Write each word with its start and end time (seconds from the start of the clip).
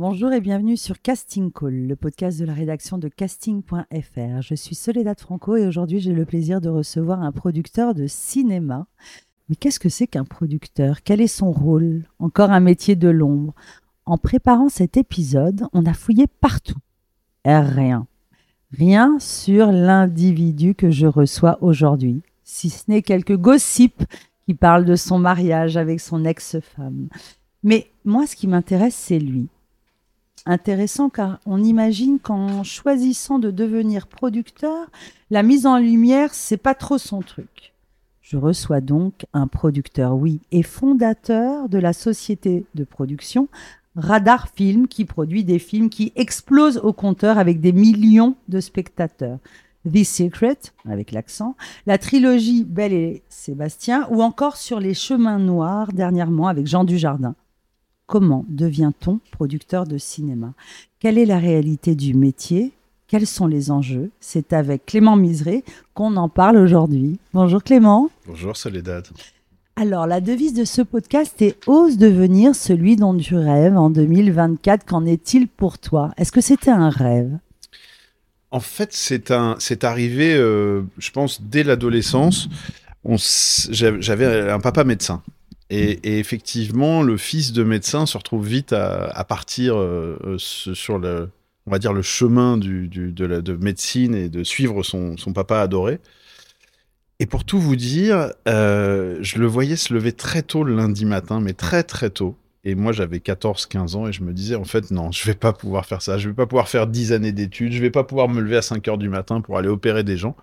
Bonjour 0.00 0.32
et 0.32 0.40
bienvenue 0.40 0.76
sur 0.76 1.02
Casting 1.02 1.50
Call, 1.50 1.88
le 1.88 1.96
podcast 1.96 2.38
de 2.38 2.44
la 2.44 2.54
rédaction 2.54 2.98
de 2.98 3.08
casting.fr. 3.08 4.42
Je 4.42 4.54
suis 4.54 4.76
Soledad 4.76 5.18
Franco 5.18 5.56
et 5.56 5.66
aujourd'hui 5.66 5.98
j'ai 5.98 6.12
le 6.12 6.24
plaisir 6.24 6.60
de 6.60 6.68
recevoir 6.68 7.20
un 7.20 7.32
producteur 7.32 7.96
de 7.96 8.06
cinéma. 8.06 8.86
Mais 9.48 9.56
qu'est-ce 9.56 9.80
que 9.80 9.88
c'est 9.88 10.06
qu'un 10.06 10.24
producteur? 10.24 11.02
Quel 11.02 11.20
est 11.20 11.26
son 11.26 11.50
rôle? 11.50 12.04
Encore 12.20 12.52
un 12.52 12.60
métier 12.60 12.94
de 12.94 13.08
l'ombre. 13.08 13.56
En 14.06 14.18
préparant 14.18 14.68
cet 14.68 14.96
épisode, 14.96 15.66
on 15.72 15.84
a 15.84 15.94
fouillé 15.94 16.28
partout. 16.28 16.78
Et 17.44 17.58
rien. 17.58 18.06
Rien 18.70 19.18
sur 19.18 19.72
l'individu 19.72 20.76
que 20.76 20.92
je 20.92 21.08
reçois 21.08 21.58
aujourd'hui, 21.60 22.22
si 22.44 22.70
ce 22.70 22.84
n'est 22.86 23.02
quelques 23.02 23.36
gossips 23.36 24.04
qui 24.46 24.54
parlent 24.54 24.84
de 24.84 24.94
son 24.94 25.18
mariage 25.18 25.76
avec 25.76 25.98
son 25.98 26.24
ex-femme. 26.24 27.08
Mais 27.64 27.90
moi, 28.04 28.28
ce 28.28 28.36
qui 28.36 28.46
m'intéresse, 28.46 28.94
c'est 28.94 29.18
lui 29.18 29.48
intéressant 30.48 31.10
car 31.10 31.38
on 31.46 31.62
imagine 31.62 32.18
qu'en 32.18 32.64
choisissant 32.64 33.38
de 33.38 33.50
devenir 33.50 34.08
producteur, 34.08 34.90
la 35.30 35.42
mise 35.42 35.66
en 35.66 35.78
lumière, 35.78 36.34
c'est 36.34 36.56
pas 36.56 36.74
trop 36.74 36.98
son 36.98 37.20
truc. 37.20 37.72
Je 38.22 38.36
reçois 38.36 38.80
donc 38.80 39.24
un 39.32 39.46
producteur, 39.46 40.14
oui, 40.14 40.40
et 40.50 40.62
fondateur 40.62 41.68
de 41.68 41.78
la 41.78 41.92
société 41.92 42.66
de 42.74 42.84
production 42.84 43.48
Radar 43.96 44.48
Film, 44.48 44.86
qui 44.86 45.04
produit 45.04 45.44
des 45.44 45.58
films 45.58 45.90
qui 45.90 46.12
explosent 46.14 46.78
au 46.78 46.92
compteur 46.92 47.38
avec 47.38 47.60
des 47.60 47.72
millions 47.72 48.36
de 48.48 48.60
spectateurs. 48.60 49.38
The 49.90 50.04
Secret, 50.04 50.58
avec 50.88 51.12
l'accent, 51.12 51.56
la 51.86 51.98
trilogie 51.98 52.64
Belle 52.64 52.92
et 52.92 53.22
Sébastien, 53.28 54.06
ou 54.10 54.22
encore 54.22 54.56
Sur 54.56 54.80
les 54.80 54.94
chemins 54.94 55.38
noirs, 55.38 55.92
dernièrement 55.92 56.48
avec 56.48 56.66
Jean 56.66 56.84
Dujardin. 56.84 57.34
Comment 58.08 58.46
devient-on 58.48 59.20
producteur 59.32 59.86
de 59.86 59.98
cinéma? 59.98 60.54
Quelle 60.98 61.18
est 61.18 61.26
la 61.26 61.38
réalité 61.38 61.94
du 61.94 62.14
métier? 62.14 62.72
Quels 63.06 63.26
sont 63.26 63.46
les 63.46 63.70
enjeux? 63.70 64.10
C'est 64.18 64.54
avec 64.54 64.86
Clément 64.86 65.14
Miseré 65.14 65.62
qu'on 65.92 66.16
en 66.16 66.30
parle 66.30 66.56
aujourd'hui. 66.56 67.18
Bonjour 67.34 67.62
Clément. 67.62 68.08
Bonjour 68.26 68.56
Soledad. 68.56 69.06
Alors, 69.76 70.06
la 70.06 70.22
devise 70.22 70.54
de 70.54 70.64
ce 70.64 70.80
podcast 70.80 71.42
est 71.42 71.58
Ose 71.68 71.98
devenir 71.98 72.54
celui 72.54 72.96
dont 72.96 73.14
tu 73.14 73.36
rêves 73.36 73.76
en 73.76 73.90
2024. 73.90 74.86
Qu'en 74.86 75.04
est-il 75.04 75.46
pour 75.46 75.78
toi? 75.78 76.10
Est-ce 76.16 76.32
que 76.32 76.40
c'était 76.40 76.70
un 76.70 76.88
rêve? 76.88 77.38
En 78.50 78.60
fait, 78.60 78.88
c'est 78.94 79.30
un, 79.30 79.56
c'est 79.58 79.84
arrivé, 79.84 80.34
euh, 80.34 80.80
je 80.96 81.10
pense, 81.10 81.42
dès 81.42 81.62
l'adolescence. 81.62 82.48
J'avais 83.04 84.50
un 84.50 84.60
papa 84.60 84.84
médecin. 84.84 85.22
Et, 85.70 86.18
effectivement, 86.18 87.02
le 87.02 87.16
fils 87.16 87.52
de 87.52 87.62
médecin 87.62 88.06
se 88.06 88.16
retrouve 88.16 88.46
vite 88.46 88.72
à, 88.72 89.24
partir 89.28 89.76
euh, 89.76 90.18
euh, 90.24 90.38
sur 90.38 90.98
le, 90.98 91.28
on 91.66 91.70
va 91.70 91.78
dire 91.78 91.92
le 91.92 92.02
chemin 92.02 92.56
du, 92.56 92.88
de, 92.88 93.24
la, 93.26 93.42
de, 93.42 93.54
médecine 93.54 94.14
et 94.14 94.28
de 94.30 94.44
suivre 94.44 94.82
son, 94.82 95.16
son, 95.18 95.32
papa 95.32 95.60
adoré. 95.60 96.00
Et 97.20 97.26
pour 97.26 97.44
tout 97.44 97.60
vous 97.60 97.76
dire, 97.76 98.32
euh, 98.48 99.18
je 99.20 99.38
le 99.38 99.46
voyais 99.46 99.76
se 99.76 99.92
lever 99.92 100.12
très 100.12 100.42
tôt 100.42 100.64
le 100.64 100.74
lundi 100.74 101.04
matin, 101.04 101.40
mais 101.40 101.52
très 101.52 101.82
très 101.82 102.10
tôt. 102.10 102.36
Et 102.64 102.74
moi, 102.74 102.92
j'avais 102.92 103.18
14-15 103.18 103.96
ans 103.96 104.06
et 104.08 104.12
je 104.12 104.22
me 104.22 104.32
disais, 104.32 104.54
en 104.54 104.64
fait, 104.64 104.90
non, 104.90 105.12
je 105.12 105.24
vais 105.24 105.34
pas 105.34 105.52
pouvoir 105.52 105.84
faire 105.84 106.00
ça. 106.00 106.16
Je 106.16 106.28
vais 106.28 106.34
pas 106.34 106.46
pouvoir 106.46 106.68
faire 106.68 106.86
10 106.86 107.12
années 107.12 107.32
d'études. 107.32 107.72
Je 107.72 107.80
vais 107.80 107.90
pas 107.90 108.04
pouvoir 108.04 108.28
me 108.28 108.40
lever 108.40 108.56
à 108.56 108.62
5 108.62 108.86
heures 108.88 108.98
du 108.98 109.08
matin 109.08 109.40
pour 109.40 109.58
aller 109.58 109.68
opérer 109.68 110.04
des 110.04 110.16
gens. 110.16 110.36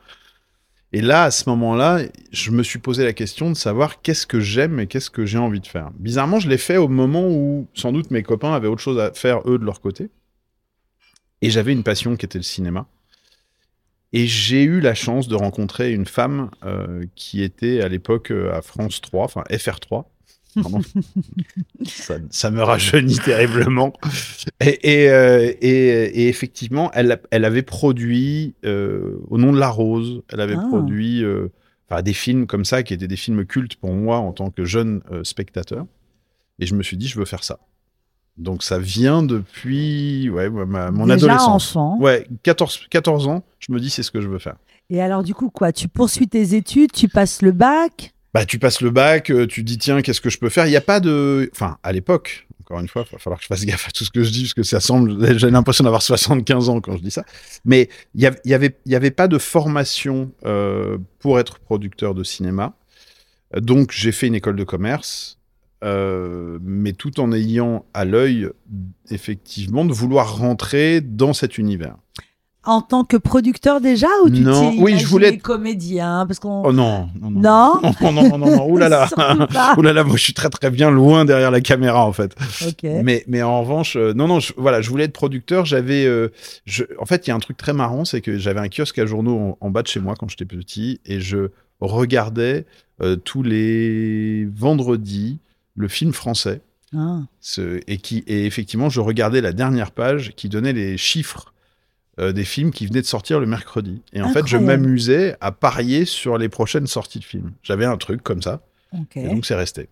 Et 0.94 1.02
là, 1.02 1.24
à 1.24 1.32
ce 1.32 1.50
moment-là, 1.50 2.04
je 2.32 2.52
me 2.52 2.64
suis 2.64 2.80
posé 2.80 3.04
la 3.04 3.14
question 3.14 3.50
de 3.50 3.56
savoir 3.56 4.02
qu'est-ce 4.02 4.26
que 4.26 4.40
j'aime 4.40 4.80
et 4.80 4.88
qu'est-ce 4.88 5.10
que 5.10 5.26
j'ai 5.26 5.38
envie 5.38 5.60
de 5.60 5.68
faire. 5.68 5.92
Bizarrement, 6.00 6.40
je 6.40 6.48
l'ai 6.48 6.58
fait 6.58 6.78
au 6.78 6.88
moment 6.88 7.28
où, 7.28 7.68
sans 7.74 7.92
doute, 7.92 8.12
mes 8.12 8.24
copains 8.24 8.54
avaient 8.54 8.68
autre 8.68 8.82
chose 8.82 9.00
à 9.00 9.12
faire, 9.12 9.42
eux, 9.50 9.58
de 9.58 9.66
leur 9.66 9.82
côté. 9.82 10.10
Et 11.42 11.50
j'avais 11.50 11.74
une 11.74 11.84
passion 11.84 12.16
qui 12.16 12.26
était 12.26 12.38
le 12.38 12.44
cinéma. 12.44 12.88
Et 14.14 14.28
j'ai 14.28 14.64
eu 14.64 14.80
la 14.80 14.94
chance 14.94 15.28
de 15.28 15.36
rencontrer 15.36 15.92
une 15.92 16.06
femme 16.06 16.50
euh, 16.64 17.04
qui 17.16 17.44
était 17.44 17.82
à 17.82 17.90
l'époque 17.90 18.32
euh, 18.32 18.54
à 18.54 18.62
France 18.62 19.02
3, 19.02 19.26
enfin 19.26 19.44
FR3, 19.50 20.06
ça, 22.30 22.52
me 22.52 22.62
rajeunit 22.62 23.18
terriblement. 23.18 23.94
Et, 24.62 25.10
euh, 25.10 25.54
effectivement, 25.62 26.92
elle, 26.94 27.20
elle, 27.32 27.46
avait 27.46 27.62
produit 27.62 28.56
euh, 28.66 29.20
Au 29.30 29.38
nom 29.38 29.54
de 29.54 29.60
la 29.60 29.70
rose, 29.70 30.22
elle 30.32 30.42
avait 30.42 30.56
ah. 30.58 30.66
produit 30.68 31.24
euh, 31.24 31.50
des 32.04 32.14
films 32.14 32.48
comme 32.48 32.66
ça, 32.66 32.84
qui 32.84 32.94
étaient 32.94 33.08
des 33.08 33.18
films 33.18 33.46
cultes 33.46 33.76
pour 33.76 33.94
moi 33.94 34.18
en 34.18 34.32
tant 34.32 34.50
que 34.50 34.66
jeune 34.66 35.02
spectateur. 35.24 35.86
Et 36.60 36.66
je 36.66 36.76
me 36.76 36.84
suis 36.84 36.98
dit, 36.98 37.08
je 37.08 37.20
veux 37.20 37.26
faire 37.26 37.44
ça. 37.44 37.60
Donc 38.38 38.64
ça 38.64 38.80
vient 38.80 39.24
depuis 39.24 40.30
ouais, 40.30 40.50
mon 40.50 41.06
Déjà 41.06 41.14
adolescence. 41.14 41.76
Enfant. 41.76 41.98
Ouais, 42.00 42.28
14, 42.44 42.88
14 42.90 43.28
ans, 43.28 43.44
je 43.60 43.72
me 43.72 43.80
dis, 43.80 43.90
c'est 43.90 44.04
ce 44.04 44.12
que 44.12 44.22
je 44.22 44.28
veux 44.28 44.40
faire. 44.40 44.56
Et 44.90 45.02
alors, 45.02 45.24
du 45.24 45.34
coup, 45.34 45.50
quoi? 45.50 45.72
Tu 45.72 45.88
poursuis 45.88 46.28
tes 46.28 46.56
études, 46.56 46.92
tu 46.92 47.08
passes 47.08 47.42
le 47.42 47.52
bac? 47.52 48.14
Bah, 48.36 48.46
tu 48.46 48.60
passes 48.60 48.82
le 48.82 48.90
bac, 48.90 49.30
euh, 49.30 49.48
tu 49.48 49.64
dis 49.64 49.78
tiens, 49.78 50.02
qu'est-ce 50.02 50.20
que 50.20 50.30
je 50.30 50.38
peux 50.38 50.50
faire? 50.50 50.68
Il 50.68 50.70
n'y 50.72 50.76
a 50.76 50.82
pas 50.82 51.00
de. 51.00 51.50
Enfin, 51.54 51.78
à 51.84 51.94
l'époque, 51.94 52.50
encore 52.60 52.82
une 52.82 52.90
fois, 52.90 53.06
il 53.08 53.12
va 53.14 53.18
falloir 53.18 53.40
que 53.40 53.44
je 53.44 53.48
fasse 53.48 53.66
gaffe 53.66 53.88
à 53.88 53.92
tout 53.92 54.04
ce 54.04 54.12
que 54.12 54.24
je 54.24 54.30
dis, 54.30 54.42
parce 54.42 54.54
que 54.54 54.64
ça 54.64 54.82
semble. 54.82 55.38
J'ai 55.40 55.50
l'impression 55.50 55.86
d'avoir 55.86 56.02
75 56.02 56.68
ans 56.68 56.82
quand 56.82 56.98
je 56.98 57.02
dis 57.02 57.12
ça. 57.12 57.24
Mais 57.64 57.88
il 58.14 58.30
n'y 58.30 58.52
y 58.52 58.54
avait, 58.54 58.76
y 58.86 58.94
avait 58.94 59.12
pas 59.12 59.30
de 59.30 59.38
formation 59.38 60.34
euh, 60.46 60.98
pour 61.20 61.40
être 61.40 61.60
producteur 61.60 62.14
de 62.14 62.26
cinéma. 62.26 62.74
Donc, 63.56 63.94
j'ai 63.94 64.12
fait 64.12 64.28
une 64.28 64.36
école 64.36 64.58
de 64.58 64.66
commerce. 64.66 65.40
Euh, 65.86 66.60
mais 66.62 66.92
tout 66.92 67.22
en 67.22 67.32
ayant 67.32 67.86
à 67.94 68.04
l'œil, 68.04 68.50
effectivement, 69.12 69.86
de 69.86 69.94
vouloir 69.94 70.38
rentrer 70.38 71.00
dans 71.00 71.32
cet 71.32 71.58
univers 71.58 71.96
en 72.66 72.82
tant 72.82 73.04
que 73.04 73.18
producteur 73.18 73.82
déjà 73.82 74.08
ou 74.24 74.30
tu 74.30 74.42
non, 74.42 74.74
oui, 74.78 74.98
je 74.98 75.08
voulais 75.08 75.36
être 75.36 75.42
comédien 75.42 76.26
parce 76.28 76.40
qu'on 76.40 76.64
Oh 76.66 76.74
non, 76.74 77.10
non 77.20 77.30
non 77.32 77.42
non 77.42 77.82
non 78.12 78.38
non, 78.38 78.38
non, 78.38 78.70
Ouh 78.70 78.78
là 78.78 78.90
là. 78.90 79.08
Ouh 79.78 79.82
là 79.82 79.94
là, 79.94 80.04
moi 80.04 80.18
je 80.18 80.24
suis 80.24 80.34
très 80.34 80.50
très 80.50 80.70
bien 80.70 80.92
loin 80.92 81.26
derrière 81.26 81.52
la 81.52 81.62
caméra 81.62 82.06
en 82.06 82.14
fait. 82.14 82.36
Mais 82.84 83.24
mais 83.28 83.42
en 83.44 83.62
revanche 83.62 83.96
euh, 83.96 84.14
non 84.14 84.28
non, 84.28 84.40
voilà, 84.58 84.82
je 84.82 84.90
voulais 84.90 85.06
être 85.06 85.14
producteur, 85.14 85.66
j'avais 85.66 86.06
euh, 86.06 86.30
je, 86.66 86.84
en 87.00 87.06
fait, 87.06 87.28
il 87.28 87.30
y 87.30 87.34
a 87.34 87.36
un 87.36 87.40
truc 87.40 87.58
très 87.58 87.74
marrant, 87.74 88.06
c'est 88.06 88.22
que 88.22 88.38
j'avais 88.38 88.60
un 88.60 88.70
kiosque 88.70 89.00
à 89.00 89.06
journaux 89.06 89.58
en, 89.60 89.70
bas 89.70 89.82
de 89.82 89.88
chez 89.88 90.00
moi 90.00 90.16
quand 90.18 90.30
j'étais 90.30 90.46
petit 90.46 91.00
et 91.06 91.20
je 91.20 91.50
regardais 91.80 92.66
euh, 93.02 93.16
tous 93.16 93.44
les 93.44 94.46
vendredis 94.46 95.40
le 95.76 95.88
film 95.88 96.14
français. 96.14 96.62
Ah. 96.96 97.20
Ce, 97.42 97.82
et 97.88 97.98
qui 97.98 98.20
et 98.28 98.46
effectivement, 98.46 98.90
je 98.90 99.02
regardais 99.02 99.42
la 99.42 99.52
dernière 99.52 99.92
page 99.92 100.34
qui 100.36 100.50
donnait 100.50 100.74
les 100.74 100.98
chiffres 100.98 101.54
euh, 102.20 102.32
des 102.32 102.46
films 102.46 102.72
qui 102.72 102.88
venaient 102.88 103.02
de 103.02 103.06
sortir 103.06 103.40
le 103.40 103.46
mercredi. 103.46 104.02
Et 104.14 104.22
en 104.22 104.30
fait, 104.30 104.48
je 104.48 104.58
m'amusais 104.58 105.36
à 105.42 105.52
parier 105.52 106.06
sur 106.06 106.38
les 106.38 106.50
prochaines 106.50 106.88
sorties 106.88 107.20
de 107.20 107.26
films. 107.26 107.52
J'avais 107.62 107.86
un 107.86 107.98
truc 107.98 108.24
comme 108.24 108.42
ça. 108.42 108.62
Et 109.16 109.28
donc, 109.28 109.46
c'est 109.46 109.56
resté. 109.56 109.90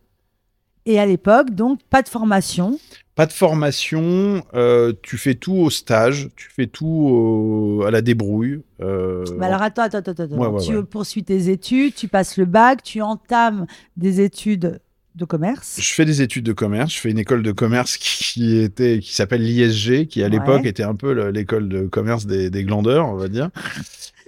Et 0.85 0.99
à 0.99 1.05
l'époque, 1.05 1.51
donc, 1.51 1.79
pas 1.89 2.01
de 2.01 2.09
formation 2.09 2.77
Pas 3.15 3.25
de 3.25 3.31
formation. 3.31 4.43
Euh, 4.53 4.93
tu 5.01 5.17
fais 5.17 5.35
tout 5.35 5.55
au 5.55 5.69
stage. 5.69 6.29
Tu 6.35 6.49
fais 6.49 6.67
tout 6.67 7.83
à 7.85 7.91
la 7.91 8.01
débrouille. 8.01 8.61
Euh, 8.81 9.25
alors, 9.41 9.61
attends, 9.61 9.83
attends, 9.83 9.97
attends. 9.97 10.23
attends. 10.23 10.57
tu 10.59 10.83
poursuis 10.83 11.23
tes 11.23 11.49
études, 11.49 11.95
tu 11.95 12.07
passes 12.07 12.37
le 12.37 12.45
bac, 12.45 12.83
tu 12.83 13.01
entames 13.01 13.65
des 13.95 14.21
études 14.21 14.79
de 15.15 15.25
commerce 15.25 15.77
Je 15.79 15.93
fais 15.93 16.05
des 16.05 16.21
études 16.21 16.45
de 16.45 16.53
commerce. 16.53 16.93
Je 16.93 16.99
fais 16.99 17.11
une 17.11 17.19
école 17.19 17.43
de 17.43 17.51
commerce 17.51 17.97
qui, 17.97 18.57
était, 18.57 18.99
qui 18.99 19.13
s'appelle 19.13 19.43
l'ISG, 19.43 20.07
qui 20.07 20.23
à 20.23 20.29
l'époque 20.29 20.65
était 20.65 20.83
un 20.83 20.95
peu 20.95 21.29
l'école 21.29 21.69
de 21.69 21.87
commerce 21.87 22.25
des, 22.25 22.63
glandeurs, 22.63 23.07
on 23.07 23.15
va 23.15 23.27
dire. 23.27 23.49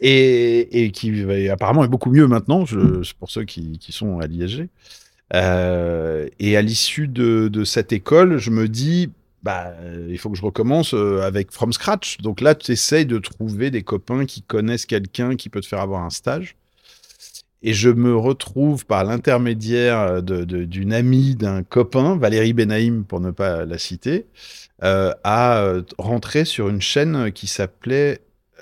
Et, 0.02 0.92
qui 0.94 1.50
apparemment 1.50 1.84
est 1.84 1.90
beaucoup 1.90 2.12
mieux 2.12 2.28
maintenant, 2.28 2.66
pour 3.20 3.30
ceux 3.30 3.46
qui, 3.46 3.80
sont 3.90 4.20
à 4.20 4.28
l'ISG. 4.28 4.68
Euh, 5.34 6.28
et 6.40 6.56
à 6.56 6.62
l'issue 6.62 7.08
de, 7.08 7.64
cette 7.64 7.92
école, 7.92 8.38
je 8.38 8.52
me 8.52 8.68
dis, 8.68 9.10
bah, 9.44 9.74
il 10.10 10.18
faut 10.18 10.30
que 10.30 10.38
je 10.38 10.44
recommence 10.44 10.94
euh, 10.94 11.22
avec 11.22 11.52
from 11.52 11.74
scratch. 11.74 12.18
Donc 12.18 12.42
là, 12.42 12.56
tu 12.56 12.72
essayes 12.72 13.06
de 13.06 13.18
trouver 13.18 13.72
des 13.72 13.84
copains 13.84 14.26
qui 14.26 14.42
connaissent 14.42 14.86
quelqu'un 14.86 15.36
qui 15.36 15.50
peut 15.50 15.62
te 15.62 15.68
faire 15.68 15.82
avoir 15.82 16.04
un 16.04 16.10
stage. 16.10 16.56
Et 17.68 17.74
je 17.74 17.90
me 17.90 18.16
retrouve 18.16 18.86
par 18.86 19.04
l'intermédiaire 19.04 20.22
d'une 20.22 20.94
amie 20.94 21.34
d'un 21.36 21.64
copain, 21.64 22.16
Valérie 22.16 22.54
Benaïm 22.54 23.04
pour 23.04 23.20
ne 23.20 23.32
pas 23.32 23.66
la 23.66 23.80
citer, 23.80 24.28
euh, 24.84 25.12
à 25.24 25.58
euh, 25.64 25.82
rentrer 25.98 26.46
sur 26.46 26.70
une 26.70 26.80
chaîne 26.80 27.32
qui 27.32 27.48
s'appelait 27.48 28.20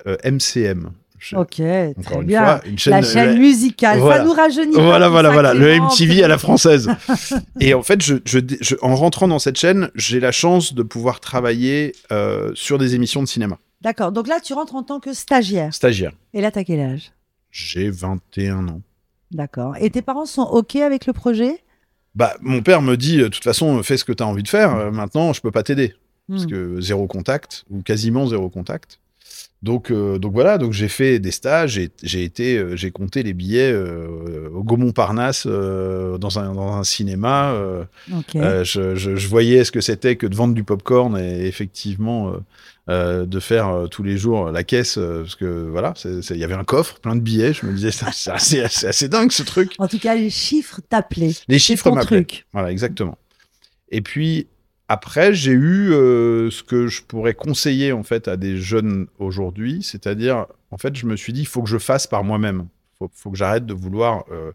euh, 0.07 0.15
MCM. 0.23 0.91
Je- 1.19 1.35
Ok, 1.35 1.55
très 1.55 1.93
Encore 1.97 2.21
une 2.21 2.27
bien. 2.27 2.43
fois, 2.45 2.61
une 2.65 2.79
chaîne, 2.79 2.93
la 2.93 3.01
chaîne 3.01 3.39
musicale, 3.39 3.99
voilà. 3.99 4.17
ça 4.19 4.23
nous 4.23 4.31
rajeunit. 4.33 4.73
Voilà, 4.75 5.09
voilà, 5.09 5.31
voilà, 5.31 5.53
le 5.53 5.79
MTV 5.79 6.23
à 6.23 6.29
la 6.29 6.37
française. 6.37 6.89
et 7.59 7.73
en 7.73 7.83
fait, 7.83 8.01
je, 8.01 8.15
je- 8.25 8.39
je- 8.61 8.75
en 8.81 8.95
rentrant 8.95 9.27
dans 9.27 9.39
cette 9.39 9.57
chaîne, 9.57 9.89
j'ai 9.95 10.21
la 10.21 10.31
chance 10.31 10.73
de 10.73 10.81
pouvoir 10.83 11.19
travailler 11.19 11.93
euh, 12.13 12.51
sur 12.55 12.77
des 12.77 12.95
émissions 12.95 13.21
de 13.21 13.27
cinéma. 13.27 13.57
D'accord, 13.81 14.13
donc 14.13 14.29
là, 14.29 14.39
tu 14.41 14.53
rentres 14.53 14.75
en 14.75 14.83
tant 14.83 15.01
que 15.01 15.13
stagiaire. 15.13 15.73
Stagiaire. 15.73 16.13
Et 16.33 16.39
là, 16.39 16.51
t'as 16.51 16.63
quel 16.63 16.79
âge? 16.79 17.11
J'ai 17.51 17.89
21 17.89 18.67
ans. 18.69 18.81
D'accord. 19.33 19.75
Et 19.79 19.89
tes 19.89 20.01
parents 20.01 20.25
sont 20.25 20.43
OK 20.43 20.75
avec 20.77 21.05
le 21.05 21.13
projet? 21.13 21.63
Bah, 22.15 22.35
mon 22.41 22.61
père 22.61 22.81
me 22.81 22.95
dit, 22.95 23.19
euh, 23.19 23.23
de 23.23 23.27
toute 23.29 23.43
façon, 23.43 23.81
fais 23.83 23.97
ce 23.97 24.05
que 24.05 24.11
tu 24.13 24.21
as 24.23 24.27
envie 24.27 24.43
de 24.43 24.47
faire. 24.47 24.75
euh, 24.75 24.91
maintenant, 24.91 25.33
je 25.33 25.41
peux 25.41 25.51
pas 25.51 25.63
t'aider. 25.63 25.95
Parce 26.29 26.45
Hmm. 26.45 26.49
que 26.49 26.81
zéro 26.81 27.05
contact, 27.07 27.65
ou 27.69 27.81
quasiment 27.81 28.27
zéro 28.27 28.49
contact. 28.49 28.99
Donc, 29.61 29.91
euh, 29.91 30.17
donc 30.19 30.33
voilà, 30.33 30.57
donc 30.57 30.73
j'ai 30.73 30.89
fait 30.89 31.19
des 31.19 31.31
stages, 31.31 31.71
j'ai- 31.75 31.89
j'ai 32.03 32.25
été, 32.25 32.57
euh, 32.57 32.75
j'ai 32.75 32.91
compté 32.91 33.23
les 33.23 33.31
billets 33.33 33.71
euh, 33.71 34.49
au 34.53 34.61
Gaumont-Parnasse 34.61 35.47
dans, 35.47 36.37
un, 36.39 36.53
dans 36.53 36.73
un 36.73 36.83
cinéma. 36.83 37.53
je, 38.65 38.93
je- 38.95 39.15
je 39.15 39.27
voyais 39.29 39.63
ce 39.63 39.71
que 39.71 39.79
c'était 39.79 40.17
que 40.17 40.27
de 40.27 40.35
vendre 40.35 40.53
du 40.53 40.65
popcorn 40.65 41.17
et 41.17 41.45
effectivement 41.47 42.33
de 42.89 43.39
faire 43.39 43.85
tous 43.89 44.03
les 44.03 44.17
jours 44.17 44.51
la 44.51 44.65
caisse, 44.65 44.95
parce 44.95 45.35
que 45.35 45.69
voilà, 45.71 45.93
il 46.03 46.35
y 46.37 46.43
avait 46.43 46.53
un 46.55 46.65
coffre 46.65 46.99
plein 46.99 47.15
de 47.15 47.21
billets. 47.21 47.53
Je 47.53 47.65
me 47.65 47.71
disais, 47.73 47.91
c'est 47.91 48.31
assez, 48.31 48.59
assez 48.59 49.07
dingue 49.07 49.31
ce 49.31 49.43
truc. 49.43 49.71
En 49.79 49.87
tout 49.87 49.99
cas, 49.99 50.15
les 50.15 50.29
chiffres 50.29 50.81
t'appelaient. 50.89 51.31
Les 51.47 51.59
chiffres 51.59 51.83
m'appelaient. 51.95 52.25
Voilà, 52.51 52.69
exactement. 52.69 53.17
Et 53.89 54.01
puis 54.01 54.47
après, 54.93 55.33
j'ai 55.33 55.53
eu 55.53 55.91
euh, 55.91 56.51
ce 56.51 56.61
que 56.61 56.85
je 56.85 57.01
pourrais 57.01 57.33
conseiller 57.33 57.93
en 57.93 58.03
fait 58.03 58.27
à 58.27 58.37
des 58.37 58.57
jeunes 58.57 59.07
aujourd'hui, 59.17 59.81
c'est-à-dire, 59.81 60.45
en 60.69 60.77
fait, 60.77 60.95
je 60.95 61.07
me 61.07 61.15
suis 61.15 61.33
dit, 61.33 61.39
il 61.39 61.47
faut 61.47 61.63
que 61.63 61.69
je 61.69 61.79
fasse 61.79 62.05
par 62.05 62.23
moi-même. 62.23 62.67
Il 62.67 62.97
faut, 62.99 63.11
faut 63.11 63.31
que 63.31 63.37
j'arrête 63.37 63.65
de 63.65 63.73
vouloir 63.73 64.23
euh, 64.31 64.51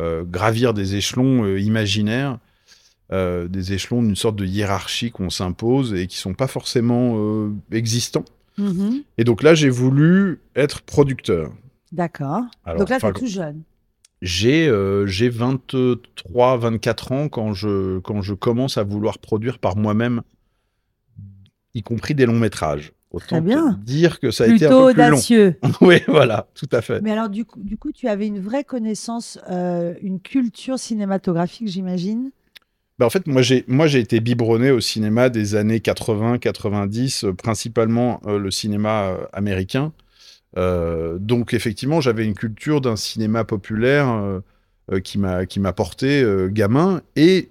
euh, 0.00 0.24
gravir 0.24 0.72
des 0.72 0.94
échelons 0.94 1.54
imaginaires, 1.56 2.38
des 3.12 3.72
échelons 3.74 4.02
d'une 4.02 4.16
sorte 4.16 4.36
de 4.36 4.46
hiérarchie 4.46 5.12
qu'on 5.12 5.30
s'impose 5.30 5.92
et 5.92 6.06
qui 6.06 6.16
sont 6.16 6.34
pas 6.34 6.48
forcément 6.48 7.48
existants. 7.70 8.24
Mhm. 8.58 9.02
Et 9.18 9.24
donc 9.24 9.42
là, 9.42 9.54
j'ai 9.54 9.68
voulu 9.68 10.40
être 10.56 10.80
producteur. 10.80 11.52
D'accord. 11.92 12.42
Donc 12.76 12.88
là, 12.88 12.96
enfin, 12.96 13.12
t'es 13.12 13.20
tout 13.20 13.26
jeune. 13.26 13.62
J'ai 14.24 14.66
euh, 14.68 15.06
j'ai 15.06 15.28
23, 15.28 16.56
24 16.56 17.12
ans 17.12 17.28
quand 17.28 17.52
je, 17.52 17.98
quand 17.98 18.22
je 18.22 18.32
commence 18.32 18.78
à 18.78 18.82
vouloir 18.82 19.18
produire 19.18 19.58
par 19.58 19.76
moi-même, 19.76 20.22
y 21.74 21.82
compris 21.82 22.14
des 22.14 22.24
longs 22.24 22.38
métrages. 22.38 22.92
Autant 23.10 23.26
Très 23.26 23.40
bien. 23.42 23.78
dire 23.84 24.18
que 24.18 24.32
ça 24.32 24.44
a 24.44 24.46
été 24.48 24.66
un 24.66 24.70
peu 24.70 24.92
plus 24.92 25.02
long. 25.02 25.08
audacieux. 25.08 25.56
oui, 25.80 25.98
voilà, 26.08 26.48
tout 26.54 26.68
à 26.72 26.80
fait. 26.80 27.00
Mais 27.00 27.12
alors, 27.12 27.28
du 27.28 27.44
coup, 27.44 27.60
du 27.62 27.76
coup, 27.76 27.92
tu 27.92 28.08
avais 28.08 28.26
une 28.26 28.40
vraie 28.40 28.64
connaissance, 28.64 29.38
euh, 29.50 29.94
une 30.02 30.18
culture 30.18 30.80
cinématographique, 30.80 31.68
j'imagine? 31.68 32.32
Ben, 32.98 33.06
en 33.06 33.10
fait, 33.10 33.26
moi 33.26 33.42
j'ai 33.42 33.64
moi 33.68 33.86
j'ai 33.86 34.00
été 34.00 34.20
biberonné 34.20 34.70
au 34.70 34.80
cinéma 34.80 35.28
des 35.28 35.54
années 35.54 35.80
80, 35.80 36.38
90, 36.38 37.24
euh, 37.24 37.32
principalement 37.34 38.20
euh, 38.26 38.38
le 38.38 38.50
cinéma 38.50 39.16
américain. 39.32 39.92
Euh, 40.56 41.18
donc 41.18 41.54
effectivement, 41.54 42.00
j'avais 42.00 42.24
une 42.24 42.34
culture 42.34 42.80
d'un 42.80 42.96
cinéma 42.96 43.44
populaire 43.44 44.08
euh, 44.08 44.40
euh, 44.92 45.00
qui 45.00 45.18
m'a 45.18 45.46
qui 45.46 45.60
m'a 45.60 45.72
porté 45.72 46.24
gamin 46.50 47.00
et 47.16 47.50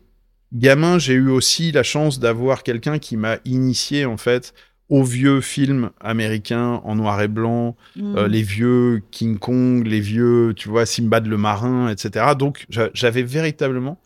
gamin, 0.53 0.99
j'ai 0.99 1.13
eu 1.13 1.29
aussi 1.29 1.71
la 1.71 1.83
chance 1.83 2.19
d'avoir 2.19 2.63
quelqu'un 2.63 2.99
qui 2.99 3.17
m'a 3.17 3.37
initié 3.45 4.05
en 4.05 4.17
fait 4.17 4.53
aux 4.89 5.03
vieux 5.03 5.41
films 5.41 5.89
américains 5.99 6.81
en 6.83 6.95
noir 6.95 7.19
et 7.21 7.27
blanc, 7.27 7.75
euh, 7.97 8.27
les 8.27 8.43
vieux 8.43 9.01
King 9.11 9.39
Kong, 9.39 9.87
les 9.87 10.01
vieux, 10.01 10.53
tu 10.55 10.69
vois, 10.69 10.85
Simbad 10.85 11.25
le 11.25 11.37
marin, 11.37 11.89
etc. 11.89 12.35
Donc 12.37 12.65
j'a- 12.69 12.91
j'avais 12.93 13.23
véritablement 13.23 13.99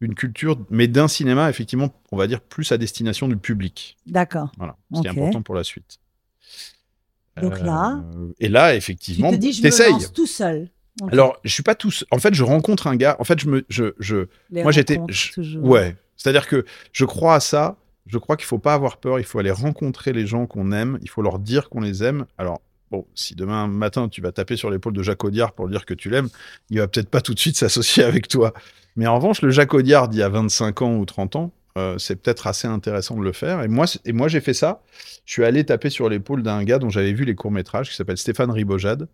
une 0.00 0.14
culture, 0.14 0.56
mais 0.70 0.86
d'un 0.86 1.08
cinéma, 1.08 1.50
effectivement, 1.50 1.92
on 2.12 2.16
va 2.16 2.26
dire 2.26 2.40
plus 2.40 2.70
à 2.70 2.78
destination 2.78 3.28
du 3.28 3.36
public. 3.36 3.96
D'accord. 4.06 4.52
Voilà, 4.56 4.76
ce 4.94 5.00
qui 5.00 5.06
est 5.08 5.10
Ok. 5.10 5.16
important 5.18 5.42
pour 5.42 5.54
la 5.56 5.64
suite. 5.64 5.98
Donc 7.40 7.60
là, 7.60 8.02
Euh, 8.16 8.32
et 8.38 8.48
là, 8.48 8.70
Tu 8.72 8.76
effectivement, 8.78 9.30
te 9.30 9.36
dis, 9.36 9.52
je 9.52 9.62
me 9.62 9.90
lance 9.92 10.12
tout 10.12 10.26
seul. 10.26 10.68
Alors, 11.12 11.38
je 11.44 11.52
suis 11.52 11.62
pas 11.62 11.74
tous. 11.74 12.04
En 12.10 12.18
fait, 12.18 12.34
je 12.34 12.42
rencontre 12.42 12.86
un 12.86 12.96
gars. 12.96 13.16
En 13.20 13.24
fait, 13.24 13.38
je 13.40 13.48
me, 13.48 13.64
je, 13.68 13.94
je, 13.98 14.26
Les 14.50 14.62
moi, 14.62 14.72
j'étais, 14.72 14.98
je- 15.08 15.58
ouais. 15.58 15.96
C'est-à-dire 16.16 16.46
que 16.46 16.64
je 16.92 17.04
crois 17.04 17.36
à 17.36 17.40
ça. 17.40 17.76
Je 18.06 18.18
crois 18.18 18.36
qu'il 18.36 18.46
faut 18.46 18.58
pas 18.58 18.74
avoir 18.74 18.96
peur. 18.98 19.18
Il 19.18 19.24
faut 19.24 19.38
aller 19.38 19.50
rencontrer 19.52 20.12
les 20.12 20.26
gens 20.26 20.46
qu'on 20.46 20.72
aime. 20.72 20.98
Il 21.00 21.08
faut 21.08 21.22
leur 21.22 21.38
dire 21.38 21.68
qu'on 21.70 21.80
les 21.80 22.02
aime. 22.02 22.26
Alors, 22.38 22.60
bon, 22.90 23.06
si 23.14 23.34
demain 23.36 23.66
matin 23.68 24.08
tu 24.08 24.20
vas 24.20 24.32
taper 24.32 24.56
sur 24.56 24.68
l'épaule 24.70 24.92
de 24.92 25.02
Jacques 25.02 25.22
Audiard 25.24 25.52
pour 25.52 25.66
lui 25.66 25.72
dire 25.72 25.86
que 25.86 25.94
tu 25.94 26.10
l'aimes, 26.10 26.28
il 26.70 26.78
va 26.78 26.88
peut-être 26.88 27.08
pas 27.08 27.20
tout 27.20 27.32
de 27.34 27.38
suite 27.38 27.56
s'associer 27.56 28.02
avec 28.04 28.26
toi. 28.28 28.52
Mais 28.96 29.06
en 29.06 29.14
revanche, 29.14 29.40
le 29.42 29.50
Jacques 29.50 29.72
Audiard 29.74 30.08
d'il 30.08 30.18
y 30.18 30.22
a 30.22 30.28
25 30.28 30.82
ans 30.82 30.96
ou 30.96 31.04
30 31.06 31.36
ans, 31.36 31.52
euh, 31.78 31.98
c'est 31.98 32.16
peut-être 32.16 32.46
assez 32.46 32.66
intéressant 32.68 33.16
de 33.16 33.22
le 33.22 33.32
faire. 33.32 33.62
Et 33.62 33.68
moi, 33.68 33.86
et 34.04 34.12
moi, 34.12 34.28
j'ai 34.28 34.40
fait 34.40 34.54
ça. 34.54 34.82
Je 35.24 35.32
suis 35.32 35.44
allé 35.44 35.64
taper 35.64 35.90
sur 35.90 36.08
l'épaule 36.08 36.42
d'un 36.42 36.62
gars 36.64 36.78
dont 36.78 36.90
j'avais 36.90 37.12
vu 37.12 37.24
les 37.24 37.34
courts 37.34 37.52
métrages, 37.52 37.90
qui 37.90 37.96
s'appelle 37.96 38.16
Stéphane 38.18 38.50
Ribojade 38.50 39.08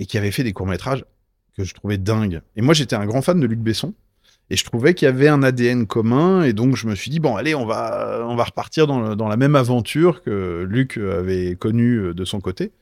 et 0.00 0.06
qui 0.06 0.16
avait 0.18 0.30
fait 0.30 0.44
des 0.44 0.52
courts-métrages 0.52 1.04
que 1.56 1.64
je 1.64 1.74
trouvais 1.74 1.98
dingues. 1.98 2.40
Et 2.56 2.62
moi, 2.62 2.72
j'étais 2.74 2.96
un 2.96 3.04
grand 3.06 3.20
fan 3.22 3.38
de 3.38 3.46
Luc 3.46 3.58
Besson. 3.60 3.94
Et 4.50 4.56
je 4.56 4.64
trouvais 4.64 4.92
qu'il 4.94 5.06
y 5.06 5.08
avait 5.08 5.28
un 5.28 5.42
ADN 5.42 5.86
commun. 5.86 6.42
Et 6.42 6.52
donc, 6.52 6.76
je 6.76 6.86
me 6.86 6.94
suis 6.94 7.10
dit, 7.10 7.20
bon, 7.20 7.36
allez, 7.36 7.54
on 7.54 7.64
va, 7.66 8.24
on 8.26 8.34
va 8.36 8.44
repartir 8.44 8.86
dans, 8.86 9.00
le- 9.00 9.16
dans 9.16 9.28
la 9.28 9.36
même 9.36 9.54
aventure 9.54 10.22
que 10.22 10.66
Luc 10.68 10.96
avait 10.98 11.54
connue 11.56 11.96
euh, 11.98 12.14
de 12.14 12.24
son 12.24 12.40
côté. 12.40 12.72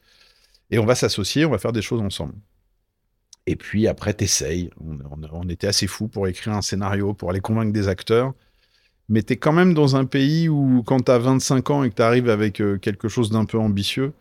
Et 0.71 0.79
on 0.79 0.87
va 0.87 0.95
s'associer, 0.95 1.45
on 1.45 1.51
va 1.51 1.59
faire 1.59 1.73
des 1.73 1.83
choses 1.83 2.01
ensemble. 2.01 2.33
Et 3.47 3.57
puis 3.57 3.87
après, 3.89 4.15
t'essayes. 4.15 4.71
On, 4.81 4.95
on- 5.11 5.29
on 5.33 5.49
était 5.49 5.67
assez 5.67 5.87
fous 5.87 6.09
pour 6.09 6.27
écrire 6.29 6.55
un 6.55 6.63
scénario, 6.63 7.15
pour 7.15 7.31
aller 7.31 7.41
convaincre 7.41 7.73
des 7.73 7.89
acteurs. 7.89 8.33
Mais 9.11 9.23
t'es 9.23 9.37
quand 9.37 9.53
même 9.53 9.75
dans 9.75 9.97
un 9.97 10.05
pays 10.07 10.49
où, 10.49 10.83
quand 10.87 11.01
t'as 11.01 11.19
25 11.19 11.69
ans 11.71 11.83
et 11.83 11.91
que 11.91 11.95
t'arrives 11.97 12.31
avec 12.31 12.61
euh, 12.61 12.79
quelque 12.79 13.09
chose 13.09 13.29
d'un 13.31 13.45
peu 13.45 13.59
ambitieux, 13.59 14.13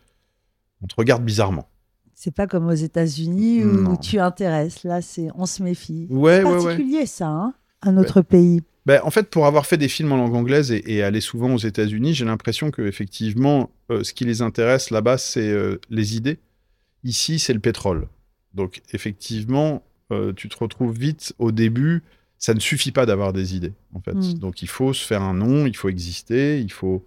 on 0.82 0.88
te 0.88 0.96
regarde 0.98 1.24
bizarrement. 1.24 1.70
C'est 2.16 2.34
pas 2.34 2.48
comme 2.48 2.68
aux 2.68 2.74
États-Unis 2.74 3.62
Non. 3.64 3.92
où 3.92 3.98
tu 3.98 4.20
intéresses. 4.20 4.84
Là, 4.84 5.02
c'est 5.02 5.30
on 5.36 5.46
se 5.46 5.64
méfie. 5.64 6.08
Ouais, 6.10 6.40
C'est 6.40 6.44
ouais, 6.44 6.56
ouais. 6.58 6.64
particulier, 6.64 7.06
ça, 7.06 7.28
hein, 7.28 7.54
un 7.84 7.98
autre 7.98 8.22
pays. 8.22 8.62
Ben, 8.86 9.00
en 9.04 9.12
fait, 9.12 9.30
pour 9.30 9.46
avoir 9.46 9.68
fait 9.68 9.78
des 9.78 9.88
films 9.88 10.12
en 10.12 10.18
langue 10.18 10.34
anglaise 10.34 10.72
et, 10.72 10.82
et 10.96 11.04
aller 11.04 11.22
souvent 11.22 11.54
aux 11.54 11.60
États-Unis, 11.60 12.16
j'ai 12.16 12.26
l'impression 12.26 12.72
que 12.72 12.82
effectivement, 12.82 13.70
euh, 13.92 14.04
ce 14.04 14.14
qui 14.14 14.26
les 14.26 14.42
intéresse 14.42 14.90
là-bas, 14.90 15.18
c'est 15.20 15.48
euh, 15.48 15.80
les 15.90 16.18
idées. 16.18 16.40
Ici, 17.04 17.38
c'est 17.40 17.54
le 17.54 17.60
pétrole. 17.60 18.08
Donc, 18.56 18.82
effectivement, 18.94 19.84
euh, 20.12 20.34
tu 20.34 20.50
te 20.50 20.58
retrouves 20.58 20.98
vite 20.98 21.34
au 21.38 21.52
début. 21.52 22.04
Ça 22.40 22.54
ne 22.54 22.60
suffit 22.60 22.92
pas 22.92 23.06
d'avoir 23.06 23.34
des 23.34 23.56
idées, 23.56 23.74
en 23.94 24.00
fait. 24.00 24.14
Mm. 24.16 24.34
Donc, 24.36 24.62
il 24.62 24.68
faut 24.70 24.94
se 24.94 25.06
faire 25.06 25.22
un 25.22 25.34
nom, 25.34 25.66
il 25.66 25.76
faut 25.76 25.90
exister, 25.90 26.60
il 26.60 26.72
faut. 26.72 27.06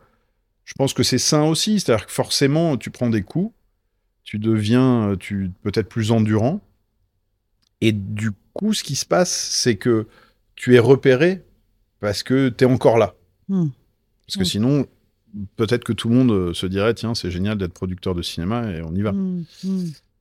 Je 0.65 0.75
pense 0.75 0.93
que 0.95 1.03
c'est 1.03 1.19
sain 1.19 1.43
aussi, 1.45 1.81
c'est-à-dire 1.81 2.07
que 2.07 2.13
forcément, 2.13 2.77
tu 2.77 2.91
prends 2.91 3.11
des 3.11 3.23
coups, 3.23 3.53
tu 4.23 4.39
deviens 4.39 5.17
tu 5.19 5.51
peut-être 5.63 5.89
plus 5.89 6.13
endurant, 6.13 6.61
et 7.81 7.91
du 7.93 8.31
coup, 8.53 8.73
ce 8.73 8.85
qui 8.85 8.95
se 8.95 9.05
passe, 9.05 9.33
c'est 9.33 9.77
que 9.77 10.07
tu 10.55 10.77
es 10.77 10.79
repéré 10.79 11.43
parce 11.99 12.23
que 12.23 12.49
tu 12.49 12.65
es 12.65 12.67
encore 12.67 12.97
là. 12.97 13.15
Hmm. 13.49 13.69
Parce 14.27 14.37
que 14.37 14.43
Hmm. 14.43 14.45
sinon, 14.45 14.87
peut-être 15.57 15.83
que 15.83 15.93
tout 15.93 16.09
le 16.09 16.15
monde 16.15 16.31
euh, 16.31 16.55
se 16.55 16.67
dirait 16.67 16.95
tiens, 16.95 17.15
c'est 17.15 17.31
génial 17.31 17.59
d'être 17.59 17.73
producteur 17.73 18.15
de 18.15 18.23
cinéma 18.23 18.71
et 18.71 18.83
on 18.83 18.95
y 18.95 19.03
va. 19.03 19.13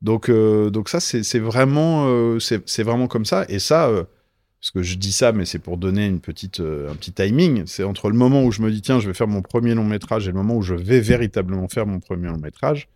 Donc, 0.01 0.29
euh, 0.29 0.71
donc 0.71 0.89
ça, 0.89 0.99
c'est 0.99 1.39
vraiment, 1.39 2.07
euh, 2.07 2.39
c'est 2.39 2.83
vraiment 2.83 3.07
comme 3.07 3.25
ça. 3.25 3.45
Et 3.47 3.59
ça, 3.59 3.87
euh, 3.89 4.05
parce 4.61 4.71
que 4.71 4.83
je 4.83 4.95
dis 4.95 5.11
ça, 5.11 5.31
mais 5.31 5.45
c'est 5.45 5.57
pour 5.59 5.77
donner 5.77 6.05
une 6.05 6.19
petite, 6.19 6.59
euh, 6.59 6.91
un 6.91 6.95
petit 6.95 7.11
timing. 7.11 7.63
C'est 7.65 7.83
entre 7.83 8.09
le 8.11 8.15
moment 8.15 8.43
où 8.43 8.51
je 8.51 8.61
me 8.61 8.69
dis 8.71 8.81
tiens, 8.81 8.99
je 8.99 9.07
vais 9.07 9.13
faire 9.15 9.27
mon 9.27 9.41
premier 9.41 9.73
long 9.73 9.83
métrage 9.85 10.27
et 10.27 10.31
le 10.31 10.37
moment 10.37 10.55
où 10.55 10.61
je 10.61 10.75
vais 10.75 10.99
véritablement 11.01 11.67
faire 11.67 11.87
mon 11.87 11.99
premier 11.99 12.27
long 12.27 12.37
métrage, 12.37 12.87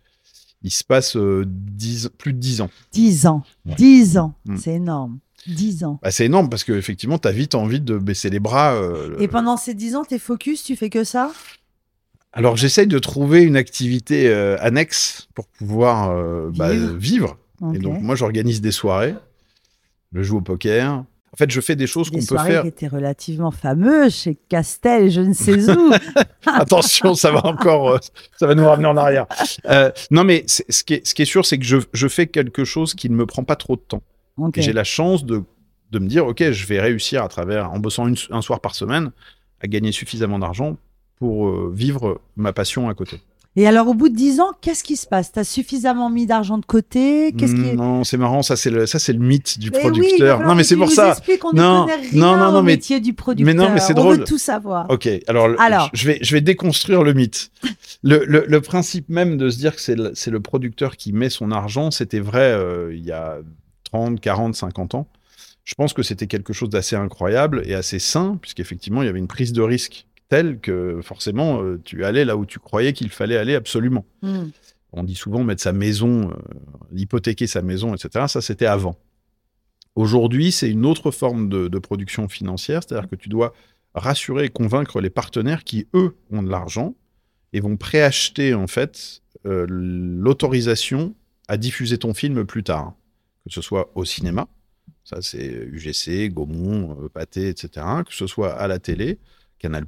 il 0.62 0.70
se 0.70 0.84
passe 0.84 1.16
euh, 1.16 1.44
dix- 1.46 2.08
plus 2.18 2.32
de 2.32 2.38
10 2.38 2.60
ans. 2.60 2.70
10 2.92 3.26
ans. 3.26 3.42
Ouais. 3.66 3.74
10 3.74 4.16
ans. 4.18 4.34
Mm. 4.46 4.56
C'est 4.58 4.74
énorme. 4.74 5.18
10 5.48 5.84
ans. 5.84 5.98
Bah, 6.02 6.10
c'est 6.12 6.26
énorme 6.26 6.48
parce 6.48 6.62
qu'effectivement, 6.64 7.18
tu 7.18 7.26
as 7.28 7.32
vite 7.32 7.54
envie 7.56 7.80
de 7.80 7.98
baisser 7.98 8.30
les 8.30 8.40
bras. 8.40 8.74
euh, 8.74 9.16
Et 9.18 9.26
pendant 9.28 9.56
ces 9.56 9.74
10 9.74 9.96
ans, 9.96 10.04
t'es 10.04 10.18
focus, 10.20 10.62
tu 10.62 10.76
fais 10.76 10.88
que 10.90 11.02
ça? 11.04 11.32
Alors 12.32 12.56
j'essaye 12.56 12.86
de 12.86 12.98
trouver 12.98 13.42
une 13.42 13.56
activité 13.56 14.30
annexe 14.60 15.26
pour 15.34 15.46
pouvoir 15.48 16.50
bah, 16.52 16.70
Vivre. 16.74 17.38
Et 17.74 17.78
donc 17.78 18.02
moi 18.02 18.14
j'organise 18.14 18.60
des 18.60 18.72
soirées, 18.72 19.14
je 20.12 20.22
joue 20.22 20.36
au 20.36 20.40
poker. 20.42 21.04
En 21.36 21.38
fait 21.38 21.50
je 21.50 21.60
fais 21.60 21.76
des 21.76 21.86
choses 21.86 22.08
qu'on 22.10 22.16
peut 22.20 22.34
faire. 22.46 22.62
qui 22.62 22.68
étaient 22.68 22.88
relativement 22.88 23.50
fameuses 23.50 24.14
chez 24.14 24.38
Castel, 24.48 25.10
je 25.10 25.20
ne 25.20 25.34
sais 25.34 25.68
où. 25.70 25.92
Attention, 26.46 27.14
ça 27.14 27.30
va 27.30 27.44
encore, 27.44 27.90
euh, 27.90 27.98
ça 28.38 28.46
va 28.46 28.54
nous 28.54 28.66
ramener 28.66 28.88
en 28.88 28.96
arrière. 28.96 29.26
Euh, 29.68 29.90
non 30.10 30.24
mais 30.24 30.44
ce 30.46 30.82
qui 30.82 30.94
est, 30.94 31.06
ce 31.06 31.14
qui 31.14 31.22
est 31.22 31.26
sûr 31.26 31.44
c'est 31.44 31.58
que 31.58 31.64
je, 31.64 31.76
je 31.92 32.08
fais 32.08 32.26
quelque 32.26 32.64
chose 32.64 32.94
qui 32.94 33.10
ne 33.10 33.14
me 33.16 33.26
prend 33.26 33.44
pas 33.44 33.56
trop 33.56 33.76
de 33.76 33.82
temps. 33.82 34.02
Et 34.60 34.62
j'ai 34.62 34.72
la 34.72 34.84
chance 34.84 35.24
de, 35.24 35.42
de 35.92 35.98
me 35.98 36.06
dire 36.08 36.26
ok 36.26 36.50
je 36.52 36.66
vais 36.66 36.80
réussir 36.80 37.22
à 37.22 37.28
travers 37.28 37.70
en 37.70 37.78
bossant 37.78 38.06
une- 38.06 38.16
un 38.30 38.40
soir 38.42 38.60
par 38.60 38.74
semaine 38.74 39.10
à 39.62 39.66
gagner 39.66 39.92
suffisamment 39.92 40.38
d'argent 40.38 40.76
pour 41.18 41.48
euh, 41.48 41.72
vivre 41.74 42.20
ma 42.36 42.52
passion 42.52 42.88
à 42.88 42.94
côté. 42.94 43.20
Et 43.58 43.66
alors, 43.66 43.88
au 43.88 43.94
bout 43.94 44.10
de 44.10 44.14
10 44.14 44.40
ans, 44.40 44.50
qu'est-ce 44.60 44.84
qui 44.84 44.96
se 44.96 45.06
passe? 45.06 45.32
Tu 45.32 45.38
as 45.38 45.44
suffisamment 45.44 46.10
mis 46.10 46.26
d'argent 46.26 46.58
de 46.58 46.66
côté? 46.66 47.32
Qu'est-ce 47.38 47.54
qui 47.54 47.68
est... 47.70 47.74
Non, 47.74 48.04
c'est 48.04 48.18
marrant, 48.18 48.42
ça 48.42 48.54
c'est 48.54 48.68
le, 48.70 48.84
ça 48.86 48.98
c'est 48.98 49.14
le 49.14 49.18
mythe 49.18 49.58
du 49.58 49.70
producteur. 49.70 50.40
non, 50.40 50.54
mais 50.54 50.62
c'est 50.62 50.76
pour 50.76 50.90
ça. 50.90 51.16
on 51.42 51.52
Non, 51.54 51.86
non, 52.12 52.36
non, 52.36 52.52
non, 52.52 52.58
au 52.58 52.62
mais- 52.62 52.72
métier 52.74 53.00
du 53.00 53.14
producteur. 53.14 53.46
mais 53.46 53.54
non, 53.58 53.72
mais 53.72 53.80
c'est 53.80 53.92
On 53.98 54.02
drôle. 54.02 54.18
veut 54.18 54.24
tout 54.24 54.36
savoir. 54.38 54.86
Ok, 54.90 55.08
alors, 55.26 55.48
je 55.94 56.06
vais, 56.06 56.18
je 56.20 56.32
vais 56.34 56.40
déconstruire 56.42 57.02
le 57.02 57.14
mythe. 57.14 57.50
Le, 58.02 58.24
le- 58.26 58.44
le 58.46 58.60
principe 58.60 59.08
même 59.08 59.36
de 59.38 59.48
se 59.48 59.56
dire 59.56 59.74
que 59.74 59.80
c'est 59.80 59.96
le, 59.96 60.12
c'est 60.14 60.30
le 60.30 60.40
producteur 60.40 60.96
qui 60.96 61.12
met 61.14 61.30
son 61.30 61.50
argent, 61.50 61.90
c'était 61.90 62.20
vrai 62.20 62.52
euh, 62.52 62.94
il 62.94 63.04
y 63.04 63.12
a 63.12 63.38
30, 63.90 64.20
40, 64.20 64.54
50 64.54 64.94
ans. 64.94 65.08
Je 65.64 65.74
pense 65.74 65.92
que 65.94 66.02
c'était 66.02 66.26
quelque 66.28 66.52
chose 66.52 66.68
d'assez 66.68 66.94
incroyable 66.94 67.62
et 67.64 67.74
assez 67.74 67.98
sain, 67.98 68.38
puisqu'effectivement, 68.40 69.02
il 69.02 69.06
y 69.06 69.08
avait 69.08 69.18
une 69.18 69.26
prise 69.26 69.52
de 69.52 69.62
risque 69.62 70.05
telle 70.28 70.58
que 70.60 71.00
forcément, 71.02 71.62
euh, 71.62 71.80
tu 71.84 72.04
allais 72.04 72.24
là 72.24 72.36
où 72.36 72.46
tu 72.46 72.58
croyais 72.58 72.92
qu'il 72.92 73.10
fallait 73.10 73.36
aller 73.36 73.54
absolument. 73.54 74.04
Hmm. 74.22 74.48
On 74.92 75.04
dit 75.04 75.14
souvent 75.14 75.44
mettre 75.44 75.62
sa 75.62 75.72
maison, 75.72 76.30
euh, 76.30 76.34
hypothéquer 76.94 77.46
sa 77.46 77.62
maison, 77.62 77.94
etc. 77.94 78.26
Ça, 78.28 78.40
c'était 78.40 78.66
avant. 78.66 78.98
Aujourd'hui, 79.94 80.52
c'est 80.52 80.70
une 80.70 80.86
autre 80.86 81.10
forme 81.10 81.48
de, 81.48 81.68
de 81.68 81.78
production 81.78 82.28
financière, 82.28 82.82
c'est-à-dire 82.82 83.08
que 83.08 83.16
tu 83.16 83.28
dois 83.28 83.54
rassurer 83.94 84.46
et 84.46 84.48
convaincre 84.48 85.00
les 85.00 85.10
partenaires 85.10 85.64
qui, 85.64 85.86
eux, 85.94 86.16
ont 86.30 86.42
de 86.42 86.50
l'argent 86.50 86.94
et 87.52 87.60
vont 87.60 87.76
préacheter, 87.76 88.52
en 88.54 88.66
fait, 88.66 89.22
euh, 89.46 89.66
l'autorisation 89.68 91.14
à 91.48 91.56
diffuser 91.56 91.98
ton 91.98 92.12
film 92.12 92.44
plus 92.44 92.62
tard. 92.62 92.94
Que 93.46 93.52
ce 93.52 93.62
soit 93.62 93.92
au 93.94 94.04
cinéma, 94.04 94.48
ça 95.04 95.22
c'est 95.22 95.46
UGC, 95.46 96.30
Gaumont, 96.30 97.08
Pathé, 97.14 97.48
etc. 97.48 97.86
Que 98.04 98.12
ce 98.12 98.26
soit 98.26 98.52
à 98.52 98.66
la 98.66 98.80
télé, 98.80 99.20
Canal+, 99.58 99.86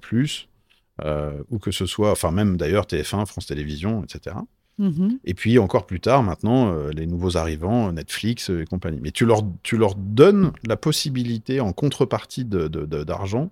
euh, 1.04 1.42
ou 1.50 1.58
que 1.58 1.70
ce 1.70 1.86
soit, 1.86 2.10
enfin 2.10 2.30
même 2.30 2.56
d'ailleurs 2.56 2.86
TF1, 2.86 3.26
France 3.26 3.46
Télévisions, 3.46 4.02
etc. 4.04 4.36
Mhm. 4.78 5.18
Et 5.24 5.34
puis 5.34 5.58
encore 5.58 5.86
plus 5.86 6.00
tard, 6.00 6.22
maintenant, 6.22 6.72
euh, 6.72 6.90
les 6.90 7.06
nouveaux 7.06 7.36
arrivants, 7.36 7.90
Netflix 7.92 8.50
euh, 8.50 8.62
et 8.62 8.64
compagnie. 8.64 8.98
Mais 9.02 9.10
tu 9.10 9.26
leur, 9.26 9.42
tu 9.62 9.76
leur 9.76 9.94
donnes 9.96 10.52
la 10.66 10.76
possibilité, 10.76 11.60
en 11.60 11.72
contrepartie 11.72 12.44
de- 12.44 12.68
de- 12.68 12.84
de- 12.86 13.02
d'argent, 13.04 13.50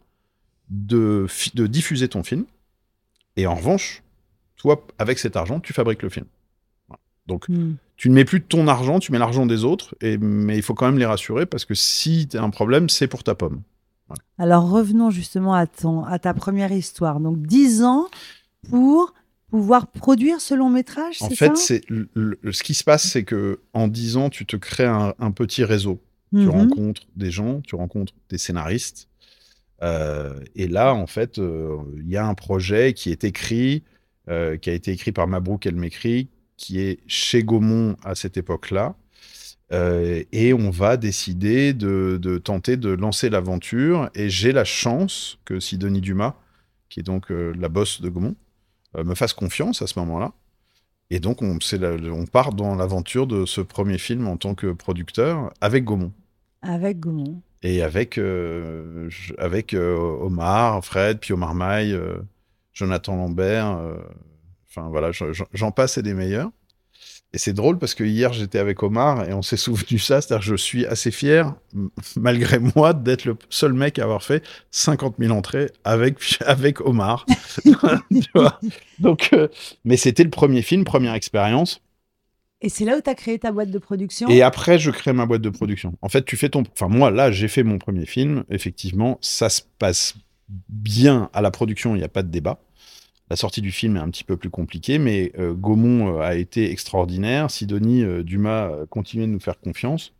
de, 0.71 1.27
diffuser 1.67 2.09
ton 2.09 2.23
film. 2.23 2.45
Et 3.37 3.47
en 3.47 3.55
revanche, 3.55 4.03
toi, 4.57 4.85
avec 4.99 5.19
cet 5.19 5.37
argent, 5.37 5.61
tu 5.61 5.73
fabriques 5.73 6.03
le 6.03 6.09
film. 6.09 6.27
Voilà. 6.89 7.01
Donc, 7.27 7.49
Hmm. 7.49 7.75
tu 7.97 8.09
ne 8.09 8.15
mets 8.15 8.25
plus 8.25 8.41
de 8.41 8.45
ton 8.45 8.67
argent, 8.69 8.99
tu 9.01 9.13
mets 9.13 9.19
l'argent 9.19 9.47
des 9.47 9.65
autres, 9.65 9.95
et, 10.01 10.19
mais 10.19 10.57
il 10.57 10.63
faut 10.63 10.75
quand 10.75 10.87
même 10.87 10.99
les 10.99 11.07
rassurer 11.07 11.45
parce 11.47 11.65
que 11.65 11.75
si 11.75 12.29
tu 12.29 12.37
as 12.37 12.43
un 12.43 12.51
problème, 12.51 12.89
c'est 12.89 13.09
pour 13.09 13.23
ta 13.25 13.35
pomme. 13.35 13.63
Alors 14.39 14.69
revenons 14.71 15.11
justement 15.11 15.55
à, 15.55 15.67
ton, 15.67 16.05
à 16.05 16.19
ta 16.19 16.35
première 16.35 16.73
histoire. 16.73 17.21
Donc 17.21 17.39
10 17.43 17.83
ans 17.83 18.07
pour 18.71 19.15
pouvoir 19.51 19.87
produire 19.87 20.41
ce 20.41 20.55
long 20.55 20.71
métrage, 20.71 21.23
En 21.23 21.31
fait, 21.31 21.57
c'est 21.57 21.83
ce 21.87 22.63
qui 22.63 22.75
se 22.75 22.85
passe, 22.85 23.07
c'est 23.09 23.25
que 23.25 23.61
en 23.73 23.89
10 23.89 24.17
ans, 24.17 24.29
tu 24.31 24.45
te 24.45 24.57
crées 24.57 24.87
un, 24.87 25.15
un 25.19 25.31
petit 25.31 25.65
réseau. 25.65 26.01
Tu 26.33 26.39
Mhm. 26.39 26.49
rencontres 26.49 27.03
des 27.15 27.31
gens, 27.31 27.61
tu 27.61 27.77
rencontres 27.77 28.13
des 28.29 28.39
scénaristes. 28.39 29.09
Euh, 29.83 30.41
et 30.55 30.67
là, 30.69 30.95
en 30.95 31.07
fait, 31.07 31.39
euh, 31.39 31.77
il 31.97 32.09
y 32.09 32.17
a 32.17 32.27
un 32.27 32.35
projet 32.35 32.95
qui 32.95 33.11
est 33.11 33.25
écrit, 33.25 33.85
euh, 34.29 34.57
qui 34.57 34.71
a 34.71 34.73
été 34.73 34.91
écrit 34.91 35.13
par 35.13 35.29
Mabrouk 35.29 35.67
El-Mekri, 35.67 36.29
qui 36.57 36.81
est 36.81 36.99
chez 37.07 37.45
Gaumont 37.45 37.97
à 38.03 38.15
cette 38.15 38.37
époque-là. 38.37 38.97
Euh, 39.73 40.23
et 40.33 40.53
on 40.55 40.71
va 40.71 40.97
décider 40.97 41.73
de, 41.73 42.19
de 42.23 42.39
tenter 42.39 42.77
de 42.77 42.91
lancer 42.91 43.31
l'aventure. 43.31 44.11
Et 44.15 44.29
j'ai 44.31 44.53
la 44.53 44.65
chance 44.65 45.39
que 45.45 45.59
Sidonie 45.61 46.01
Dumas, 46.01 46.35
qui 46.89 47.01
est 47.01 47.03
donc 47.03 47.31
euh, 47.33 47.53
la 47.59 47.69
boss 47.69 48.01
de 48.01 48.09
Gaumont, 48.09 48.37
euh, 48.97 49.03
me 49.05 49.15
fasse 49.15 49.33
confiance 49.33 49.83
à 49.83 49.87
ce 49.87 49.99
moment-là. 49.99 50.33
Et 51.11 51.19
donc, 51.21 51.43
on, 51.43 51.59
c'est 51.61 51.79
la- 51.79 51.95
on 52.13 52.27
part 52.27 52.53
dans 52.53 52.75
l'aventure 52.75 53.27
de 53.27 53.45
ce 53.45 53.61
premier 53.61 53.99
film 53.99 54.27
en 54.29 54.37
tant 54.37 54.55
que 54.55 54.73
producteur 54.73 55.53
avec 55.61 55.85
Gaumont 55.85 56.13
Avec 56.63 57.01
Gaumont. 57.01 57.43
et 57.63 57.83
avec, 57.83 58.15
je- 58.17 59.33
avec 59.39 59.75
Omar, 59.75 60.85
Fred, 60.85 61.19
Pio 61.19 61.37
Marmaille, 61.37 61.97
Jonathan 62.73 63.17
Lambert. 63.17 63.79
Enfin 64.69 64.89
voilà, 64.89 65.11
je- 65.13 65.33
je- 65.33 65.45
j'en 65.53 65.71
passe 65.71 65.97
et 65.99 66.03
des 66.03 66.15
meilleurs. 66.15 66.51
Et 67.33 67.39
c'est 67.39 67.53
drôle 67.53 67.79
parce 67.79 67.95
que 67.95 68.05
hier 68.05 68.33
j'étais 68.33 68.59
avec 68.59 68.83
Omar 68.83 69.29
et 69.29 69.35
on 69.35 69.43
s'est 69.43 69.57
souvenu 69.57 69.99
ça, 69.99 70.21
c'est-à-dire 70.21 70.45
que 70.45 70.51
je 70.51 70.57
suis 70.57 70.87
assez 70.87 71.11
fier, 71.11 71.55
malgré 72.17 72.59
moi, 72.77 72.95
d'être 72.95 73.25
le 73.25 73.37
seul 73.51 73.73
mec 73.73 73.99
à 73.99 74.05
avoir 74.05 74.23
fait 74.23 74.45
50 74.71 75.17
000 75.19 75.33
entrées 75.35 75.71
avec, 75.85 76.19
avec 76.47 76.81
Omar. 76.81 77.27
Tu 77.63 77.73
vois? 78.35 78.61
Donc, 78.99 79.31
euh, 79.33 79.49
mais 79.85 79.97
c'était 79.97 80.25
le 80.25 80.31
premier 80.31 80.63
film, 80.63 80.85
première 80.85 81.15
expérience. 81.15 81.83
Et 82.63 82.71
c'est 82.71 82.87
là 82.87 82.97
où 82.97 83.01
tu 83.03 83.11
as 83.11 83.15
créé 83.15 83.39
ta 83.39 83.53
boîte 83.53 83.71
de 83.71 83.79
production? 83.79 84.29
Et 84.29 84.41
après, 84.41 84.79
je 84.79 84.91
crée 84.91 85.13
ma 85.13 85.27
boîte 85.27 85.43
de 85.43 85.51
production. 85.51 85.93
En 86.01 86.09
fait, 86.09 86.25
tu 86.25 86.39
fais 86.39 86.49
ton. 86.49 86.63
Enfin, 86.73 86.89
moi, 86.89 87.11
là, 87.11 87.31
j'ai 87.31 87.49
fait 87.49 87.63
mon 87.63 87.79
premier 87.79 88.07
film. 88.07 88.45
Effectivement, 88.49 89.19
ça 89.21 89.51
se 89.51 89.61
passe 89.79 90.15
bien 90.49 91.29
à 91.33 91.43
la 91.43 91.51
production, 91.51 91.95
il 91.95 91.99
n'y 91.99 92.05
a 92.05 92.09
pas 92.09 92.23
de 92.23 92.31
débat. 92.31 92.61
La 93.29 93.37
sortie 93.37 93.61
du 93.61 93.73
film 93.73 93.97
est 93.97 94.01
un 94.01 94.09
petit 94.09 94.23
peu 94.23 94.37
plus 94.37 94.51
compliquée, 94.51 94.99
mais 94.99 95.33
euh, 95.39 95.53
Gaumont 95.53 96.17
euh, 96.17 96.21
a 96.21 96.37
été 96.37 96.71
extraordinaire. 96.71 97.51
Sidonie 97.51 98.05
euh, 98.05 98.23
Dumas 98.23 98.71
continuait 98.89 99.27
de 99.27 99.33
nous 99.33 99.41
faire 99.41 99.59
confiance. 99.59 100.13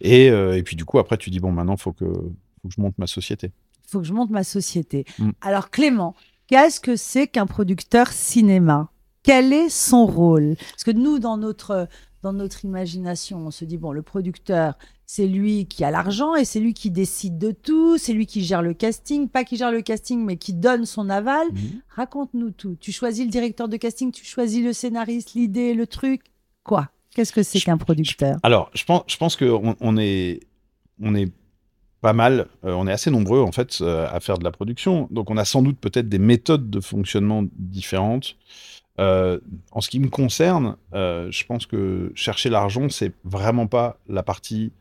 Et, 0.00 0.26
et 0.26 0.62
puis, 0.62 0.76
du 0.76 0.84
coup, 0.84 0.98
après, 0.98 1.16
tu 1.16 1.30
dis 1.30 1.40
bon, 1.40 1.50
maintenant, 1.50 1.76
il 1.76 1.80
faut 1.80 1.92
que, 1.92 2.04
faut 2.04 2.68
que 2.68 2.74
je 2.76 2.80
monte 2.80 2.98
ma 2.98 3.06
société. 3.06 3.52
Il 3.86 3.90
faut 3.90 4.00
que 4.00 4.06
je 4.06 4.12
monte 4.12 4.30
ma 4.30 4.44
société. 4.44 5.06
Mm. 5.18 5.30
Alors 5.40 5.70
Clément, 5.70 6.14
qu'est-ce 6.46 6.78
que 6.80 6.96
c'est 6.96 7.26
qu'un 7.26 7.46
producteur 7.46 8.12
cinéma? 8.12 8.90
Quel 9.22 9.52
est 9.52 9.70
son 9.70 10.06
rôle? 10.06 10.56
Parce 10.70 10.84
que 10.84 10.90
nous, 10.90 11.18
dans 11.18 11.38
notre, 11.38 11.88
dans 12.22 12.34
notre 12.34 12.64
imagination, 12.64 13.38
on 13.46 13.50
se 13.50 13.64
dit, 13.64 13.78
bon, 13.78 13.92
le 13.92 14.02
producteur, 14.02 14.76
c'est 15.06 15.26
lui 15.26 15.66
qui 15.66 15.84
a 15.84 15.90
l'argent 15.92 16.34
et 16.34 16.44
c'est 16.44 16.58
lui 16.58 16.74
qui 16.74 16.90
décide 16.90 17.38
de 17.38 17.52
tout, 17.52 17.96
c'est 17.96 18.12
lui 18.12 18.26
qui 18.26 18.44
gère 18.44 18.60
le 18.60 18.74
casting, 18.74 19.28
pas 19.28 19.44
qui 19.44 19.56
gère 19.56 19.70
le 19.70 19.80
casting, 19.80 20.24
mais 20.24 20.36
qui 20.36 20.52
donne 20.52 20.84
son 20.84 21.08
aval. 21.08 21.46
Raconte-nous 21.88 22.50
tout. 22.50 22.76
Tu 22.80 22.90
choisis 22.90 23.24
le 23.24 23.30
directeur 23.30 23.68
de 23.68 23.76
casting, 23.76 24.10
tu 24.10 24.24
choisis 24.24 24.64
le 24.64 24.72
scénariste, 24.72 25.34
l'idée, 25.34 25.74
le 25.74 25.86
truc. 25.86 26.22
Quoi? 26.64 26.90
Qu'est-ce 27.14 27.32
que 27.32 27.44
c'est 27.44 27.60
qu'un 27.60 27.78
producteur? 27.78 28.36
Alors, 28.42 28.68
je 28.74 28.84
pense, 28.84 29.04
je 29.06 29.16
pense 29.16 29.36
qu'on 29.36 29.76
on 29.80 29.96
est, 29.96 30.40
on 31.00 31.14
est 31.14 31.32
pas 32.00 32.12
mal, 32.12 32.48
euh, 32.64 32.72
on 32.72 32.86
est 32.86 32.92
assez 32.92 33.10
nombreux 33.10 33.40
en 33.40 33.52
fait 33.52 33.78
euh, 33.80 34.06
à 34.10 34.20
faire 34.20 34.38
de 34.38 34.44
la 34.44 34.50
production. 34.50 35.08
Donc, 35.12 35.30
on 35.30 35.36
a 35.36 35.44
sans 35.44 35.62
doute 35.62 35.78
peut-être 35.78 36.08
des 36.08 36.18
méthodes 36.18 36.68
de 36.68 36.80
fonctionnement 36.80 37.44
différentes. 37.52 38.36
Euh, 38.98 39.38
en 39.70 39.80
ce 39.80 39.88
qui 39.88 40.00
me 40.00 40.08
concerne, 40.08 40.76
je 40.92 41.44
pense 41.44 41.66
que 41.66 42.12
chercher 42.14 42.50
l'argent, 42.50 42.88
c'est 42.88 43.12
vraiment 43.24 43.66
pas 43.66 43.98
la 44.08 44.22
partie 44.22 44.72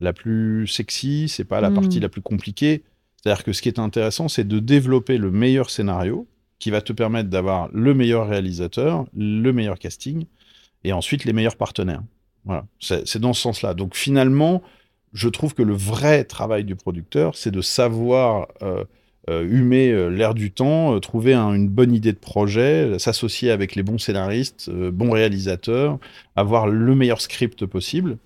la 0.00 0.12
plus 0.12 0.66
sexy, 0.66 1.28
c'est 1.28 1.44
pas 1.44 1.60
la 1.60 1.70
Mm. 1.70 1.74
partie 1.74 2.00
la 2.00 2.08
plus 2.08 2.22
compliquée. 2.22 2.82
C'est-à-dire 3.16 3.44
que 3.44 3.52
ce 3.52 3.62
qui 3.62 3.68
est 3.68 3.78
intéressant, 3.78 4.28
c'est 4.28 4.46
de 4.46 4.58
développer 4.60 5.18
le 5.18 5.30
meilleur 5.30 5.70
scénario 5.70 6.26
qui 6.58 6.70
va 6.70 6.80
te 6.80 6.92
permettre 6.92 7.28
d'avoir 7.30 7.68
le 7.72 7.94
meilleur 7.94 8.28
réalisateur, 8.28 9.06
le 9.16 9.52
meilleur 9.52 9.78
casting 9.78 10.24
et 10.84 10.92
ensuite 10.92 11.24
les 11.24 11.32
meilleurs 11.32 11.56
partenaires. 11.56 12.02
Voilà, 12.44 12.64
c'est 12.80 13.18
dans 13.18 13.32
ce 13.32 13.42
sens-là. 13.42 13.74
Donc 13.74 13.94
finalement, 13.96 14.62
je 15.12 15.28
trouve 15.28 15.54
que 15.54 15.62
le 15.62 15.74
vrai 15.74 16.24
travail 16.24 16.64
du 16.64 16.76
producteur, 16.76 17.34
c'est 17.34 17.50
de 17.50 17.60
savoir 17.60 18.48
euh, 18.62 18.84
euh, 19.28 19.44
humer 19.46 19.90
euh, 19.90 20.08
l'air 20.08 20.32
du 20.34 20.50
temps, 20.52 20.98
trouver 21.00 21.34
un- 21.34 21.52
une 21.54 21.68
bonne 21.68 21.92
idée 21.94 22.12
de 22.12 22.18
projet, 22.18 22.98
s'associer 22.98 23.50
avec 23.50 23.74
les 23.74 23.82
bons 23.82 23.98
scénaristes, 23.98 24.70
euh, 24.72 24.90
bons 24.90 25.10
réalisateurs, 25.10 25.98
avoir 26.36 26.66
le 26.68 26.94
meilleur 26.94 27.20
script 27.20 27.66
possible. 27.66 28.16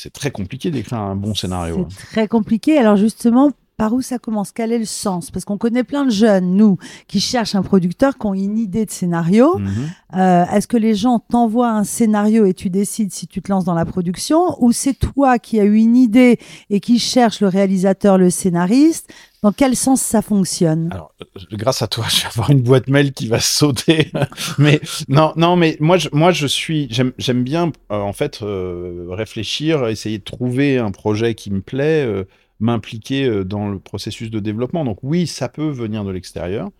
C'est 0.00 0.12
très 0.12 0.30
compliqué 0.30 0.70
d'écrire 0.70 1.00
un 1.00 1.16
bon 1.16 1.34
scénario. 1.34 1.80
hein. 1.80 1.88
C'est 1.90 2.06
très 2.06 2.28
compliqué. 2.28 2.78
Alors 2.78 2.94
justement, 2.94 3.50
par 3.78 3.94
où 3.94 4.02
ça 4.02 4.18
commence? 4.18 4.50
Quel 4.52 4.72
est 4.72 4.78
le 4.78 4.84
sens? 4.84 5.30
Parce 5.30 5.44
qu'on 5.44 5.56
connaît 5.56 5.84
plein 5.84 6.04
de 6.04 6.10
jeunes, 6.10 6.50
nous, 6.50 6.78
qui 7.06 7.20
cherchent 7.20 7.54
un 7.54 7.62
producteur, 7.62 8.18
qui 8.18 8.26
ont 8.26 8.34
une 8.34 8.58
idée 8.58 8.84
de 8.84 8.90
scénario. 8.90 9.56
Mhm. 9.56 9.70
Euh, 10.16 10.44
Est-ce 10.46 10.66
que 10.66 10.76
les 10.76 10.96
gens 10.96 11.20
t'envoient 11.20 11.70
un 11.70 11.84
scénario 11.84 12.44
et 12.44 12.54
tu 12.54 12.70
décides 12.70 13.12
si 13.12 13.28
tu 13.28 13.40
te 13.40 13.50
lances 13.50 13.64
dans 13.64 13.74
la 13.74 13.84
production? 13.84 14.62
Ou 14.62 14.72
c'est 14.72 14.94
toi 14.94 15.38
qui 15.38 15.60
as 15.60 15.64
eu 15.64 15.76
une 15.76 15.96
idée 15.96 16.38
et 16.70 16.80
qui 16.80 16.98
cherche 16.98 17.40
le 17.40 17.46
réalisateur, 17.46 18.18
le 18.18 18.30
scénariste? 18.30 19.08
Dans 19.42 19.52
quel 19.52 19.76
sens 19.76 20.02
ça 20.02 20.22
fonctionne? 20.22 20.88
Alors, 20.90 21.14
euh, 21.22 21.40
grâce 21.52 21.80
à 21.80 21.86
toi, 21.86 22.06
je 22.10 22.22
vais 22.22 22.26
avoir 22.26 22.50
une 22.50 22.62
boîte 22.62 22.88
mail 22.88 23.12
qui 23.12 23.28
va 23.28 23.38
sauter. 23.38 24.10
mais 24.58 24.80
non, 25.06 25.32
non, 25.36 25.54
mais 25.54 25.76
moi, 25.78 25.98
je, 25.98 26.08
moi, 26.12 26.32
je 26.32 26.48
suis, 26.48 26.88
j'aime, 26.90 27.44
bien 27.44 27.70
euh, 27.92 28.00
en 28.00 28.12
fait 28.12 28.42
euh, 28.42 29.06
réfléchir, 29.10 29.86
essayer 29.86 30.18
de 30.18 30.24
trouver 30.24 30.78
un 30.78 30.90
projet 30.90 31.36
qui 31.36 31.52
me 31.52 31.60
plaît, 31.60 32.26
m'impliquer 32.60 33.24
euh, 33.26 33.44
dans 33.44 33.68
le 33.68 33.78
processus 33.78 34.30
de 34.30 34.40
développement. 34.40 34.84
Donc 34.84 34.98
oui, 35.02 35.26
ça 35.26 35.48
peut 35.48 35.68
venir 35.68 36.04
de 36.04 36.10
l'extérieur. 36.10 36.70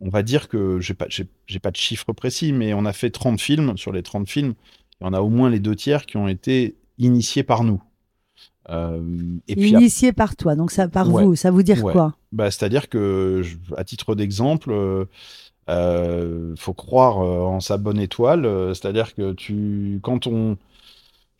On 0.00 0.08
va 0.08 0.22
dire 0.22 0.48
que 0.48 0.80
j'ai 0.80 0.94
pas, 0.94 1.06
j'ai, 1.08 1.58
pas 1.58 1.70
de 1.70 1.76
chiffre 1.76 2.12
précis, 2.12 2.52
mais 2.52 2.72
on 2.72 2.86
a 2.86 2.92
fait 2.92 3.10
30 3.10 3.40
films. 3.40 3.76
Sur 3.76 3.92
les 3.92 4.02
30 4.02 4.28
films, 4.28 4.54
il 5.00 5.04
y 5.04 5.06
en 5.06 5.12
a 5.12 5.20
au 5.20 5.28
moins 5.28 5.50
les 5.50 5.60
deux 5.60 5.76
tiers 5.76 6.06
qui 6.06 6.16
ont 6.16 6.28
été 6.28 6.76
initiés 6.98 7.42
par 7.42 7.64
nous. 7.64 7.82
Euh, 8.70 9.02
et 9.48 9.56
puis 9.56 9.70
Initié 9.70 10.12
par 10.12 10.36
toi, 10.36 10.54
donc 10.54 10.70
ça 10.70 10.88
par 10.88 11.12
Ouais. 11.12 11.24
vous, 11.24 11.34
ça 11.34 11.50
veut 11.50 11.62
dire 11.62 11.82
Ouais. 11.84 11.92
quoi? 11.92 12.16
Bah, 12.32 12.50
C'est-à-dire 12.50 12.88
que, 12.88 13.40
je- 13.42 13.56
à 13.76 13.84
titre 13.84 14.14
d'exemple, 14.14 14.70
euh, 14.70 15.04
euh, 15.68 16.54
faut 16.56 16.72
croire 16.74 17.18
en 17.18 17.60
sa 17.60 17.76
bonne 17.76 17.98
étoile. 17.98 18.48
C'est-à-dire 18.74 19.14
que 19.14 19.32
tu, 19.32 19.98
quand 20.02 20.26
on, 20.26 20.56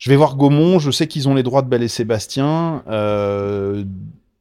je 0.01 0.09
vais 0.09 0.15
voir 0.15 0.35
Gaumont, 0.35 0.79
je 0.79 0.89
sais 0.91 1.07
qu'ils 1.07 1.29
ont 1.29 1.35
les 1.35 1.43
droits 1.43 1.61
de 1.61 1.69
Belle 1.69 1.83
et 1.83 1.87
Sébastien. 1.87 2.83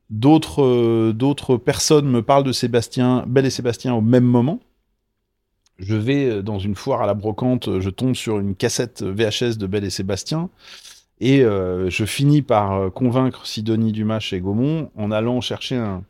d'autres, 0.08 1.12
d'autres 1.12 1.56
personnes 1.58 2.08
me 2.08 2.22
parlent 2.22 2.44
de 2.44 2.52
Sébastien, 2.52 3.24
Belle 3.28 3.46
et 3.46 3.50
Sébastien 3.50 3.94
au 3.94 4.00
même 4.00 4.24
moment. 4.24 4.58
Je 5.78 5.94
vais 5.94 6.42
dans 6.42 6.58
une 6.58 6.74
foire 6.74 7.02
à 7.02 7.06
la 7.06 7.14
brocante, 7.14 7.78
je 7.78 7.90
tombe 7.90 8.14
sur 8.14 8.38
une 8.38 8.54
cassette 8.54 9.02
VHS 9.02 9.58
de 9.58 9.66
Belle 9.66 9.84
et 9.84 9.90
Sébastien. 9.90 10.48
Et 11.20 11.42
euh, 11.42 11.90
je 11.90 12.04
finis 12.06 12.42
par 12.42 12.72
euh, 12.72 12.90
convaincre 12.90 13.46
Sidonie 13.46 13.92
Dumas 13.92 14.20
chez 14.20 14.40
Gaumont 14.40 14.90
en 14.96 15.10
allant 15.10 15.42
chercher 15.42 15.76
un, 15.76 16.02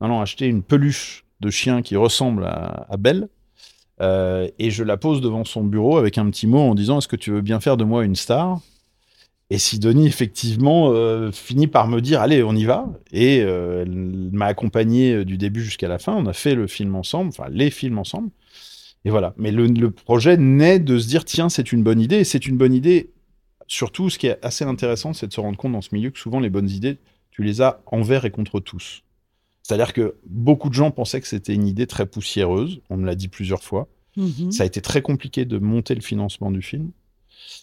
allant 0.00 0.20
acheter 0.20 0.46
une 0.46 0.62
peluche 0.62 1.24
de 1.40 1.50
chien 1.50 1.82
qui 1.82 1.96
ressemble 1.96 2.44
à, 2.44 2.96
Belle. 2.98 3.28
Euh, 4.00 4.48
et 4.58 4.70
je 4.70 4.82
la 4.82 4.96
pose 4.96 5.20
devant 5.20 5.44
son 5.44 5.64
bureau 5.64 5.96
avec 5.96 6.18
un 6.18 6.28
petit 6.30 6.46
mot 6.46 6.58
en 6.58 6.74
disant 6.74 6.98
Est-ce 6.98 7.08
que 7.08 7.16
tu 7.16 7.30
veux 7.30 7.40
bien 7.40 7.60
faire 7.60 7.76
de 7.76 7.84
moi 7.84 8.04
une 8.04 8.16
star? 8.16 8.60
Et 9.50 9.58
Sidonie, 9.58 10.06
effectivement, 10.06 10.92
finit 11.30 11.68
par 11.68 11.86
me 11.86 12.00
dire 12.00 12.20
Allez, 12.20 12.42
on 12.42 12.54
y 12.54 12.64
va. 12.64 12.88
Et 13.12 13.36
elle 13.36 14.30
m'a 14.32 14.46
accompagné 14.46 15.24
du 15.24 15.38
début 15.38 15.62
jusqu'à 15.62 15.86
la 15.86 15.98
fin. 15.98 16.14
On 16.16 16.26
a 16.26 16.32
fait 16.32 16.56
le 16.56 16.66
film 16.66 16.96
ensemble, 16.96 17.28
enfin 17.28 17.48
les 17.50 17.70
films 17.70 17.98
ensemble. 17.98 18.30
Et 19.04 19.10
voilà. 19.10 19.34
Mais 19.36 19.52
le, 19.52 19.66
le 19.66 19.92
projet 19.92 20.36
naît 20.36 20.80
de 20.80 20.98
se 20.98 21.06
dire 21.06 21.24
Tiens, 21.24 21.48
c'est 21.48 21.70
une 21.70 21.84
bonne 21.84 22.00
idée. 22.00 22.16
Et 22.16 22.24
c'est 22.24 22.46
une 22.46 22.56
bonne 22.56 22.74
idée 22.74 23.10
surtout, 23.66 24.10
ce 24.10 24.18
qui 24.18 24.26
est 24.26 24.44
assez 24.44 24.64
intéressant, 24.64 25.12
c'est 25.12 25.26
de 25.26 25.32
se 25.32 25.40
rendre 25.40 25.58
compte 25.58 25.72
dans 25.72 25.80
ce 25.80 25.94
milieu 25.94 26.10
que 26.10 26.18
souvent 26.18 26.40
les 26.40 26.50
bonnes 26.50 26.70
idées, 26.70 26.98
tu 27.30 27.42
les 27.42 27.62
as 27.62 27.82
envers 27.86 28.24
et 28.24 28.30
contre 28.30 28.60
tous. 28.60 29.02
C'est-à-dire 29.62 29.92
que 29.92 30.16
beaucoup 30.26 30.68
de 30.68 30.74
gens 30.74 30.90
pensaient 30.90 31.20
que 31.20 31.26
c'était 31.26 31.54
une 31.54 31.66
idée 31.66 31.86
très 31.86 32.06
poussiéreuse. 32.06 32.80
On 32.88 32.96
me 32.96 33.06
l'a 33.06 33.14
dit 33.14 33.28
plusieurs 33.28 33.62
fois. 33.62 33.88
Mhm. 34.16 34.52
Ça 34.52 34.62
a 34.62 34.66
été 34.66 34.80
très 34.80 35.02
compliqué 35.02 35.44
de 35.44 35.58
monter 35.58 35.94
le 35.94 36.00
financement 36.00 36.50
du 36.50 36.62
film. 36.62 36.90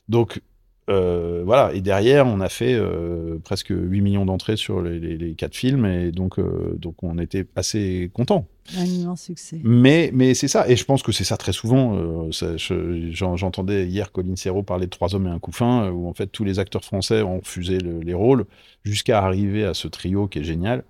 Donc, 0.09 0.41
euh, 0.89 1.43
voilà, 1.45 1.73
et 1.73 1.79
derrière, 1.79 2.27
on 2.27 2.41
a 2.41 2.49
fait 2.49 2.73
euh, 2.73 3.37
presque 3.43 3.71
8 3.71 4.01
millions 4.01 4.25
d'entrées 4.25 4.57
sur 4.57 4.81
les, 4.81 4.99
les, 4.99 5.33
quatre 5.33 5.55
films, 5.55 5.85
et 5.85 6.11
donc, 6.11 6.39
euh, 6.39 6.75
donc 6.77 7.03
on 7.03 7.17
était 7.19 7.45
assez 7.55 8.11
contents. 8.13 8.47
Un 8.77 8.85
immense 8.85 9.21
succès. 9.23 9.61
Mais, 9.63 10.09
mais 10.13 10.33
c'est 10.33 10.49
ça, 10.49 10.67
et 10.67 10.75
je 10.75 10.83
pense 10.83 11.01
que 11.01 11.13
c'est 11.13 11.23
ça 11.23 11.37
très 11.37 11.53
souvent. 11.53 12.29
J'entendais 12.31 13.87
hier 13.87 14.11
Colin 14.11 14.35
Serrault 14.35 14.63
parler 14.63 14.85
de 14.85 14.91
Trois 14.91 15.15
hommes 15.15 15.27
et 15.27 15.31
un 15.31 15.39
couffin, 15.39 15.89
où 15.89 16.07
en 16.07 16.13
fait 16.13 16.27
tous 16.27 16.43
les 16.43 16.59
acteurs 16.59 16.83
français 16.83 17.21
ont 17.21 17.39
refusé 17.39 17.77
les 17.77 18.13
rôles, 18.13 18.45
jusqu'à 18.83 19.19
arriver 19.19 19.63
à 19.63 19.73
ce 19.73 19.87
trio 19.87 20.27
qui 20.27 20.39
est 20.39 20.43
génial. 20.43 20.83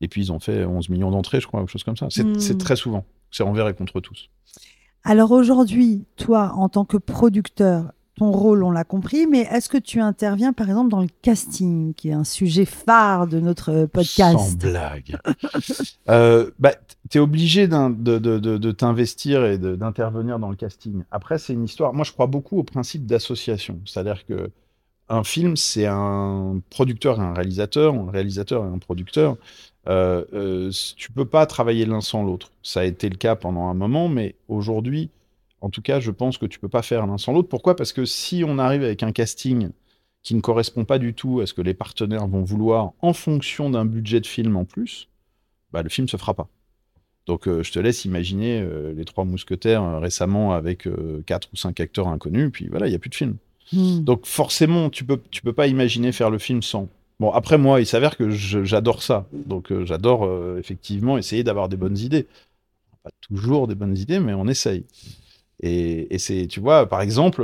Et 0.00 0.08
puis 0.08 0.22
ils 0.22 0.32
ont 0.32 0.40
fait 0.40 0.64
11 0.64 0.88
millions 0.88 1.10
d'entrées, 1.10 1.40
je 1.40 1.46
crois, 1.46 1.60
quelque 1.60 1.70
chose 1.70 1.84
comme 1.84 1.96
ça. 1.96 2.08
C'est 2.10 2.24
hmm. 2.24 2.58
très 2.58 2.76
souvent. 2.76 3.04
C'est 3.30 3.44
envers 3.44 3.68
et 3.68 3.74
contre 3.74 4.00
tous. 4.00 4.28
Alors 5.04 5.30
aujourd'hui, 5.30 6.04
toi, 6.16 6.52
en 6.56 6.68
tant 6.68 6.84
que 6.84 6.96
producteur, 6.96 7.92
ton 8.16 8.32
rôle, 8.32 8.64
on 8.64 8.70
l'a 8.70 8.84
compris, 8.84 9.26
mais 9.26 9.40
est-ce 9.40 9.68
que 9.68 9.76
tu 9.76 10.00
interviens 10.00 10.52
par 10.52 10.68
exemple 10.68 10.90
dans 10.90 11.02
le 11.02 11.08
casting, 11.22 11.92
qui 11.94 12.08
est 12.08 12.14
un 12.14 12.24
sujet 12.24 12.64
phare 12.64 13.26
de 13.26 13.40
notre 13.40 13.84
podcast? 13.84 14.38
Sans 14.38 14.56
blague. 14.56 15.18
euh, 16.08 16.50
bah, 16.58 16.72
tu 17.10 17.18
es 17.18 17.20
obligé 17.20 17.68
de, 17.68 18.18
de, 18.18 18.38
de, 18.38 18.72
t'investir 18.72 19.44
et 19.44 19.58
d'intervenir 19.58 20.38
dans 20.38 20.48
le 20.48 20.56
casting. 20.56 21.02
Après, 21.10 21.38
c'est 21.38 21.52
une 21.52 21.64
histoire. 21.64 21.92
Moi, 21.92 22.04
je 22.04 22.12
crois 22.12 22.26
beaucoup 22.26 22.58
au 22.58 22.64
principe 22.64 23.06
d'association. 23.06 23.80
C'est-à-dire 23.84 24.24
que 24.24 24.50
un 25.08 25.22
film, 25.22 25.56
c'est 25.56 25.86
un 25.86 26.60
producteur 26.70 27.18
et 27.20 27.22
un 27.22 27.34
réalisateur, 27.34 27.94
un 27.94 28.10
réalisateur 28.10 28.64
et 28.64 28.68
un 28.68 28.78
producteur. 28.78 29.36
Euh, 29.88 30.24
euh, 30.32 30.70
tu 30.96 31.12
peux 31.12 31.26
pas 31.26 31.46
travailler 31.46 31.86
l'un 31.86 32.00
sans 32.00 32.24
l'autre. 32.24 32.50
Ça 32.62 32.80
a 32.80 32.84
été 32.84 33.08
le 33.08 33.16
cas 33.16 33.36
pendant 33.36 33.68
un 33.68 33.74
moment, 33.74 34.08
mais 34.08 34.34
aujourd'hui, 34.48 35.10
en 35.60 35.70
tout 35.70 35.82
cas, 35.82 36.00
je 36.00 36.10
pense 36.10 36.38
que 36.38 36.46
tu 36.46 36.58
peux 36.58 36.68
pas 36.68 36.82
faire 36.82 37.06
l'un 37.06 37.18
sans 37.18 37.32
l'autre. 37.32 37.48
Pourquoi? 37.48 37.76
Parce 37.76 37.92
que 37.92 38.04
si 38.04 38.44
on 38.46 38.58
arrive 38.58 38.82
avec 38.82 39.02
un 39.02 39.12
casting 39.12 39.70
qui 40.22 40.34
ne 40.34 40.40
correspond 40.40 40.84
pas 40.84 40.98
du 40.98 41.14
tout 41.14 41.40
à 41.40 41.46
ce 41.46 41.54
que 41.54 41.62
les 41.62 41.74
partenaires 41.74 42.26
vont 42.26 42.42
vouloir 42.42 42.92
en 43.00 43.12
fonction 43.12 43.70
d'un 43.70 43.84
budget 43.84 44.20
de 44.20 44.26
film 44.26 44.56
en 44.56 44.64
plus, 44.64 45.08
bah, 45.72 45.82
le 45.82 45.88
film 45.88 46.08
se 46.08 46.16
fera 46.16 46.34
pas. 46.34 46.48
Donc 47.26 47.48
euh, 47.48 47.62
je 47.62 47.72
te 47.72 47.78
laisse 47.78 48.04
imaginer 48.04 48.60
euh, 48.60 48.92
les 48.92 49.04
trois 49.04 49.24
mousquetaires 49.24 49.82
euh, 49.82 49.98
récemment 49.98 50.52
avec 50.52 50.88
quatre 51.26 51.48
ou 51.52 51.56
cinq 51.56 51.80
acteurs 51.80 52.08
inconnus, 52.08 52.50
puis 52.52 52.68
voilà, 52.68 52.86
il 52.86 52.90
n'y 52.90 52.96
a 52.96 52.98
plus 52.98 53.10
de 53.10 53.14
film. 53.14 53.36
Hmm. 53.72 54.00
Donc 54.00 54.26
forcément, 54.26 54.90
tu 54.90 55.04
peux, 55.04 55.20
tu 55.30 55.42
peux 55.42 55.52
pas 55.52 55.66
imaginer 55.66 56.12
faire 56.12 56.30
le 56.30 56.38
film 56.38 56.62
sans. 56.62 56.88
Bon, 57.18 57.30
après 57.30 57.58
moi, 57.58 57.80
il 57.80 57.86
s'avère 57.86 58.16
que 58.16 58.30
j'adore 58.30 59.02
ça. 59.02 59.26
Donc 59.32 59.72
j'adore 59.84 60.30
effectivement 60.58 61.16
essayer 61.16 61.42
d'avoir 61.42 61.68
des 61.68 61.76
bonnes 61.76 61.96
idées. 61.96 62.26
Pas 63.02 63.10
toujours 63.22 63.66
des 63.66 63.74
bonnes 63.74 63.96
idées, 63.96 64.20
mais 64.20 64.34
on 64.34 64.46
essaye. 64.46 64.84
Et, 65.60 66.18
c'est, 66.18 66.46
tu 66.46 66.60
vois, 66.60 66.88
par 66.88 67.00
exemple, 67.00 67.42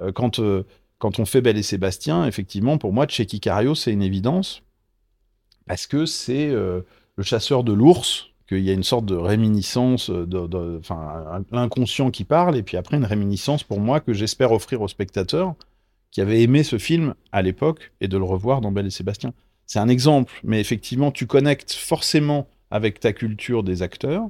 euh, 0.00 0.12
quand, 0.12 0.38
euh, 0.38 0.64
quand 0.98 1.18
on 1.18 1.24
fait 1.24 1.40
Belle 1.40 1.58
et 1.58 1.62
Sébastien, 1.62 2.26
effectivement, 2.26 2.78
pour 2.78 2.92
moi, 2.92 3.06
Checky 3.06 3.40
Cario, 3.40 3.74
c'est 3.74 3.92
une 3.92 4.02
évidence, 4.02 4.62
parce 5.66 5.86
que 5.86 6.06
c'est 6.06 6.48
euh, 6.48 6.80
le 7.16 7.22
chasseur 7.22 7.64
de 7.64 7.72
l'ours, 7.72 8.28
qu'il 8.48 8.60
y 8.60 8.70
a 8.70 8.72
une 8.72 8.82
sorte 8.82 9.06
de 9.06 9.14
réminiscence, 9.14 10.10
de, 10.10 10.78
enfin, 10.78 11.44
l'inconscient 11.52 12.10
qui 12.10 12.24
parle, 12.24 12.56
et 12.56 12.62
puis 12.62 12.76
après 12.76 12.96
une 12.96 13.04
réminiscence 13.04 13.62
pour 13.62 13.80
moi 13.80 14.00
que 14.00 14.12
j'espère 14.12 14.52
offrir 14.52 14.82
aux 14.82 14.88
spectateurs 14.88 15.54
qui 16.10 16.20
avaient 16.20 16.42
aimé 16.42 16.62
ce 16.62 16.76
film 16.76 17.14
à 17.30 17.40
l'époque 17.40 17.92
et 18.00 18.08
de 18.08 18.18
le 18.18 18.24
revoir 18.24 18.60
dans 18.60 18.70
Belle 18.70 18.86
et 18.86 18.90
Sébastien. 18.90 19.32
C'est 19.66 19.78
un 19.78 19.88
exemple, 19.88 20.32
mais 20.44 20.60
effectivement, 20.60 21.10
tu 21.10 21.26
connectes 21.26 21.72
forcément 21.72 22.46
avec 22.70 23.00
ta 23.00 23.14
culture 23.14 23.62
des 23.62 23.80
acteurs. 23.80 24.28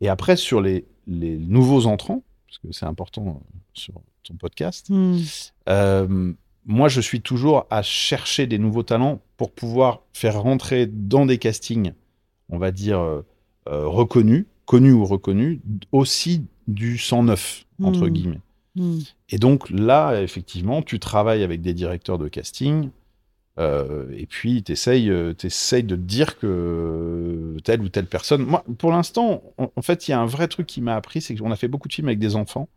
Et 0.00 0.08
après, 0.08 0.36
sur 0.36 0.60
les, 0.60 0.86
les 1.06 1.36
nouveaux 1.38 1.86
entrants, 1.86 2.24
parce 2.48 2.58
que 2.58 2.72
c'est 2.72 2.86
important 2.86 3.42
sur 3.74 3.94
ton 4.24 4.34
podcast. 4.34 4.86
Hmm. 4.88 5.18
Euh, 5.68 6.32
moi, 6.64 6.88
je 6.88 7.00
suis 7.00 7.20
toujours 7.20 7.66
à 7.70 7.82
chercher 7.82 8.46
des 8.46 8.58
nouveaux 8.58 8.82
talents 8.82 9.20
pour 9.36 9.52
pouvoir 9.52 10.00
faire 10.14 10.40
rentrer 10.40 10.86
dans 10.86 11.26
des 11.26 11.38
castings, 11.38 11.92
on 12.48 12.58
va 12.58 12.70
dire, 12.70 13.00
euh, 13.00 13.22
euh, 13.68 13.86
reconnus, 13.86 14.46
connus 14.64 14.92
ou 14.92 15.04
reconnus, 15.04 15.60
aussi 15.92 16.46
du 16.66 16.96
109, 16.96 17.64
entre 17.82 18.06
hmm. 18.06 18.10
guillemets. 18.10 18.40
Hmm. 18.76 19.00
Et 19.28 19.38
donc 19.38 19.68
là, 19.68 20.22
effectivement, 20.22 20.80
tu 20.80 20.98
travailles 20.98 21.42
avec 21.42 21.60
des 21.60 21.74
directeurs 21.74 22.18
de 22.18 22.28
casting, 22.28 22.88
euh, 23.58 24.06
et 24.16 24.26
puis, 24.26 24.62
tu 24.62 24.72
essayes, 24.72 25.10
euh, 25.10 25.34
de 25.34 25.96
dire 25.96 26.38
que 26.38 27.56
telle 27.64 27.82
ou 27.82 27.88
telle 27.88 28.06
personne. 28.06 28.42
Moi, 28.42 28.64
pour 28.78 28.92
l'instant, 28.92 29.42
en, 29.58 29.82
fait, 29.82 30.06
il 30.06 30.12
y 30.12 30.14
a 30.14 30.20
un 30.20 30.26
vrai 30.26 30.48
truc 30.48 30.66
qui 30.66 30.80
m'a 30.80 30.94
appris 30.94 31.20
c'est 31.20 31.34
qu'on 31.34 31.50
a 31.50 31.56
fait 31.56 31.68
beaucoup 31.68 31.88
de 31.88 31.92
films 31.92 32.08
avec 32.08 32.20
des 32.20 32.36
enfants. 32.36 32.68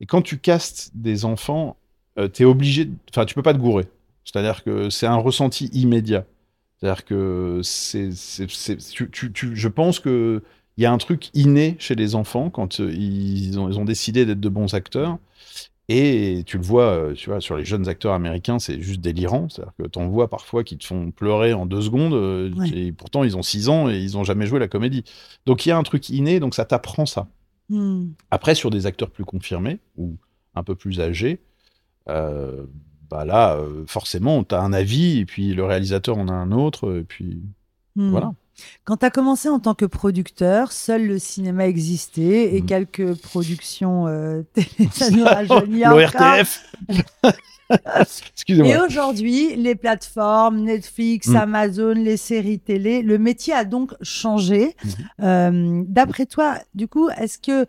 Et 0.00 0.06
quand 0.06 0.22
tu 0.22 0.38
castes 0.38 0.90
des 0.94 1.24
enfants, 1.24 1.76
euh, 2.18 2.28
tu 2.28 2.44
obligé. 2.44 2.90
Enfin, 3.10 3.24
tu 3.24 3.34
peux 3.34 3.42
pas 3.42 3.54
te 3.54 3.58
gourer. 3.58 3.86
C'est-à-dire 4.24 4.64
que 4.64 4.90
c'est 4.90 5.06
un 5.06 5.16
ressenti 5.16 5.66
immédiat. 5.66 6.26
C'est-à-dire 6.80 7.04
que 7.04 7.60
je 7.62 9.68
pense 9.68 10.00
que. 10.00 10.42
Il 10.78 10.82
y 10.82 10.86
a 10.86 10.92
un 10.92 10.96
truc 10.96 11.28
inné 11.34 11.76
chez 11.78 11.94
les 11.94 12.14
enfants 12.14 12.48
quand 12.48 12.80
ont, 12.80 12.88
ils 12.88 13.58
ont 13.58 13.84
décidé 13.84 14.24
d'être 14.24 14.40
de 14.40 14.48
bons 14.48 14.72
acteurs. 14.72 15.18
Et 15.88 16.44
tu 16.46 16.58
le 16.58 16.62
vois, 16.62 16.84
euh, 16.84 17.14
tu 17.14 17.28
vois, 17.28 17.40
sur 17.40 17.56
les 17.56 17.64
jeunes 17.64 17.88
acteurs 17.88 18.12
américains, 18.12 18.58
c'est 18.58 18.80
juste 18.80 19.00
délirant. 19.00 19.48
C'est-à-dire 19.48 19.72
que 19.78 19.88
tu 19.88 19.98
en 19.98 20.08
vois 20.08 20.28
parfois 20.28 20.62
qui 20.62 20.78
te 20.78 20.84
font 20.84 21.10
pleurer 21.10 21.52
en 21.52 21.66
deux 21.66 21.82
secondes, 21.82 22.14
euh, 22.14 22.50
et 22.72 22.92
pourtant 22.92 23.24
ils 23.24 23.36
ont 23.36 23.42
six 23.42 23.68
ans 23.68 23.90
et 23.90 23.98
ils 23.98 24.12
n'ont 24.12 24.24
jamais 24.24 24.46
joué 24.46 24.60
la 24.60 24.68
comédie. 24.68 25.04
Donc 25.44 25.66
il 25.66 25.70
y 25.70 25.72
a 25.72 25.78
un 25.78 25.82
truc 25.82 26.08
inné, 26.08 26.38
donc 26.40 26.54
ça 26.54 26.64
t'apprend 26.64 27.04
ça. 27.04 27.26
Hmm. 27.68 28.10
Après, 28.30 28.54
sur 28.54 28.70
des 28.70 28.86
acteurs 28.86 29.10
plus 29.10 29.24
confirmés 29.24 29.80
ou 29.96 30.16
un 30.54 30.62
peu 30.62 30.76
plus 30.76 31.00
âgés, 31.00 31.40
euh, 32.08 32.64
bah 33.10 33.24
là, 33.24 33.58
forcément, 33.86 34.44
tu 34.44 34.54
as 34.54 34.60
un 34.60 34.72
avis, 34.72 35.18
et 35.18 35.26
puis 35.26 35.52
le 35.52 35.64
réalisateur 35.64 36.16
en 36.16 36.28
a 36.28 36.32
un 36.32 36.52
autre, 36.52 36.96
et 36.96 37.04
puis 37.04 37.42
hmm. 37.96 38.10
voilà. 38.10 38.32
Quand 38.84 38.98
tu 38.98 39.06
as 39.06 39.10
commencé 39.10 39.48
en 39.48 39.58
tant 39.58 39.74
que 39.74 39.84
producteur, 39.84 40.72
seul 40.72 41.06
le 41.06 41.18
cinéma 41.18 41.66
existait 41.66 42.54
et 42.54 42.62
mm. 42.62 42.66
quelques 42.66 43.14
productions 43.14 44.06
euh, 44.06 44.42
télé, 44.54 44.88
nous 45.10 45.24
L'ORTF. 45.90 46.64
Et 48.48 48.76
aujourd'hui, 48.76 49.56
les 49.56 49.74
plateformes, 49.74 50.60
Netflix, 50.60 51.28
mm. 51.28 51.36
Amazon, 51.36 51.94
les 51.94 52.16
séries 52.16 52.58
télé, 52.58 53.02
le 53.02 53.18
métier 53.18 53.54
a 53.54 53.64
donc 53.64 53.92
changé. 54.02 54.76
Mm-hmm. 54.84 54.94
Euh, 55.22 55.82
d'après 55.86 56.26
toi, 56.26 56.56
du 56.74 56.88
coup, 56.88 57.08
est-ce 57.10 57.38
que 57.38 57.66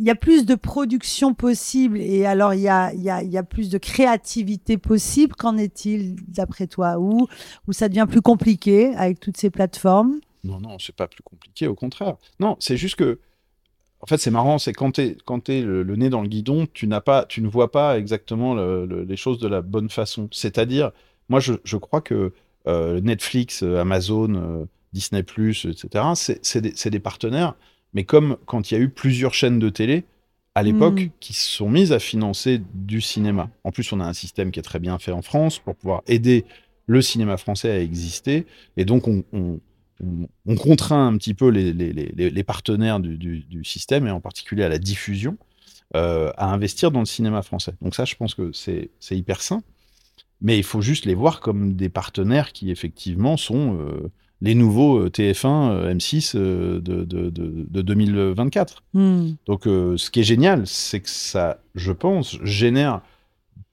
il 0.00 0.06
y 0.06 0.10
a 0.10 0.14
plus 0.14 0.46
de 0.46 0.54
production 0.54 1.34
possible 1.34 2.00
et 2.00 2.24
alors 2.24 2.54
il 2.54 2.60
y 2.60 2.68
a, 2.68 2.94
y, 2.94 3.10
a, 3.10 3.22
y 3.22 3.36
a, 3.36 3.42
plus 3.42 3.68
de 3.68 3.78
créativité 3.78 4.78
possible. 4.78 5.34
Qu'en 5.34 5.56
est-il 5.56 6.16
d'après 6.28 6.68
toi? 6.68 6.98
Ou 6.98 7.26
ça 7.72 7.88
devient 7.88 8.06
plus 8.08 8.22
compliqué 8.22 8.94
avec 8.94 9.18
toutes 9.18 9.36
ces 9.36 9.50
plateformes? 9.50 10.20
Non, 10.44 10.60
non, 10.60 10.78
c'est 10.78 10.94
pas 10.94 11.08
plus 11.08 11.22
compliqué, 11.22 11.66
au 11.66 11.74
contraire. 11.74 12.16
Non, 12.38 12.56
c'est 12.60 12.76
juste 12.76 12.96
que, 12.96 13.18
en 14.00 14.06
fait, 14.06 14.18
c'est 14.18 14.30
marrant, 14.30 14.58
c'est 14.58 14.72
quand 14.72 14.92
tu 14.92 15.00
es, 15.00 15.16
quand 15.24 15.48
le, 15.48 15.82
nez 15.96 16.10
dans 16.10 16.22
le 16.22 16.28
guidon, 16.28 16.66
tu, 16.72 16.86
n'as 16.86 17.00
pas, 17.00 17.24
tu 17.24 17.42
ne 17.42 17.48
vois 17.48 17.72
pas 17.72 17.98
exactement 17.98 18.54
les 18.54 19.16
choses 19.16 19.38
de 19.38 19.48
la 19.48 19.62
bonne 19.62 19.90
façon. 19.90 20.28
C'est-à-dire, 20.30 20.92
moi, 21.28 21.40
je, 21.40 21.54
je, 21.64 21.76
crois 21.76 22.00
que 22.00 22.32
euh, 22.68 23.00
Netflix, 23.00 23.64
Amazon, 23.64 24.34
euh, 24.34 24.64
Disney, 24.92 25.20
etc., 25.20 26.04
c'est 26.14 26.90
des 26.90 27.00
partenaires 27.00 27.54
Mais 27.94 28.04
comme 28.04 28.36
quand 28.46 28.70
il 28.70 28.74
y 28.74 28.76
a 28.76 28.80
eu 28.80 28.88
plusieurs 28.90 29.34
chaînes 29.34 29.58
de 29.58 29.68
télé 29.68 30.04
à 30.54 30.62
l'époque 30.62 31.02
Mm. 31.02 31.10
qui 31.20 31.32
se 31.34 31.48
sont 31.48 31.70
mises 31.70 31.92
à 31.92 31.98
financer 31.98 32.60
du 32.74 33.00
cinéma. 33.00 33.50
En 33.64 33.70
plus, 33.72 33.92
on 33.92 34.00
a 34.00 34.04
un 34.04 34.12
système 34.12 34.50
qui 34.50 34.58
est 34.58 34.62
très 34.62 34.78
bien 34.80 34.98
fait 34.98 35.12
en 35.12 35.22
France 35.22 35.58
pour 35.58 35.76
pouvoir 35.76 36.02
aider 36.06 36.44
le 36.86 37.00
cinéma 37.02 37.36
français 37.36 37.70
à 37.70 37.80
exister. 37.80 38.46
Et 38.76 38.84
donc, 38.84 39.06
on, 39.08 39.22
on- 39.32 39.60
on- 40.02 40.28
on 40.46 40.56
contraint 40.56 41.06
un 41.08 41.16
petit 41.18 41.34
peu 41.34 41.48
les, 41.48 41.72
les- 41.72 41.92
les- 41.92 42.30
les 42.30 42.44
partenaires 42.44 42.98
du, 43.00 43.16
du- 43.18 43.40
du 43.44 43.64
système, 43.64 44.06
et 44.06 44.10
en 44.10 44.20
particulier 44.20 44.62
à 44.64 44.68
la 44.68 44.78
diffusion, 44.78 45.36
euh, 45.96 46.30
à 46.36 46.52
investir 46.52 46.90
dans 46.90 47.00
le 47.00 47.06
cinéma 47.06 47.42
français. 47.42 47.72
Donc 47.82 47.94
ça, 47.94 48.04
je 48.04 48.14
pense 48.16 48.34
que 48.34 48.52
c'est 48.52 48.90
c'est 49.00 49.16
hyper 49.16 49.40
sain. 49.42 49.62
Mais 50.40 50.56
il 50.58 50.62
faut 50.64 50.80
juste 50.82 51.04
les 51.04 51.14
voir 51.14 51.40
comme 51.40 51.74
des 51.74 51.88
partenaires 51.88 52.52
qui, 52.52 52.70
effectivement, 52.70 53.36
sont 53.36 53.78
euh, 53.80 54.10
les 54.40 54.54
nouveaux 54.54 54.98
euh, 55.00 55.08
TF1, 55.10 55.70
euh, 55.70 55.94
M6 55.94 56.32
euh, 56.36 56.80
de, 56.80 57.04
de- 57.04 57.30
de- 57.30 57.66
de 57.68 57.82
2024. 57.82 58.82
Hmm. 58.94 59.30
Donc, 59.46 59.66
euh, 59.66 59.96
ce 59.96 60.10
qui 60.10 60.20
est 60.20 60.24
génial, 60.24 60.66
c'est 60.66 61.00
que 61.00 61.08
ça, 61.08 61.58
je 61.74 61.90
pense, 61.92 62.38
génère 62.44 63.00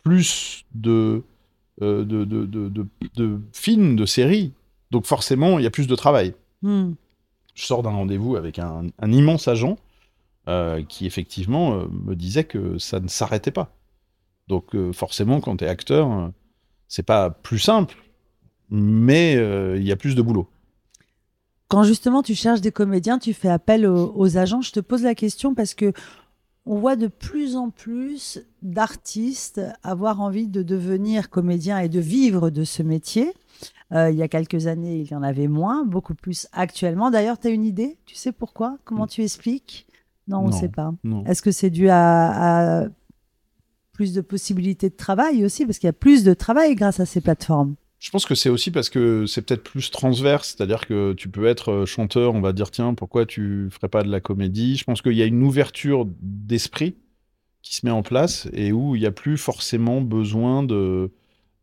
plus 0.04 0.66
de, 0.74 1.24
euh, 1.82 2.04
de, 2.04 2.26
de, 2.26 3.40
films, 3.54 3.96
de 3.96 4.06
séries. 4.06 4.54
Donc, 4.92 5.06
forcément, 5.06 5.60
il 5.60 5.64
y 5.64 5.68
a 5.68 5.72
plus 5.72 5.88
de 5.88 5.96
travail. 5.96 6.34
Hmm. 6.62 6.94
Je 7.54 7.64
sors 7.66 7.84
d'un 7.84 7.92
rendez-vous 7.92 8.36
avec 8.36 8.58
un, 8.60 8.88
un 9.00 9.12
immense 9.12 9.48
agent 9.48 9.78
euh, 10.48 10.84
qui, 10.84 11.06
effectivement, 11.06 11.86
me 12.06 12.16
disait 12.16 12.44
que 12.44 12.78
ça 12.80 13.00
ne 13.00 13.08
s'arrêtait 13.08 13.52
pas. 13.52 13.72
Donc, 14.48 14.76
forcément, 14.94 15.40
quand 15.42 15.58
tu 15.58 15.66
es 15.66 15.68
acteur, 15.68 16.32
c'est 16.88 17.06
pas 17.06 17.30
plus 17.30 17.60
simple, 17.60 17.96
mais 18.70 19.34
il 19.78 19.84
y 19.84 19.92
a 19.92 19.96
plus 19.96 20.16
de 20.16 20.22
boulot. 20.22 20.48
Quand 21.68 21.84
justement 21.84 22.22
tu 22.22 22.36
cherches 22.36 22.62
des 22.62 22.72
comédiens, 22.72 23.18
tu 23.18 23.34
fais 23.34 23.50
appel 23.50 23.86
aux, 23.86 24.14
aux 24.16 24.38
agents. 24.38 24.62
Je 24.62 24.72
te 24.72 24.80
pose 24.80 25.04
la 25.04 25.16
question 25.16 25.56
parce 25.56 25.74
que 25.74 25.94
on 26.68 26.80
voit 26.80 26.96
de 26.96 27.08
plus 27.08 27.56
en 27.56 27.70
plus 27.70 28.40
d'artistes 28.64 29.62
avoir 29.84 30.22
envie 30.22 30.48
de 30.48 30.64
devenir 30.64 31.30
comédien 31.30 31.80
et 31.80 31.90
de 31.90 32.00
vivre 32.00 32.50
de 32.50 32.64
ce 32.64 32.82
métier. 32.82 33.34
Euh, 33.94 34.10
il 34.10 34.18
y 34.18 34.24
a 34.24 34.28
quelques 34.28 34.66
années, 34.66 34.98
il 34.98 35.08
y 35.12 35.14
en 35.14 35.22
avait 35.22 35.48
moins, 35.48 35.86
beaucoup 35.86 36.16
plus 36.16 36.48
actuellement. 36.54 37.12
D'ailleurs, 37.12 37.40
tu 37.40 37.48
as 37.48 37.52
une 37.52 37.66
idée? 37.66 37.98
Tu 38.06 38.16
sais 38.16 38.32
pourquoi? 38.32 38.80
Comment 38.84 39.06
tu 39.06 39.22
expliques? 39.22 39.86
Non, 40.28 40.40
on 40.40 40.48
ne 40.48 40.54
sait 40.54 40.70
pas. 40.70 40.92
Est-ce 41.28 41.44
que 41.44 41.52
c'est 41.52 41.70
dû 41.70 41.88
à, 41.90 42.82
à 42.82 42.88
plus 43.94 44.14
de 44.14 44.22
possibilités 44.22 44.90
de 44.90 44.96
travail 44.96 45.46
aussi? 45.46 45.68
Parce 45.68 45.78
qu'il 45.78 45.88
y 45.88 45.90
a 45.90 45.94
plus 45.94 46.24
de 46.24 46.34
travail 46.34 46.74
grâce 46.74 47.00
à 47.00 47.06
ces 47.06 47.22
plateformes. 47.22 47.76
Je 48.06 48.12
pense 48.12 48.28
que 48.28 48.36
c'est 48.36 48.50
aussi 48.50 48.70
parce 48.70 48.90
que 48.90 49.26
c'est 49.26 49.42
peut-être 49.42 49.64
plus 49.64 49.90
transverse, 49.90 50.50
c'est-à-dire 50.56 50.86
que 50.86 51.14
tu 51.14 51.28
peux 51.28 51.48
être 51.48 51.72
euh, 51.72 51.86
chanteur, 51.88 52.36
on 52.36 52.40
va 52.40 52.54
dire 52.54 52.70
tiens, 52.70 52.94
pourquoi 52.94 53.26
tu 53.26 53.68
ferais 53.72 53.90
pas 53.90 54.04
de 54.04 54.12
la 54.12 54.20
comédie? 54.20 54.76
Je 54.76 54.84
pense 54.84 55.02
qu'il 55.02 55.14
y 55.14 55.24
a 55.24 55.26
une 55.26 55.42
ouverture 55.42 56.06
d'esprit 56.22 56.98
qui 57.64 57.76
se 57.76 57.84
met 57.84 57.92
en 57.92 58.04
place 58.04 58.48
et 58.54 58.72
où 58.72 58.96
il 58.96 59.00
n'y 59.00 59.08
a 59.08 59.12
plus 59.12 59.40
forcément 59.40 60.02
besoin 60.02 60.62
de 60.62 61.12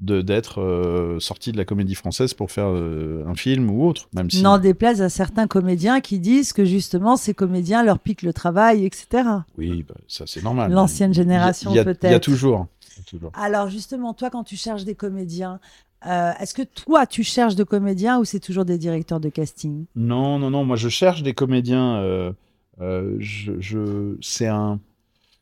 d'être 0.01 0.61
euh, 0.61 1.21
sorti 1.21 1.53
de 1.53 1.57
la 1.57 1.65
comédie 1.65 1.95
française 1.95 2.35
pour 2.35 2.51
faire 2.51 2.67
euh, 2.67 3.25
un 3.29 3.37
film 3.37 3.71
ou 3.71 3.87
autre, 3.87 4.09
même 4.13 4.29
si 4.29 4.43
N'en 4.43 4.59
déplaise 4.59 5.01
à 5.01 5.09
certains 5.09 5.47
comédiens 5.47 6.01
qui 6.01 6.19
disent 6.19 6.53
que 6.53 6.65
justement 6.65 7.17
ces 7.17 7.35
comédiens 7.35 7.85
leur 7.85 8.01
piquent 8.01 8.23
le 8.23 8.33
travail, 8.33 8.85
etc. 8.85 9.29
oui, 9.57 9.85
bah, 9.89 9.95
ça 10.09 10.25
c'est 10.27 10.43
normal. 10.43 10.73
L'ancienne 10.73 11.15
génération, 11.15 11.71
Il 11.71 11.77
y 11.77 11.79
a 11.79 11.85
peut-être. 11.85 12.21
toujours. 12.21 12.67
il 12.97 12.99
y 12.99 13.01
a 13.01 13.05
toujours. 13.05 13.31
Alors 13.35 13.69
justement, 13.69 14.13
toi, 14.13 14.29
quand 14.29 14.43
tu 14.43 14.57
cherches 14.57 14.83
des 14.83 14.97
comédiens, 14.97 15.61
euh, 16.07 16.33
est-ce 16.41 16.55
que 16.55 16.63
toi, 16.63 17.07
tu 17.07 17.23
cherches 17.23 17.55
de 17.55 17.65
comédiens 17.65 18.19
ou 18.19 18.25
c'est 18.25 18.41
toujours 18.41 18.65
des 18.65 18.79
directeurs 18.79 19.21
de 19.21 19.29
casting? 19.29 19.87
Non, 19.95 20.39
non, 20.39 20.51
non. 20.51 20.65
Moi, 20.65 20.77
je 20.77 20.89
cherche 20.89 21.23
des 21.23 21.35
comédiens. 21.35 21.97
euh, 21.97 22.33
euh, 22.81 23.17
je, 23.19 24.17
c'est 24.21 24.49
un. 24.49 24.81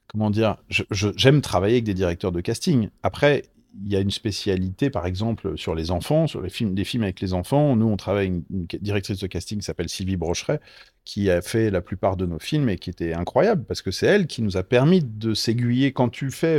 Comment 0.08 0.30
dire 0.30 0.56
J'aime 0.90 1.40
travailler 1.40 1.74
avec 1.74 1.84
des 1.84 1.94
directeurs 1.94 2.32
de 2.32 2.40
casting. 2.40 2.88
Après, 3.02 3.44
il 3.80 3.92
y 3.92 3.94
a 3.94 4.00
une 4.00 4.10
spécialité, 4.10 4.90
par 4.90 5.06
exemple, 5.06 5.56
sur 5.56 5.76
les 5.76 5.92
enfants, 5.92 6.26
sur 6.26 6.42
les 6.42 6.50
films, 6.50 6.74
des 6.74 6.84
films 6.84 7.04
avec 7.04 7.20
les 7.20 7.32
enfants. 7.32 7.76
Nous, 7.76 7.86
on 7.86 7.96
travaille 7.96 8.26
une, 8.26 8.42
une 8.50 8.66
directrice 8.80 9.20
de 9.20 9.26
casting 9.28 9.60
qui 9.60 9.64
s'appelle 9.64 9.88
Sylvie 9.88 10.16
Brocheret, 10.16 10.60
qui 11.04 11.30
a 11.30 11.40
fait 11.40 11.70
la 11.70 11.80
plupart 11.80 12.16
de 12.16 12.26
nos 12.26 12.40
films 12.40 12.68
et 12.68 12.76
qui 12.76 12.90
était 12.90 13.14
incroyable 13.14 13.64
parce 13.64 13.82
que 13.82 13.92
c'est 13.92 14.06
elle 14.06 14.26
qui 14.26 14.42
nous 14.42 14.56
a 14.56 14.64
permis 14.64 15.02
de 15.02 15.32
s'aiguiller. 15.34 15.92
Quand 15.92 16.08
tu 16.08 16.32
fais 16.32 16.58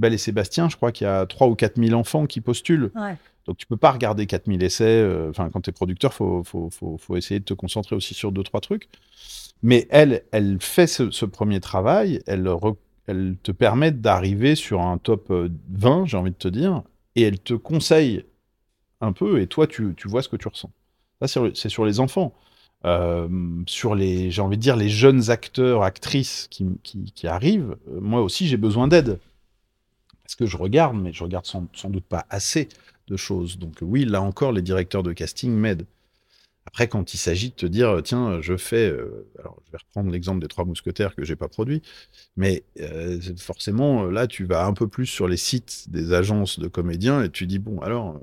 Belle 0.00 0.14
et 0.14 0.18
Sébastien, 0.18 0.68
je 0.68 0.76
crois 0.76 0.90
qu'il 0.92 1.04
y 1.06 1.08
a 1.10 1.26
3 1.26 1.46
ou 1.48 1.54
4 1.54 1.76
000 1.80 1.98
enfants 1.98 2.26
qui 2.26 2.40
postulent. 2.40 2.90
Ouais. 2.96 3.16
Donc 3.46 3.56
tu 3.56 3.66
peux 3.66 3.76
pas 3.76 3.90
regarder 3.92 4.26
4000 4.26 4.62
essais. 4.62 4.84
euh, 4.84 5.30
Enfin, 5.30 5.50
quand 5.50 5.60
tu 5.60 5.70
es 5.70 5.72
producteur, 5.72 6.12
faut, 6.14 6.42
faut, 6.44 6.68
faut, 6.70 6.96
faut 6.98 7.16
essayer 7.16 7.40
de 7.40 7.44
te 7.44 7.54
concentrer 7.54 7.94
aussi 7.96 8.14
sur 8.14 8.32
deux 8.32 8.42
trois 8.42 8.60
trucs. 8.60 8.88
Mais 9.62 9.86
elle, 9.90 10.22
elle 10.32 10.58
fait 10.60 10.86
ce, 10.86 11.10
ce 11.10 11.24
premier 11.26 11.60
travail. 11.60 12.20
Elle, 12.26 12.48
te 13.42 13.50
permet 13.52 13.90
d'arriver 13.92 14.54
sur 14.54 14.80
un 14.80 14.96
top 14.98 15.30
euh, 15.30 15.48
20, 15.70 16.06
j'ai 16.06 16.16
envie 16.16 16.30
de 16.30 16.36
te 16.36 16.48
dire, 16.48 16.82
et 17.16 17.22
elle 17.22 17.40
te 17.40 17.54
conseille 17.54 18.24
un 19.00 19.12
peu. 19.12 19.40
Et 19.40 19.46
toi, 19.48 19.66
tu, 19.66 19.94
tu 19.96 20.06
vois 20.08 20.22
ce 20.22 20.28
que 20.28 20.36
tu 20.36 20.46
ressens. 20.48 20.70
C'est 21.54 21.68
sur- 21.68 21.84
les 21.84 22.00
enfants. 22.00 22.32
Euh, 22.86 23.28
sur 23.66 23.94
les, 23.94 24.30
j'ai 24.30 24.40
envie 24.40 24.56
de 24.56 24.62
dire, 24.62 24.76
les 24.76 24.88
jeunes 24.88 25.28
acteurs, 25.30 25.82
actrices 25.82 26.46
qui, 26.50 26.64
qui, 26.82 27.12
qui 27.12 27.26
arrivent, 27.26 27.76
euh, 27.90 28.00
moi 28.00 28.22
aussi, 28.22 28.46
j'ai 28.46 28.56
besoin 28.56 28.88
d'aide. 28.88 29.18
Parce 30.30 30.36
que 30.36 30.46
je 30.46 30.56
regarde, 30.56 30.96
mais 30.96 31.12
je 31.12 31.24
regarde 31.24 31.44
sans, 31.44 31.66
sans 31.72 31.90
doute 31.90 32.04
pas 32.04 32.24
assez 32.30 32.68
de 33.08 33.16
choses. 33.16 33.58
Donc 33.58 33.78
oui, 33.80 34.04
là 34.04 34.22
encore, 34.22 34.52
les 34.52 34.62
directeurs 34.62 35.02
de 35.02 35.12
casting 35.12 35.50
m'aident. 35.50 35.86
Après, 36.66 36.86
quand 36.86 37.14
il 37.14 37.16
s'agit 37.16 37.50
de 37.50 37.56
te 37.56 37.66
dire, 37.66 38.00
tiens, 38.04 38.40
je 38.40 38.56
fais, 38.56 38.88
euh, 38.88 39.28
alors 39.40 39.60
je 39.66 39.72
vais 39.72 39.78
reprendre 39.78 40.12
l'exemple 40.12 40.40
des 40.40 40.46
Trois 40.46 40.64
Mousquetaires 40.64 41.16
que 41.16 41.24
j'ai 41.24 41.34
pas 41.34 41.48
produit, 41.48 41.82
mais 42.36 42.62
euh, 42.78 43.20
forcément, 43.38 44.04
là, 44.04 44.28
tu 44.28 44.44
vas 44.44 44.66
un 44.66 44.72
peu 44.72 44.86
plus 44.86 45.06
sur 45.06 45.26
les 45.26 45.36
sites 45.36 45.90
des 45.90 46.12
agences 46.12 46.60
de 46.60 46.68
comédiens 46.68 47.24
et 47.24 47.30
tu 47.30 47.48
dis, 47.48 47.58
bon, 47.58 47.80
alors, 47.80 48.10
euh, 48.10 48.20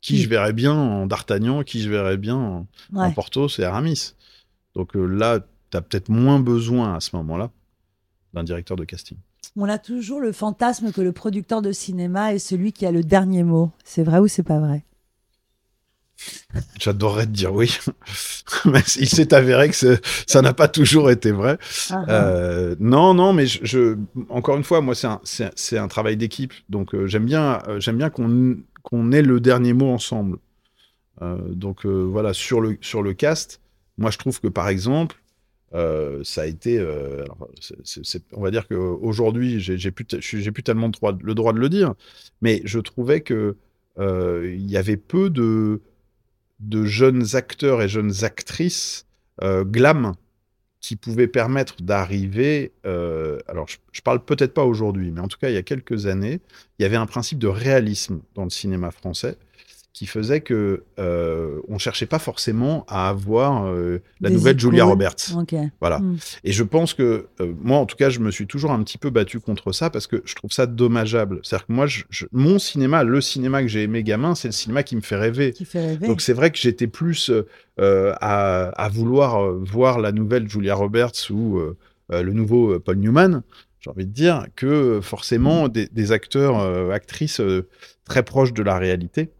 qui 0.00 0.16
je 0.22 0.30
verrais 0.30 0.54
bien 0.54 0.72
en 0.72 1.06
D'Artagnan, 1.06 1.62
qui 1.62 1.82
je 1.82 1.90
verrais 1.90 2.16
bien 2.16 2.36
en. 2.36 2.66
Porthos 3.12 3.58
et 3.58 3.64
Aramis. 3.64 4.14
Donc 4.74 4.96
euh, 4.96 5.04
là, 5.04 5.40
tu 5.70 5.76
as 5.76 5.82
peut-être 5.82 6.08
moins 6.08 6.40
besoin 6.40 6.94
à 6.94 7.00
ce 7.00 7.14
moment-là 7.16 7.50
d'un 8.32 8.44
directeur 8.44 8.78
de 8.78 8.84
casting. 8.86 9.18
On 9.54 9.68
a 9.68 9.78
toujours 9.78 10.20
le 10.20 10.32
fantasme 10.32 10.90
que 10.90 11.00
le 11.00 11.12
producteur 11.12 11.62
de 11.62 11.70
cinéma 11.70 12.34
est 12.34 12.40
celui 12.40 12.72
qui 12.72 12.84
a 12.84 12.90
le 12.90 13.04
dernier 13.04 13.44
mot. 13.44 13.70
C'est 13.84 14.02
vrai 14.02 14.18
ou 14.18 14.26
c'est 14.26 14.42
pas 14.42 14.58
vrai? 14.58 14.84
J'adorerais 16.78 17.26
te 17.26 17.30
dire 17.30 17.54
oui, 17.54 17.76
mais 18.64 18.80
il 18.98 19.08
s'est 19.08 19.32
avéré 19.34 19.70
que 19.70 19.98
ça 20.26 20.42
n'a 20.42 20.52
pas 20.52 20.68
toujours 20.68 21.10
été 21.10 21.30
vrai. 21.30 21.58
Ah, 21.90 22.04
ah. 22.06 22.12
Euh, 22.12 22.74
non, 22.80 23.14
non, 23.14 23.32
mais 23.32 23.46
je, 23.46 23.60
je- 23.64 23.96
encore 24.28 24.56
une 24.56 24.64
fois, 24.64 24.80
moi, 24.80 24.94
c'est 24.94 25.06
un, 25.06 25.20
c'est- 25.24 25.52
c'est 25.56 25.78
un 25.78 25.88
travail 25.88 26.16
d'équipe. 26.16 26.52
Donc, 26.68 26.94
euh, 26.94 27.06
j'aime 27.06 27.24
bien, 27.24 27.60
euh, 27.68 27.80
j'aime 27.80 27.98
bien 27.98 28.10
qu'on 28.10 28.56
qu'on 28.82 29.12
ait 29.12 29.22
le 29.22 29.40
dernier 29.40 29.74
mot 29.74 29.90
ensemble. 29.90 30.38
Donc, 31.50 31.84
voilà, 31.84 32.32
sur 32.32 32.62
le, 32.62 32.78
sur 32.80 33.02
le 33.02 33.12
cast, 33.12 33.60
moi, 33.98 34.10
je 34.10 34.16
trouve 34.16 34.40
que, 34.40 34.48
par 34.48 34.68
exemple, 34.68 35.16
euh, 35.74 36.22
ça 36.24 36.42
a 36.42 36.46
été. 36.46 36.78
euh, 36.78 37.24
on 38.32 38.42
va 38.42 38.50
dire 38.50 38.66
qu'aujourd'hui, 38.66 39.60
j'ai 39.60 39.90
plus, 39.90 40.04
plus 40.04 40.62
tellement 40.62 40.86
le 40.86 41.34
droit, 41.34 41.52
de 41.52 41.58
le 41.58 41.68
dire, 41.68 41.94
mais 42.42 42.60
je 42.64 42.78
trouvais 42.78 43.20
que 43.20 43.56
euh, 43.98 44.52
il 44.54 44.70
y 44.70 44.76
avait 44.76 44.96
peu 44.96 45.30
de, 45.30 45.80
jeunes 46.84 47.36
acteurs 47.36 47.82
et 47.82 47.88
jeunes 47.88 48.24
actrices 48.24 49.06
glam 49.42 50.14
qui 50.80 50.96
pouvaient 50.96 51.28
permettre 51.28 51.82
d'arriver. 51.82 52.72
alors, 52.84 53.68
je, 53.68 53.76
je 53.92 54.00
parle 54.02 54.24
peut-être 54.24 54.54
pas 54.54 54.64
aujourd'hui, 54.64 55.12
mais 55.12 55.20
en 55.20 55.28
tout 55.28 55.38
cas, 55.38 55.50
il 55.50 55.54
y 55.54 55.58
a 55.58 55.62
quelques 55.62 56.06
années, 56.06 56.40
il 56.78 56.82
y 56.82 56.84
avait 56.84 56.96
un 56.96 57.06
principe 57.06 57.38
de 57.38 57.48
réalisme 57.48 58.20
dans 58.34 58.44
le 58.44 58.50
cinéma 58.50 58.90
français 58.90 59.36
qui 59.92 60.06
faisait 60.06 60.40
que 60.40 60.84
euh, 61.00 61.58
on 61.68 61.76
cherchait 61.78 62.06
pas 62.06 62.20
forcément 62.20 62.84
à 62.88 63.08
avoir 63.08 63.66
euh, 63.66 64.00
la 64.20 64.28
Des 64.28 64.36
nouvelle 64.36 64.58
Julia. 64.58 64.84
Roberts. 64.84 65.16
Voilà. 65.80 65.98
Mm. 65.98 66.16
Et 66.44 66.52
je 66.52 66.62
pense 66.62 66.94
que, 66.94 67.26
euh, 67.40 67.52
moi, 67.60 67.78
en 67.78 67.86
tout 67.86 67.96
cas, 67.96 68.08
je 68.08 68.20
me 68.20 68.30
suis 68.30 68.46
toujours 68.46 68.70
un 68.70 68.80
petit 68.84 68.98
peu 68.98 69.10
battu 69.10 69.40
contre 69.40 69.72
ça 69.72 69.90
parce 69.90 70.06
que 70.06 70.22
je 70.24 70.34
trouve 70.36 70.52
ça 70.52 70.66
dommageable. 70.66 71.40
C'est-à-dire 71.42 71.66
que 71.66 71.72
moi, 71.72 71.86
je- 71.86 72.04
je- 72.08 72.26
mon 72.32 72.58
cinéma, 72.60 73.02
le 73.02 73.20
cinéma 73.20 73.62
que 73.62 73.68
j'ai 73.68 73.82
aimé 73.82 74.02
gamin, 74.04 74.34
c'est 74.36 74.48
le 74.48 74.52
cinéma 74.52 74.82
qui 74.84 74.94
me 74.94 75.00
fait 75.00 75.16
rêver. 75.16 75.52
Qui 75.52 75.64
fait 75.64 75.84
rêver. 75.84 76.06
Donc 76.06 76.20
c'est 76.20 76.32
vrai 76.34 76.50
que 76.52 76.58
j'étais 76.58 76.86
plus 76.86 77.30
euh, 77.80 78.14
à, 78.20 78.68
à 78.68 78.88
vouloir 78.88 79.52
voir 79.54 79.98
la 79.98 80.12
nouvelle 80.12 80.48
Julia 80.48 80.74
Roberts 80.76 81.30
ou 81.30 81.58
le 82.10 82.32
nouveau 82.32 82.78
Paul 82.80 82.96
Newman, 82.96 83.42
j'ai 83.80 83.90
envie 83.90 84.04
de 84.06 84.12
dire, 84.12 84.46
que 84.56 85.00
forcément 85.02 85.68
des, 85.68 85.86
des 85.86 86.12
acteurs, 86.12 86.58
euh, 86.60 86.90
actrices 86.90 87.40
euh, 87.40 87.66
très 88.04 88.22
proches 88.22 88.52
de 88.52 88.62
la 88.62 88.76
réalité, 88.78 89.30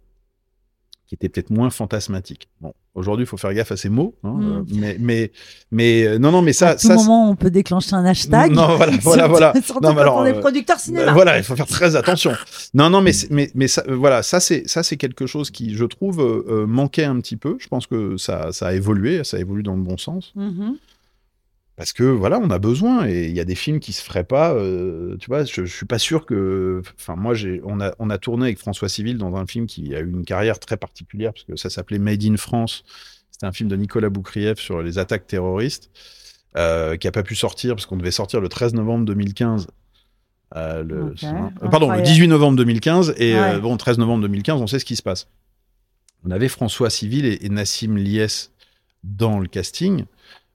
qui 1.10 1.16
étaient 1.16 1.28
peut-être 1.28 1.50
moins 1.50 1.70
fantasmatiques. 1.70 2.48
Bon, 2.60 2.72
aujourd'hui, 2.94 3.24
il 3.24 3.26
faut 3.26 3.36
faire 3.36 3.52
gaffe 3.52 3.72
à 3.72 3.76
ces 3.76 3.88
mots, 3.88 4.14
hein, 4.22 4.30
Mm. 4.32 4.52
euh, 4.52 4.62
mais, 4.76 4.96
mais, 5.00 5.32
mais 5.72 6.04
euh, 6.06 6.18
non, 6.20 6.30
non, 6.30 6.40
mais 6.40 6.52
ça, 6.52 6.68
à 6.68 6.74
tout 6.76 6.86
ça, 6.86 6.94
moment, 6.94 7.28
on 7.28 7.34
peut 7.34 7.50
déclencher 7.50 7.94
un 7.96 8.04
hashtag. 8.04 8.52
Non, 8.52 8.76
voilà, 8.76 8.92
voilà, 9.02 9.26
voilà. 9.26 9.52
Surtout 9.60 9.82
Non, 9.82 9.92
mais 9.92 10.02
alors, 10.02 10.18
on 10.18 10.24
est 10.24 10.36
euh, 10.36 10.38
producteur 10.40 10.78
cinéma. 10.78 11.10
euh, 11.10 11.12
Voilà, 11.12 11.36
il 11.38 11.42
faut 11.42 11.56
faire 11.56 11.66
très 11.66 11.96
attention. 11.96 12.30
Non, 12.74 12.90
non, 12.90 13.00
mais 13.00 13.10
mais 13.30 13.50
mais 13.56 13.66
ça, 13.66 13.82
euh, 13.88 13.96
voilà, 13.96 14.22
ça 14.22 14.38
c'est 14.38 14.62
ça 14.68 14.84
c'est 14.84 14.96
quelque 14.96 15.26
chose 15.26 15.50
qui, 15.50 15.74
je 15.74 15.84
trouve, 15.84 16.20
euh, 16.20 16.64
manquait 16.68 17.02
un 17.02 17.18
petit 17.18 17.36
peu. 17.36 17.56
Je 17.58 17.66
pense 17.66 17.88
que 17.88 18.16
ça 18.16 18.52
ça 18.52 18.68
a 18.68 18.74
évolué, 18.74 19.24
ça 19.24 19.40
évolue 19.40 19.64
dans 19.64 19.74
le 19.74 19.82
bon 19.82 19.98
sens. 19.98 20.30
Mhm. 20.36 20.76
Parce 21.80 21.94
que 21.94 22.02
voilà, 22.02 22.38
on 22.38 22.50
a 22.50 22.58
besoin 22.58 23.08
et 23.08 23.24
il 23.24 23.34
y 23.34 23.40
a 23.40 23.46
des 23.46 23.54
films 23.54 23.80
qui 23.80 23.94
se 23.94 24.02
feraient 24.02 24.22
pas. 24.24 24.52
euh, 24.52 25.16
tu 25.16 25.28
vois, 25.28 25.44
je, 25.44 25.64
je 25.64 25.74
suis 25.74 25.86
pas 25.86 25.98
sûr 25.98 26.26
que. 26.26 26.82
Enfin, 26.98 27.16
moi, 27.16 27.32
j'ai, 27.32 27.62
on 27.64 27.80
a, 27.80 27.94
on 27.98 28.10
a 28.10 28.18
tourné 28.18 28.44
avec 28.44 28.58
François 28.58 28.90
Civil 28.90 29.16
dans 29.16 29.34
un 29.34 29.46
film 29.46 29.66
qui 29.66 29.94
a 29.94 30.00
eu 30.00 30.10
une 30.10 30.26
carrière 30.26 30.58
très 30.58 30.76
particulière 30.76 31.32
parce 31.32 31.44
que 31.44 31.56
ça 31.56 31.70
s'appelait 31.70 31.98
Made 31.98 32.22
in 32.22 32.36
France. 32.36 32.82
C'était 33.30 33.46
un 33.46 33.52
film 33.52 33.70
de 33.70 33.76
Nicolas 33.76 34.10
Boukrieff 34.10 34.58
sur 34.58 34.82
les 34.82 34.98
attaques 34.98 35.26
terroristes 35.26 35.90
euh, 36.58 36.98
qui 36.98 37.08
a 37.08 37.12
pas 37.12 37.22
pu 37.22 37.34
sortir 37.34 37.74
parce 37.76 37.86
qu'on 37.86 37.96
devait 37.96 38.10
sortir 38.10 38.42
le 38.42 38.50
13 38.50 38.74
novembre 38.74 39.06
2015. 39.06 39.66
Euh, 40.56 40.82
le, 40.82 40.96
euh, 40.96 41.10
pardon, 41.70 41.86
le 41.86 41.92
incroyable. 41.92 42.02
18 42.02 42.28
novembre 42.28 42.58
2015 42.58 43.14
et 43.16 43.38
euh, 43.38 43.58
bon, 43.58 43.78
13 43.78 43.96
novembre 43.96 44.20
2015, 44.24 44.60
on 44.60 44.66
sait 44.66 44.80
ce 44.80 44.84
qui 44.84 44.96
se 44.96 45.02
passe. 45.02 45.28
On 46.26 46.30
avait 46.30 46.48
François 46.48 46.90
Civil 46.90 47.24
et, 47.24 47.46
et 47.46 47.48
Nassim 47.48 47.96
Lies 47.96 48.50
dans 49.02 49.38
le 49.38 49.48
casting. 49.48 50.04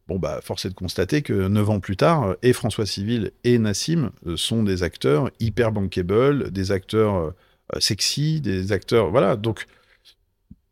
Bon, 0.07 0.19
bah, 0.19 0.39
force 0.43 0.65
est 0.65 0.69
de 0.69 0.75
constater 0.75 1.23
que 1.23 1.47
neuf 1.47 1.69
ans 1.69 1.79
plus 1.79 1.97
tard, 1.97 2.35
et 2.43 2.53
François 2.53 2.85
Civil 2.85 3.31
et 3.43 3.57
Nassim 3.57 4.11
euh, 4.27 4.37
sont 4.37 4.61
des 4.61 4.83
acteurs 4.83 5.31
hyper 5.39 5.71
bankable, 5.71 6.51
des 6.51 6.71
acteurs 6.71 7.15
euh, 7.15 7.79
sexy, 7.79 8.39
des 8.39 8.71
acteurs. 8.71 9.09
Voilà, 9.09 9.35
donc 9.35 9.65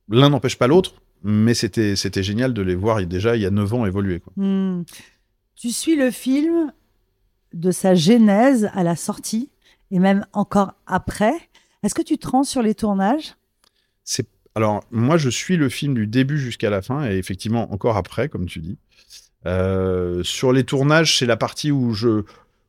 l'un 0.09 0.29
n'empêche 0.29 0.57
pas 0.57 0.67
l'autre, 0.67 0.95
mais 1.23 1.53
c'était 1.53 1.95
c'était 1.95 2.21
génial 2.21 2.53
de 2.53 2.61
les 2.61 2.75
voir 2.75 3.03
déjà 3.05 3.35
il 3.35 3.41
y 3.41 3.45
a 3.45 3.49
neuf 3.49 3.73
ans 3.73 3.85
évoluer. 3.85 4.19
Quoi. 4.19 4.33
Hmm. 4.35 4.83
Tu 5.55 5.71
suis 5.71 5.95
le 5.95 6.11
film 6.11 6.71
de 7.53 7.71
sa 7.71 7.95
genèse 7.95 8.69
à 8.73 8.83
la 8.83 8.95
sortie 8.95 9.49
et 9.91 9.99
même 9.99 10.25
encore 10.33 10.73
après. 10.85 11.33
Est-ce 11.83 11.95
que 11.95 12.01
tu 12.01 12.17
te 12.17 12.27
rends 12.27 12.43
sur 12.43 12.61
les 12.61 12.75
tournages? 12.75 13.35
C'est 14.03 14.27
alors 14.55 14.83
moi 14.91 15.17
je 15.17 15.29
suis 15.29 15.57
le 15.57 15.69
film 15.69 15.95
du 15.95 16.05
début 16.05 16.37
jusqu'à 16.37 16.69
la 16.69 16.81
fin 16.81 17.09
et 17.09 17.17
effectivement 17.17 17.73
encore 17.73 17.97
après 17.97 18.29
comme 18.29 18.45
tu 18.45 18.59
dis. 18.59 18.77
Euh, 19.45 20.23
sur 20.23 20.53
les 20.53 20.63
tournages 20.63 21.17
c'est 21.17 21.25
la 21.25 21.35
partie 21.37 21.71
où 21.71 21.93
je 21.93 22.23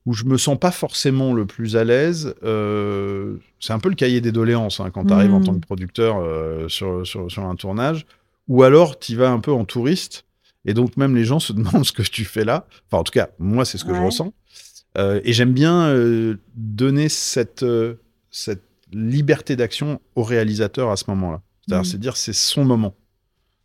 où 0.07 0.13
je 0.13 0.25
me 0.25 0.37
sens 0.37 0.59
pas 0.59 0.71
forcément 0.73 1.33
le 1.33 1.47
plus 1.47 1.77
à 1.77 1.85
l'aise. 1.85 2.35
Euh, 2.43 3.37
c'est 3.61 3.73
un 3.73 3.79
peu 3.79 3.89
le 3.89 3.95
cahier 3.95 4.21
des 4.21 4.33
doléances 4.33 4.81
hein, 4.81 4.91
quand 4.93 5.07
tu 5.07 5.13
arrives 5.15 5.33
en 5.33 5.39
Mhm. 5.39 5.45
tant 5.47 5.55
que 5.55 5.61
producteur 5.61 6.19
euh, 6.19 6.69
sur, 6.69 7.07
sur, 7.07 7.31
sur 7.31 7.45
un 7.47 7.55
tournage. 7.57 8.05
Ou 8.49 8.63
alors 8.65 8.99
tu 8.99 9.17
vas 9.17 9.31
un 9.31 9.41
peu 9.41 9.53
en 9.53 9.65
touriste 9.65 10.27
et 10.67 10.75
donc 10.75 10.97
même 10.99 11.15
les 11.17 11.25
gens 11.25 11.39
se 11.39 11.53
demandent 11.59 11.85
ce 11.87 11.93
que 11.93 12.03
tu 12.03 12.25
fais 12.27 12.45
là. 12.45 12.67
Enfin 12.91 12.99
en 13.01 13.05
tout 13.05 13.13
cas 13.13 13.31
moi 13.39 13.65
c'est 13.65 13.79
ce 13.79 13.85
que 13.85 13.95
je 13.95 14.01
ressens. 14.03 14.33
Et 14.99 15.33
j'aime 15.33 15.53
bien 15.53 15.95
donner 16.55 17.09
cette, 17.09 17.65
cette 18.31 18.63
liberté 18.93 19.57
d'action 19.57 20.01
au 20.17 20.23
réalisateur 20.23 20.91
à 20.91 20.97
ce 20.97 21.05
moment-là. 21.09 21.41
C'est-à-dire, 21.67 21.81
Mhm. 21.81 21.85
c'est 21.91 21.99
dire 22.01 22.17
c'est 22.17 22.33
son 22.35 22.65
moment. 22.65 22.95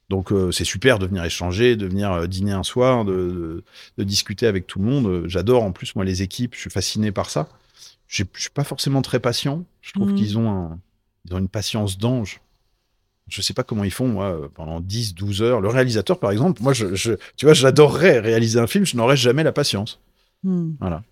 Donc 0.09 0.31
euh, 0.31 0.51
c'est 0.51 0.65
super 0.65 0.97
de 0.99 1.05
venir 1.05 1.23
échanger, 1.23 1.75
de 1.75 1.85
venir 1.85 2.11
euh, 2.11 2.27
dîner 2.27 2.51
un 2.51 2.63
soir, 2.63 3.05
de, 3.05 3.11
de, 3.13 3.63
de 3.97 4.03
discuter 4.03 4.47
avec 4.47 4.65
tout 4.67 4.79
le 4.79 4.85
monde. 4.85 5.05
Euh, 5.07 5.27
J'adore 5.27 5.63
en 5.63 5.71
plus 5.71 5.95
moi 5.95 6.03
les 6.05 6.21
équipes, 6.23 6.55
je 6.55 6.61
suis 6.61 6.69
fasciné 6.71 7.11
par 7.11 7.29
ça. 7.29 7.47
Je 8.07 8.23
suis 8.35 8.49
pas 8.49 8.63
forcément 8.63 9.03
très 9.03 9.19
patient. 9.19 9.65
Je 9.81 9.91
trouve 9.93 10.09
Mhm. 10.09 10.15
qu'ils 10.15 10.37
ont, 10.39 10.49
un- 10.49 10.79
ils 11.25 11.35
ont 11.35 11.37
une 11.37 11.47
patience 11.47 11.97
d'ange. 11.99 12.41
Je 13.27 13.43
sais 13.43 13.53
pas 13.53 13.61
comment 13.63 13.83
ils 13.83 13.91
font, 13.91 14.07
moi, 14.07 14.49
pendant 14.55 14.79
10, 14.79 15.13
12 15.13 15.43
heures. 15.43 15.61
Le 15.61 15.67
réalisateur, 15.69 16.19
par 16.19 16.31
exemple, 16.31 16.63
moi, 16.63 16.73
je, 16.73 16.95
je- 16.95 17.13
tu 17.37 17.45
vois, 17.45 17.53
j'adorerais 17.53 18.17
réaliser 18.19 18.59
un 18.59 18.65
film, 18.65 18.85
je 18.85 18.97
n'aurais 18.97 19.15
jamais 19.17 19.43
la 19.43 19.51
patience. 19.51 19.99
Hmm. 20.43 20.71
Voilà. 20.79 21.03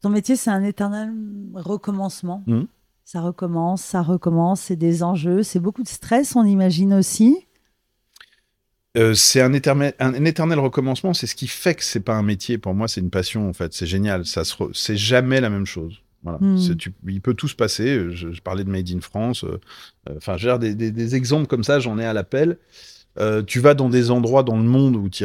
Ton 0.00 0.08
métier, 0.08 0.34
c'est 0.34 0.50
un 0.50 0.64
éternel 0.64 1.12
recommencement. 1.54 2.42
Hmm. 2.48 2.64
Ça 3.04 3.20
recommence, 3.20 3.82
ça 3.82 4.02
recommence, 4.02 4.62
c'est 4.62 4.74
des 4.76 5.04
enjeux, 5.04 5.44
c'est 5.44 5.60
beaucoup 5.60 5.84
de 5.84 5.88
stress, 5.88 6.34
on 6.34 6.44
imagine 6.44 6.94
aussi. 6.94 7.46
Euh, 8.98 9.14
c'est 9.14 9.40
un 9.40 9.52
éternel, 9.54 9.94
un, 10.00 10.12
éternel 10.24 10.58
recommencement. 10.58 11.14
C'est 11.14 11.26
ce 11.26 11.34
qui 11.34 11.46
fait 11.46 11.74
que 11.74 11.82
c'est 11.84 12.00
pas 12.00 12.14
un 12.14 12.22
métier. 12.22 12.58
Pour 12.58 12.74
moi, 12.74 12.88
c'est 12.88 13.00
une 13.00 13.10
passion. 13.10 13.48
En 13.48 13.52
fait, 13.52 13.72
c'est 13.72 13.86
génial. 13.86 14.26
Ça 14.26 14.44
se, 14.44 14.54
c'est 14.74 14.96
jamais 14.96 15.40
la 15.40 15.48
même 15.50 15.64
chose. 15.66 16.02
Voilà. 16.22 16.38
C'est- 16.58 16.76
tu- 16.76 16.92
il 17.08 17.20
peut 17.20 17.34
tout 17.34 17.48
se 17.48 17.56
passer. 17.56 18.10
Je, 18.10 18.32
je 18.32 18.40
parlais 18.42 18.64
de 18.64 18.70
Made 18.70 18.90
in 18.90 19.00
France. 19.00 19.44
euh, 19.44 19.58
euh, 20.08 20.14
Enfin, 20.18 20.36
j'ai 20.36 20.56
des, 20.58 20.74
des, 20.74 20.90
des 20.90 21.14
exemples 21.14 21.46
comme 21.46 21.64
ça. 21.64 21.80
J'en 21.80 21.98
ai 21.98 22.04
à 22.04 22.12
l'appel. 22.12 22.58
Euh, 23.18 23.42
tu 23.42 23.60
vas 23.60 23.74
dans 23.74 23.88
des 23.90 24.10
endroits 24.10 24.42
dans 24.42 24.56
le 24.56 24.62
monde 24.62 24.96
où 24.96 25.08
tu 25.10 25.24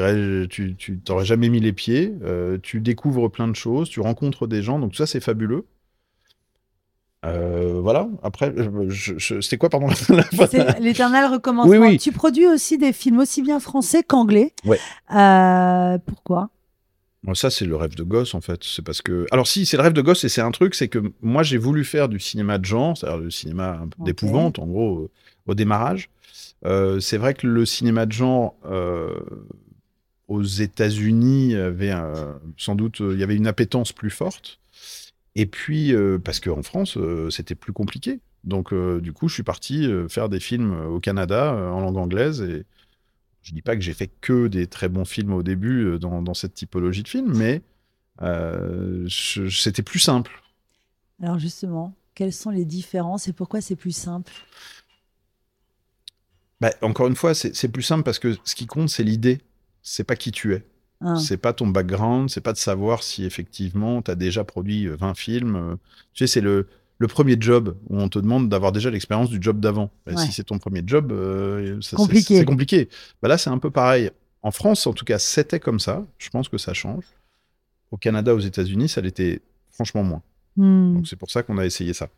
t'aurais 1.06 1.26
jamais 1.26 1.50
mis 1.50 1.60
les 1.60 1.74
pieds. 1.74 2.14
euh, 2.24 2.58
tu 2.62 2.80
découvres 2.82 3.30
plein 3.32 3.48
de 3.48 3.56
choses. 3.56 3.90
Tu 3.90 4.00
rencontres 4.00 4.48
des 4.48 4.62
gens. 4.62 4.80
Donc 4.80 4.96
ça, 4.96 5.06
c'est 5.06 5.20
fabuleux. 5.22 5.66
Euh, 7.26 7.80
voilà. 7.82 8.08
Après, 8.24 8.54
je, 8.88 9.40
c'était 9.42 9.58
quoi, 9.58 9.70
pardon 9.70 9.90
C'est 10.50 10.80
l'éternel 10.80 11.26
recommencement. 11.32 11.72
Oui, 11.72 11.78
oui. 11.78 11.98
Tu 11.98 12.12
produis 12.12 12.48
aussi 12.48 12.78
des 12.78 12.94
films 12.94 13.20
aussi 13.20 13.42
bien 13.42 13.60
français 13.60 14.04
qu'anglais. 14.04 14.54
Ouais. 14.66 14.80
Euh, 15.16 15.98
pourquoi? 16.06 16.50
Ça, 17.34 17.50
c'est 17.50 17.66
le 17.66 17.76
rêve 17.76 17.96
de 17.96 18.04
gosse, 18.04 18.36
en 18.36 18.42
fait. 18.42 18.64
C'est 18.64 18.84
parce 18.84 19.02
que. 19.02 19.26
Alors, 19.32 19.48
si, 19.48 19.66
c'est 19.66 19.78
le 19.78 19.84
rêve 19.84 19.94
de 19.94 20.02
gosse, 20.02 20.24
et 20.24 20.30
c'est 20.30 20.42
un 20.42 20.52
truc, 20.52 20.76
c'est 20.76 20.88
que 20.88 21.12
moi, 21.22 21.44
j'ai 21.44 21.58
voulu 21.58 21.84
faire 21.84 22.08
du 22.08 22.20
cinéma 22.20 22.58
de 22.58 22.66
genre, 22.66 22.98
c'est-à-dire 22.98 23.20
du 23.20 23.32
cinéma 23.32 23.82
d'épouvante, 24.00 24.60
en 24.60 24.68
gros, 24.68 25.10
au 25.48 25.56
démarrage. 25.56 26.10
Euh, 26.66 27.00
c'est 27.00 27.18
vrai 27.18 27.34
que 27.34 27.46
le 27.46 27.66
cinéma 27.66 28.06
de 28.06 28.12
genre 28.12 28.56
euh, 28.66 29.20
aux 30.28 30.44
États-Unis 30.44 31.56
avait 31.56 31.94
sans 32.58 32.76
doute, 32.76 33.00
il 33.00 33.20
y 33.20 33.24
avait 33.24 33.36
une 33.36 33.48
appétence 33.48 33.92
plus 33.92 34.10
forte. 34.10 34.60
Et 35.40 35.46
puis, 35.46 35.94
euh, 35.94 36.18
parce 36.18 36.40
qu'en 36.40 36.64
France, 36.64 36.98
euh, 36.98 37.30
c'était 37.30 37.54
plus 37.54 37.72
compliqué. 37.72 38.20
Donc, 38.44 38.74
euh, 38.74 39.00
du 39.00 39.14
coup, 39.14 39.28
je 39.28 39.36
suis 39.36 39.44
parti 39.44 39.86
euh, 39.86 40.10
faire 40.10 40.30
des 40.30 40.40
films 40.40 40.74
au 40.88 41.00
Canada 41.00 41.54
en 41.54 41.80
langue 41.80 41.98
anglaise. 41.98 42.42
Et 42.42 42.66
je 43.44 43.54
dis 43.54 43.62
pas 43.62 43.76
que 43.76 43.84
j'ai 43.84 43.94
fait 43.94 44.10
que 44.20 44.48
des 44.48 44.66
très 44.66 44.90
bons 44.90 45.06
films 45.06 45.34
au 45.34 45.44
début 45.44 46.00
dans, 46.00 46.24
dans 46.24 46.34
cette 46.34 46.56
typologie 46.56 47.04
de 47.04 47.08
film, 47.08 47.38
mais 47.38 47.62
c'était 49.08 49.84
plus 49.84 50.00
simple. 50.00 50.42
Alors 51.22 51.38
justement, 51.38 51.96
quelles 52.16 52.34
sont 52.34 52.50
les 52.50 52.66
différences 52.66 53.28
et 53.28 53.34
pourquoi 53.34 53.62
c'est 53.62 53.76
plus 53.76 53.96
simple? 53.96 54.34
Bah, 56.62 56.74
encore 56.82 57.06
une 57.06 57.16
fois, 57.16 57.36
c'est 57.36 57.56
c'est 57.56 57.70
plus 57.70 57.84
simple 57.84 58.02
parce 58.02 58.18
que 58.18 58.36
ce 58.44 58.56
qui 58.56 58.66
compte, 58.66 58.90
c'est 58.90 59.04
l'idée. 59.04 59.40
C'est 59.84 60.04
pas 60.04 60.16
qui 60.16 60.32
tu 60.32 60.56
es. 60.56 60.66
Hein. 61.02 61.18
C'est 61.18 61.38
pas 61.38 61.54
ton 61.54 61.68
background, 61.68 62.30
c'est 62.30 62.42
pas 62.42 62.54
de 62.54 62.58
savoir 62.58 63.04
si 63.04 63.24
effectivement 63.26 64.02
tu 64.02 64.10
as 64.12 64.16
déjà 64.16 64.44
produit 64.44 64.88
euh, 64.88 64.96
20 64.96 65.14
films. 65.16 65.56
euh, 65.56 65.76
Tu 66.14 66.26
sais, 66.26 66.34
c'est 66.34 66.42
le, 66.42 66.68
le 66.98 67.08
premier 67.08 67.38
job 67.40 67.78
où 67.90 68.00
on 68.00 68.10
te 68.10 68.18
demande 68.20 68.50
d'avoir 68.50 68.72
déjà 68.72 68.90
l'expérience 68.90 69.30
du 69.30 69.38
job 69.40 69.60
d'avant. 69.60 69.92
Bah, 70.06 70.14
Ouais. 70.16 70.26
Si 70.26 70.32
c'est 70.32 70.44
ton 70.46 70.58
premier 70.58 70.82
job, 70.86 71.12
euh, 71.12 71.80
c'est- 71.82 71.96
Compliqué. 71.96 72.38
c'est 72.40 72.46
compliqué. 72.46 72.90
Bah, 73.22 73.28
là, 73.28 73.38
c'est 73.38 73.50
un 73.52 73.60
peu 73.60 73.70
pareil. 73.70 74.10
En 74.42 74.52
France, 74.52 74.88
en 74.88 74.94
tout 74.94 75.06
cas, 75.06 75.20
c'était 75.20 75.60
comme 75.60 75.80
ça. 75.80 76.06
Je 76.18 76.30
pense 76.30 76.50
que 76.50 76.58
ça 76.58 76.74
change. 76.74 77.04
Au 77.92 77.98
Canada, 77.98 78.34
aux 78.34 78.40
États-Unis, 78.40 78.90
ça 78.90 79.02
l'était 79.02 79.42
franchement 79.72 80.04
moins. 80.04 80.22
Hmm. 80.56 80.96
Donc 80.96 81.08
c'est 81.08 81.16
pour 81.16 81.30
ça 81.30 81.44
qu'on 81.44 81.58
a 81.60 81.66
essayé 81.66 81.94
ça. 81.94 82.10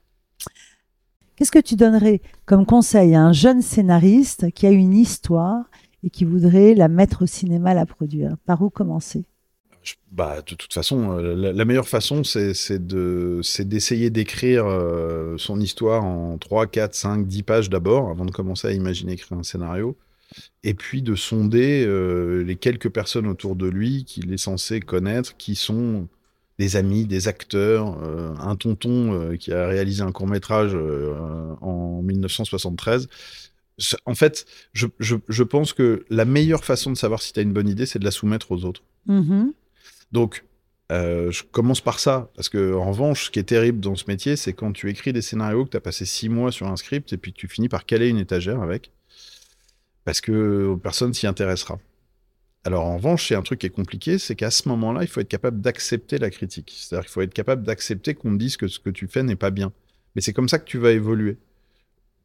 Qu'est-ce 1.35 1.51
que 1.51 1.59
tu 1.59 1.75
donnerais 1.75 2.21
comme 2.45 2.65
conseil 2.65 3.15
à 3.15 3.21
un 3.21 3.33
jeune 3.33 3.61
scénariste 3.61 4.51
qui 4.51 4.65
a 4.67 4.71
une 4.71 4.93
histoire 4.93 5.65
et 6.03 6.09
qui 6.09 6.25
voudrait 6.25 6.75
la 6.75 6.87
mettre 6.87 7.23
au 7.23 7.27
cinéma, 7.27 7.73
la 7.73 7.85
produire 7.85 8.37
Par 8.45 8.61
où 8.61 8.69
commencer? 8.69 9.25
Bah, 10.11 10.41
de 10.41 10.55
toute 10.55 10.73
façon, 10.73 11.17
euh, 11.19 11.53
la, 11.53 11.65
meilleure 11.65 11.87
façon, 11.87 12.23
c'est 12.23 12.53
c'est 12.53 12.85
de- 12.85 13.39
c'est 13.43 13.67
d'essayer 13.67 14.09
d'écrire 14.09 14.65
euh, 14.65 15.35
son 15.37 15.59
histoire 15.59 16.03
en 16.03 16.37
3, 16.37 16.67
4, 16.67 16.93
5, 16.95 17.27
10 17.27 17.43
pages 17.43 17.69
d'abord, 17.69 18.09
avant 18.09 18.25
de 18.25 18.31
commencer 18.31 18.67
à 18.67 18.71
imaginer 18.73 19.13
écrire 19.13 19.37
un 19.37 19.43
scénario. 19.43 19.97
Et 20.63 20.73
puis 20.75 21.01
de 21.03 21.15
sonder 21.15 21.85
euh, 21.87 22.43
les 22.43 22.55
quelques 22.57 22.89
personnes 22.89 23.27
autour 23.27 23.55
de 23.55 23.67
lui 23.67 24.05
qu'il 24.05 24.33
est 24.33 24.37
censé 24.37 24.79
connaître, 24.81 25.37
qui 25.37 25.55
sont 25.55 26.07
des 26.59 26.75
amis, 26.75 27.05
des 27.05 27.27
acteurs, 27.29 27.97
un 28.41 28.55
tonton 28.57 29.37
qui 29.39 29.53
a 29.53 29.67
réalisé 29.67 30.03
un 30.03 30.11
court 30.11 30.27
métrage 30.27 30.75
en 31.61 32.01
1973. 32.03 33.07
En 34.05 34.15
fait, 34.15 34.45
je, 34.73 34.87
je- 34.99 35.15
je 35.27 35.43
pense 35.43 35.73
que 35.73 36.05
la 36.09 36.25
meilleure 36.25 36.65
façon 36.65 36.91
de 36.91 36.97
savoir 36.97 37.21
si 37.21 37.33
tu 37.33 37.39
as 37.39 37.43
une 37.43 37.53
bonne 37.53 37.69
idée, 37.69 37.85
c'est 37.85 37.99
de 37.99 38.05
la 38.05 38.11
soumettre 38.11 38.51
aux 38.51 38.65
autres. 38.65 38.83
Mhm. 39.05 39.53
Donc, 40.11 40.43
euh, 40.91 41.29
je 41.31 41.43
commence 41.43 41.81
par 41.81 41.99
ça, 41.99 42.31
parce 42.35 42.49
que 42.49 42.73
en 42.73 42.89
revanche, 42.91 43.25
ce 43.25 43.29
qui 43.31 43.39
est 43.39 43.43
terrible 43.43 43.79
dans 43.79 43.95
ce 43.95 44.05
métier, 44.07 44.35
c'est 44.35 44.53
quand 44.53 44.71
tu 44.73 44.89
écris 44.89 45.13
des 45.13 45.21
scénarios, 45.21 45.65
que 45.65 45.69
tu 45.71 45.77
as 45.77 45.81
passé 45.81 46.03
six 46.05 46.29
mois 46.29 46.51
sur 46.51 46.67
un 46.67 46.75
script, 46.77 47.13
et 47.13 47.17
puis 47.17 47.31
tu 47.31 47.47
finis 47.47 47.69
par 47.69 47.85
caler 47.85 48.07
une 48.09 48.17
étagère 48.17 48.61
avec, 48.61 48.91
parce 50.05 50.21
que 50.21 50.75
personne 50.81 51.13
s'y 51.13 51.27
intéressera. 51.27 51.79
Alors, 52.65 52.85
en 52.85 52.97
revanche, 52.97 53.27
c'est 53.27 53.35
un 53.35 53.41
truc 53.41 53.59
qui 53.59 53.67
est 53.67 53.71
compliqué, 53.71 54.17
c'est 54.17 54.35
qu'à 54.35 54.51
ce 54.51 54.67
moment-là, 54.69 55.01
il 55.03 55.07
faut 55.07 55.21
être 55.21 55.29
capable 55.29 55.61
d'accepter 55.61 56.17
la 56.17 56.29
critique. 56.29 56.73
C'est-à-dire 56.75 57.05
qu'il 57.05 57.13
faut 57.13 57.21
être 57.21 57.33
capable 57.33 57.63
d'accepter 57.63 58.15
qu'on 58.15 58.33
te 58.33 58.37
dise 58.37 58.57
que 58.57 58.67
ce 58.67 58.79
que 58.79 58.89
tu 58.89 59.07
fais 59.07 59.23
n'est 59.23 59.37
pas 59.37 59.49
bien. 59.51 59.71
Mais 60.15 60.21
c'est 60.21 60.33
comme 60.33 60.49
ça 60.49 60.59
que 60.59 60.65
tu 60.65 60.77
vas 60.77 60.91
évoluer. 60.91 61.37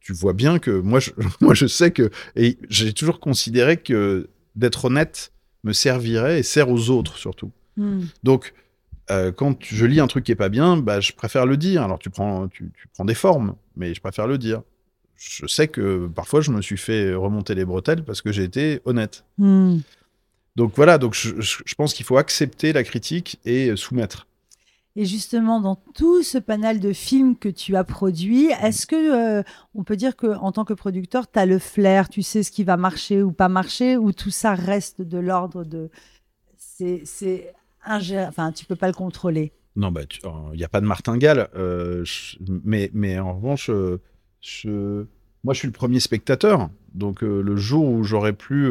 Tu 0.05 0.13
vois 0.13 0.35
bien 0.35 0.59
que 0.59 0.71
moi, 0.71 1.01
je, 1.01 1.11
moi, 1.41 1.55
je 1.55 1.67
sais 1.67 1.91
que, 1.91 2.11
et 2.37 2.59
j'ai 2.69 2.93
toujours 2.93 3.19
considéré 3.21 3.79
que 3.79 4.29
d'être 4.55 4.85
honnête 4.85 5.33
me 5.65 5.73
servirait 5.73 6.39
et 6.39 6.43
sert 6.43 6.69
aux 6.69 6.91
autres 6.91 7.17
surtout. 7.17 7.51
Hmm. 7.79 8.03
Donc, 8.23 8.53
euh, 9.11 9.33
quand 9.33 9.57
je 9.65 9.87
lis 9.87 10.01
un 10.01 10.07
truc 10.07 10.25
qui 10.25 10.33
est 10.33 10.37
pas 10.37 10.51
bien, 10.51 10.77
bah, 10.77 11.01
je 11.01 11.13
préfère 11.13 11.47
le 11.47 11.57
dire. 11.57 11.83
Alors, 11.83 11.99
tu 11.99 12.11
prends, 12.11 12.49
tu, 12.49 12.71
tu 12.79 12.87
prends 12.93 13.07
des 13.07 13.15
formes, 13.15 13.57
mais 13.77 13.95
je 13.95 14.01
préfère 14.03 14.27
le 14.27 14.37
dire. 14.37 14.61
Je 15.17 15.47
sais 15.47 15.69
que 15.69 16.07
parfois, 16.07 16.43
je 16.43 16.51
me 16.51 16.61
suis 16.61 16.77
fait 16.77 17.15
remonter 17.15 17.55
les 17.55 17.65
bretelles 17.65 18.05
parce 18.05 18.21
que 18.21 18.31
j'ai 18.31 18.45
été 18.45 18.81
honnête. 18.85 19.25
Hmm. 19.39 19.79
donc 20.55 20.75
voilà, 20.77 20.99
donc 20.99 21.15
je, 21.15 21.41
je 21.41 21.75
pense 21.77 21.95
qu'il 21.95 22.05
faut 22.05 22.19
accepter 22.19 22.75
la 22.75 22.85
critique 22.85 23.41
et 23.47 23.75
soumettre. 23.75 24.27
Et 24.97 25.07
justement, 25.07 25.61
dans 25.61 25.75
tout 25.75 26.23
ce 26.23 26.39
panel 26.39 26.79
de 26.79 26.93
films 26.93 27.37
que 27.37 27.49
tu 27.49 27.75
as 27.75 27.83
produit, 27.83 28.47
est-ce 28.63 28.87
que 28.87 29.39
euh, 29.39 29.43
on 29.75 29.83
peut 29.83 29.97
dire 29.97 30.15
que 30.15 30.37
en 30.37 30.53
tant 30.53 30.65
que 30.65 30.73
producteur, 30.73 31.29
tu 31.31 31.37
as 31.39 31.47
le 31.47 31.59
flair, 31.59 32.09
tu 32.09 32.23
sais 32.23 32.45
ce 32.45 32.53
qui 32.53 32.63
va 32.63 32.77
marcher 32.77 33.21
ou 33.21 33.33
pas 33.33 33.49
marcher, 33.49 33.97
ou 33.97 34.13
tout 34.13 34.31
ça 34.31 34.55
reste 34.55 35.03
de 35.03 35.19
l'ordre 35.19 35.65
de 35.65 35.91
c'est 36.57 37.03
c'est 37.05 37.53
enfin 37.85 38.53
tu 38.53 38.67
peux 38.67 38.77
pas 38.77 38.87
le 38.87 38.95
contrôler? 38.95 39.53
Non, 39.75 39.91
bah 39.91 40.03
il 40.53 40.57
n'y 40.57 40.65
a 40.65 40.69
pas 40.69 40.81
de 40.81 40.87
martingale, 40.87 41.49
euh, 41.57 42.05
mais 42.65 42.89
mais 42.95 43.19
en 43.19 43.35
revanche, 43.35 43.71
euh, 43.71 43.99
moi 45.43 45.55
je 45.55 45.59
suis 45.59 45.67
le 45.67 45.73
premier 45.73 45.99
spectateur, 45.99 46.71
donc 46.95 47.23
le 47.23 47.57
jour 47.57 47.85
où 47.85 48.05
j'aurai 48.05 48.33
plus 48.33 48.69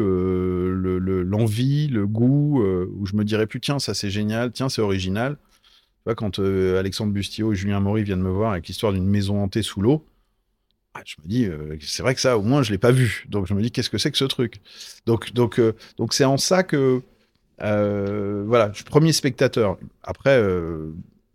l'envie, 1.22 1.88
le, 1.88 2.00
le, 2.00 2.06
goût, 2.06 2.62
où 2.62 3.04
je 3.04 3.14
me 3.14 3.24
dirai 3.24 3.46
plus 3.46 3.60
tiens 3.60 3.78
ça 3.78 3.92
c'est 3.92 4.08
génial, 4.08 4.52
tiens 4.52 4.70
c'est 4.70 4.80
original 4.80 5.36
quand 6.12 6.38
euh, 6.38 6.78
Alexandre 6.78 7.12
Bustio 7.12 7.52
et 7.52 7.56
Julien 7.56 7.80
Maury 7.80 8.02
viennent 8.02 8.20
me 8.20 8.30
voir 8.30 8.52
avec 8.52 8.66
l'histoire 8.66 8.92
d'une 8.92 9.08
maison 9.08 9.42
hantée 9.42 9.62
sous 9.62 9.80
l'eau, 9.80 10.04
ah, 10.92 11.00
je 11.04 11.16
me 11.22 11.28
dis, 11.28 11.46
euh, 11.46 11.76
c'est 11.80 12.02
vrai 12.02 12.14
que 12.14 12.20
ça, 12.20 12.36
au 12.36 12.42
moins, 12.42 12.62
je 12.62 12.70
l'ai 12.70 12.78
pas 12.78 12.92
vu. 12.92 13.24
Donc, 13.28 13.46
je 13.46 13.54
me 13.54 13.62
dis, 13.62 13.72
qu'est-ce 13.72 13.90
que 13.90 13.98
c'est 13.98 14.12
que 14.12 14.18
ce 14.18 14.26
truc? 14.26 14.60
Donc, 15.06 15.32
donc, 15.32 15.58
euh, 15.58 15.72
donc, 15.96 16.12
c'est 16.12 16.24
en 16.24 16.36
ça 16.36 16.62
que, 16.62 17.02
voilà, 17.58 18.70
je 18.70 18.76
suis 18.76 18.84
premier 18.84 19.12
spectateur. 19.12 19.78
Après, 20.02 20.40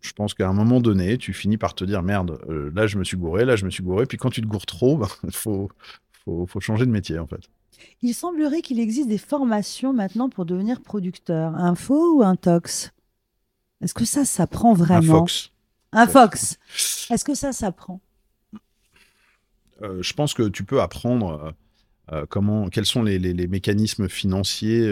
je 0.00 0.12
pense 0.14 0.32
qu'à 0.32 0.48
un 0.48 0.54
moment 0.54 0.80
donné, 0.80 1.18
tu 1.18 1.32
finis 1.34 1.58
par 1.58 1.74
te 1.74 1.84
dire, 1.84 2.02
merde, 2.02 2.38
là, 2.74 2.86
je 2.86 2.96
me 2.96 3.04
suis 3.04 3.16
gouré, 3.16 3.44
là, 3.44 3.56
je 3.56 3.64
me 3.64 3.70
suis 3.70 3.82
gouré. 3.82 4.06
Puis 4.06 4.18
quand 4.18 4.30
tu 4.30 4.40
te 4.40 4.46
gourres 4.46 4.66
trop, 4.66 4.96
il 4.96 5.00
ben, 5.24 5.30
faut, 5.32 5.68
faut, 6.24 6.46
faut 6.46 6.60
changer 6.60 6.86
de 6.86 6.92
métier, 6.92 7.18
en 7.18 7.26
fait. 7.26 7.50
Il 8.02 8.14
semblerait 8.14 8.62
qu'il 8.62 8.80
existe 8.80 9.08
des 9.08 9.18
formations 9.18 9.92
maintenant 9.92 10.28
pour 10.28 10.46
devenir 10.46 10.80
producteur. 10.80 11.54
Un 11.54 11.74
faux 11.74 12.18
ou 12.18 12.22
un 12.22 12.36
tox? 12.36 12.92
Est-ce 13.80 13.94
que 13.94 14.04
ça 14.04 14.24
ça 14.24 14.46
prend 14.46 14.74
vraiment 14.74 15.14
Un 15.14 15.18
Fox. 15.18 15.52
Un 15.92 16.06
Fox. 16.06 16.58
Est-ce 17.10 17.24
que 17.24 17.34
ça 17.34 17.52
s'apprend? 17.52 18.00
Euh, 19.82 20.02
Je 20.02 20.12
pense 20.12 20.34
que 20.34 20.48
tu 20.48 20.64
peux 20.64 20.80
apprendre 20.80 21.42
euh, 21.42 21.50
euh, 22.12 22.26
comment, 22.28 22.68
quels 22.68 22.86
sont 22.86 23.02
les, 23.02 23.18
mécanismes 23.48 24.08
financiers 24.08 24.88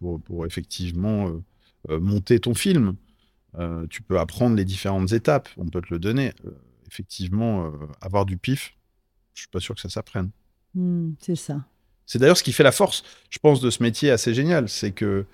pour, 0.00 0.46
effectivement 0.46 1.32
monter 1.88 2.40
ton 2.40 2.54
film. 2.54 2.96
tu 3.90 4.02
peux 4.02 4.18
apprendre 4.18 4.56
les 4.56 4.64
différentes 4.64 5.12
étapes, 5.12 5.48
on 5.56 5.66
peut 5.66 5.80
te 5.80 5.92
le 5.92 5.98
donner. 5.98 6.32
effectivement, 6.90 7.72
avoir 8.00 8.26
du 8.26 8.36
pif, 8.36 8.74
je 9.34 9.40
suis 9.40 9.48
pas 9.48 9.60
sûr 9.60 9.74
que 9.74 9.80
ça 9.80 9.88
s'apprenne. 9.88 10.30
Hmm, 10.74 11.12
c'est 11.20 11.36
ça. 11.36 11.64
C'est 12.06 12.18
d'ailleurs 12.18 12.36
ce 12.36 12.42
qui 12.42 12.52
fait 12.52 12.62
la 12.62 12.72
force, 12.72 13.02
je 13.30 13.38
pense, 13.38 13.60
de 13.60 13.70
ce 13.70 13.82
métier 13.82 14.10
assez 14.10 14.32
génial, 14.32 14.68
c'est 14.68 14.92
que 14.92 15.26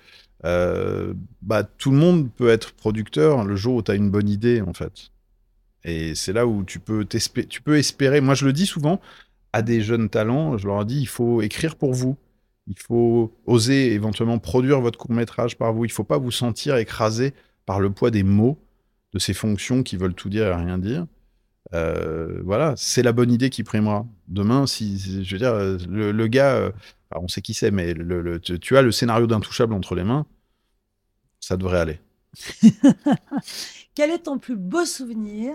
euh, 0.45 1.13
bah, 1.41 1.63
tout 1.63 1.91
le 1.91 1.97
monde 1.97 2.31
peut 2.31 2.49
être 2.49 2.73
producteur 2.73 3.43
le 3.45 3.55
jour 3.55 3.75
où 3.75 3.81
tu 3.81 3.91
as 3.91 3.95
une 3.95 4.09
bonne 4.09 4.29
idée, 4.29 4.61
en 4.61 4.73
fait. 4.73 5.09
Et 5.85 6.15
c'est 6.15 6.33
là 6.33 6.47
où 6.47 6.63
tu 6.63 6.79
peux, 6.79 7.05
tu 7.05 7.61
peux 7.61 7.77
espérer. 7.77 8.21
Moi, 8.21 8.35
je 8.35 8.45
le 8.45 8.53
dis 8.53 8.65
souvent 8.65 9.01
à 9.51 9.61
des 9.61 9.81
jeunes 9.81 10.09
talents, 10.09 10.57
je 10.57 10.67
leur 10.67 10.85
dis 10.85 10.99
il 10.99 11.07
faut 11.07 11.41
écrire 11.41 11.75
pour 11.75 11.93
vous. 11.93 12.17
Il 12.67 12.79
faut 12.79 13.33
oser 13.45 13.93
éventuellement 13.93 14.39
produire 14.39 14.79
votre 14.79 14.97
court-métrage 14.97 15.57
par 15.57 15.73
vous. 15.73 15.85
Il 15.85 15.89
ne 15.89 15.93
faut 15.93 16.05
pas 16.05 16.17
vous 16.17 16.31
sentir 16.31 16.77
écrasé 16.77 17.33
par 17.65 17.79
le 17.79 17.89
poids 17.89 18.09
des 18.09 18.23
mots, 18.23 18.57
de 19.13 19.19
ces 19.19 19.33
fonctions 19.33 19.83
qui 19.83 19.97
veulent 19.97 20.15
tout 20.15 20.29
dire 20.29 20.47
et 20.47 20.55
rien 20.55 20.77
dire. 20.77 21.05
Euh, 21.73 22.41
voilà, 22.43 22.73
c'est 22.77 23.03
la 23.03 23.11
bonne 23.11 23.31
idée 23.31 23.49
qui 23.49 23.63
primera. 23.63 24.05
Demain, 24.27 24.65
si, 24.65 25.23
je 25.23 25.35
veux 25.35 25.39
dire, 25.39 25.55
le, 25.89 26.27
gars, 26.27 26.55
euh, 26.55 26.71
on 27.15 27.27
sait 27.27 27.41
qui 27.41 27.53
c'est, 27.53 27.71
mais 27.71 27.93
le, 27.93 28.39
tu 28.39 28.77
as 28.77 28.81
le 28.81 28.91
scénario 28.91 29.27
d'Intouchable 29.27 29.73
entre 29.73 29.95
les 29.95 30.03
mains, 30.03 30.25
ça 31.39 31.57
devrait 31.57 31.79
aller. 31.79 31.99
Quel 33.95 34.11
est 34.11 34.23
ton 34.23 34.39
plus 34.39 34.55
beau 34.55 34.85
souvenir 34.85 35.53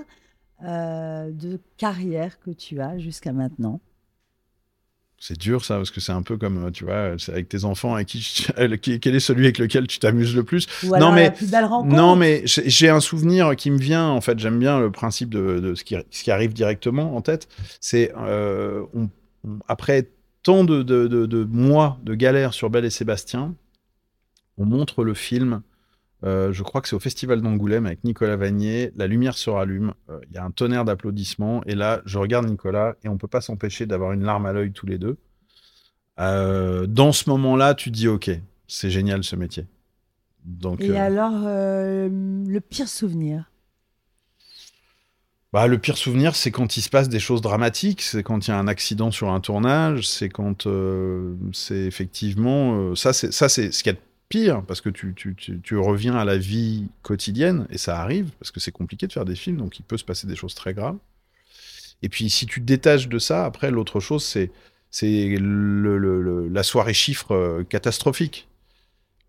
euh, 0.65 1.31
de 1.31 1.61
carrière 1.77 2.39
que 2.41 2.51
tu 2.51 2.81
as 2.81 2.99
jusqu'à 2.99 3.33
maintenant? 3.33 3.81
C'est 5.21 5.37
dur 5.37 5.65
ça, 5.65 5.77
parce 5.77 5.91
que 5.91 6.01
c'est 6.01 6.13
un 6.13 6.23
peu 6.23 6.37
comme, 6.37 6.71
tu 6.71 6.85
vois, 6.85 7.17
avec 7.29 7.49
tes 7.49 7.65
enfants, 7.65 7.95
avec 7.95 8.07
qui, 8.81 9.01
quel 9.01 9.17
est 9.17 9.21
celui 9.21 9.47
avec 9.47 9.59
lequel 9.59 9.89
tu 9.89 9.99
t'amuses 9.99 10.37
le 10.37 10.45
plus? 10.45 10.69
Non 10.85 11.11
mais, 11.11 11.25
la 11.25 11.31
plus 11.33 11.51
belle 11.51 11.65
rencontre? 11.65 11.97
non 11.97 12.15
mais 12.15 12.43
j'ai 12.45 12.89
un 12.89 13.01
souvenir 13.01 13.57
qui 13.57 13.73
me 13.73 13.79
vient, 13.79 14.09
en 14.09 14.21
fait, 14.21 14.39
j'aime 14.39 14.61
bien 14.61 14.79
le 14.79 14.93
principe 14.93 15.31
de, 15.31 15.75
ce, 15.75 15.83
qui, 15.83 15.97
ce, 16.11 16.23
qui, 16.23 16.31
arrive 16.31 16.53
directement 16.53 17.17
en 17.17 17.21
tête. 17.21 17.49
C'est 17.81 18.13
euh, 18.17 18.85
après 19.67 20.09
tant 20.43 20.65
de, 20.65 20.83
de, 20.83 21.45
mois 21.45 21.99
de 22.03 22.15
galère 22.15 22.55
sur 22.55 22.71
Belle 22.71 22.85
et 22.85 22.91
Sébastien, 22.91 23.55
on 24.57 24.65
montre 24.65 25.05
le 25.05 25.15
film 25.15 25.63
euh, 26.25 26.53
je 26.53 26.63
crois 26.63 26.81
que 26.81 26.89
c'est 26.89 26.97
au 26.97 27.01
Festival 27.01 27.41
d'Angoulême 27.41 27.87
avec 27.87 28.03
Nicolas 28.05 28.37
Vanier. 28.37 28.93
La 28.97 29.07
lumière 29.07 29.37
se 29.37 29.51
rallume, 29.51 29.95
euh, 30.11 30.19
il 30.29 30.35
y 30.35 30.39
a 30.39 30.45
un 30.45 30.51
tonnerre 30.51 30.85
d'applaudissements. 30.85 31.63
Et 31.65 31.75
là, 31.75 32.03
je 32.07 32.19
regarde 32.19 32.49
Nicolas 32.49 32.97
et 33.05 33.09
on 33.09 33.15
ne 33.15 33.19
peut 33.19 33.29
pas 33.29 33.41
s'empêcher 33.41 33.87
d'avoir 33.87 34.13
une 34.13 34.25
larme 34.25 34.47
à 34.47 34.53
l'œil 34.53 34.73
tous 34.73 34.87
les 34.87 34.99
deux. 34.99 35.17
Euh, 36.19 36.87
dans 36.87 37.13
ce 37.13 37.31
moment-là, 37.31 37.75
tu 37.75 37.91
dis 37.91 38.09
Ok, 38.09 38.31
c'est 38.67 38.91
génial 38.91 39.23
ce 39.23 39.37
métier. 39.37 39.67
Donc, 40.45 40.81
et 40.81 40.97
alors, 40.97 41.33
le 41.45 42.59
pire 42.61 42.89
souvenir? 42.89 43.51
Bah, 45.53 45.67
le 45.67 45.79
pire 45.79 45.97
souvenir, 45.97 46.37
c'est 46.37 46.51
quand 46.51 46.77
il 46.77 46.83
se 46.83 46.91
passe 46.91 47.09
des 47.09 47.21
choses 47.21 47.41
dramatiques, 47.41 48.03
c'est 48.03 48.23
quand 48.23 48.47
il 48.47 48.51
y 48.51 48.55
a 48.55 48.59
un 48.59 48.69
accident 48.69 49.11
sur 49.11 49.31
un 49.31 49.41
tournage, 49.41 50.07
c'est 50.07 50.29
quand 50.29 50.69
c'est 51.53 51.85
effectivement 51.87 52.95
ça, 52.95 53.13
c'est 53.13 53.33
ça, 53.33 53.49
c'est 53.49 53.73
ce 53.73 53.83
qu'il 53.83 53.93
y 53.93 53.97
a 53.97 53.99
de 53.99 54.05
pire, 54.29 54.63
parce 54.67 54.81
que 54.81 54.91
tu, 54.91 55.77
reviens 55.77 56.17
à 56.17 56.25
la 56.25 56.37
vie 56.37 56.89
quotidienne, 57.03 57.67
et 57.71 57.79
ça 57.79 58.01
arrive, 58.01 58.31
parce 58.39 58.51
que 58.51 58.61
c'est 58.61 58.73
compliqué 58.73 59.07
de 59.07 59.13
faire 59.13 59.25
des 59.25 59.37
films, 59.37 59.57
donc 59.57 59.79
il 59.79 59.83
peut 59.83 59.97
se 59.97 60.05
passer 60.05 60.27
des 60.27 60.37
choses 60.37 60.55
très 60.55 60.75
graves. 60.75 60.99
Et 62.03 62.09
puis 62.09 62.31
si 62.31 62.47
tu 62.47 62.61
te 62.61 62.67
détaches 62.67 63.09
de 63.09 63.19
ça, 63.19 63.45
après, 63.45 63.71
l'autre 63.71 64.01
chose, 64.01 64.25
c'est 64.25 64.51
c'est 64.91 65.37
la 65.39 66.63
soirée 66.63 66.95
chiffre 66.95 67.33
euh, 67.33 67.65
catastrophique. 67.65 68.49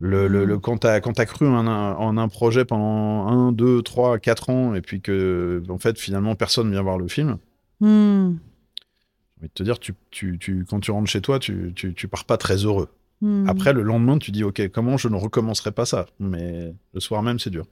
Le, 0.02 0.28
le, 0.28 0.46
mmh. 0.46 0.62
quand 0.62 0.78
tu 0.80 0.88
as, 0.88 0.94
as, 0.94 1.26
cru 1.26 1.46
en 1.48 1.68
un, 1.68 1.94
en 1.96 2.18
un, 2.18 2.28
projet 2.30 2.64
pendant 2.64 3.28
1, 3.28 3.52
2, 3.52 3.82
3, 3.82 4.18
4 4.20 4.50
ans, 4.50 4.74
et 4.74 4.82
puis 4.82 5.02
que, 5.02 5.62
en 5.68 5.78
fait, 5.78 6.00
finalement, 6.00 6.36
personne 6.36 6.72
vient 6.72 6.82
voir 6.82 6.98
le 6.98 7.10
film, 7.10 7.38
mmh. 7.82 7.88
j'ai 7.88 9.40
envie 9.42 9.48
de 9.48 9.54
te 9.54 9.64
dire, 9.64 9.78
tu, 9.80 9.94
tu, 10.12 10.66
quand 10.70 10.80
tu 10.80 10.92
rentres 10.92 11.10
chez 11.10 11.22
toi, 11.22 11.38
tu, 11.38 11.74
tu, 11.76 12.08
pars 12.08 12.24
pas 12.24 12.38
très 12.38 12.66
heureux. 12.66 12.88
Hmm. 13.22 13.50
Après, 13.50 13.74
le 13.74 13.82
lendemain, 13.82 14.18
tu 14.18 14.32
dis, 14.32 14.46
OK, 14.46 14.70
comment 14.70 14.96
je 14.96 15.10
ne 15.10 15.16
recommencerai 15.16 15.74
pas 15.74 15.86
ça? 15.86 16.06
Mais 16.22 16.74
le 16.94 17.00
soir 17.02 17.22
même, 17.22 17.40
c'est 17.40 17.50
dur. 17.50 17.66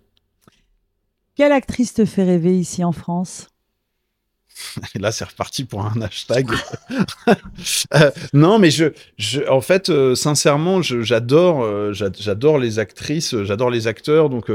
Quelle 1.35 1.53
actrice 1.53 1.93
te 1.93 2.03
fait 2.03 2.23
rêver 2.23 2.57
ici 2.57 2.83
en 2.83 2.91
France? 2.91 3.47
Et 4.95 4.99
là, 4.99 5.11
c'est 5.11 5.25
reparti 5.25 5.65
pour 5.65 5.85
un 5.85 6.01
hashtag. 6.01 6.49
Euh, 7.93 8.11
non, 8.33 8.59
mais 8.59 8.69
je, 8.71 8.85
je 9.17 9.41
en 9.49 9.61
fait, 9.61 9.89
euh, 9.89 10.15
sincèrement, 10.15 10.81
j'adore, 10.81 11.63
euh, 11.63 11.93
j'adore 11.93 12.59
les 12.59 12.79
actrices, 12.79 13.35
j'adore 13.43 13.69
les 13.69 13.87
acteurs. 13.87 14.29
Donc, 14.29 14.51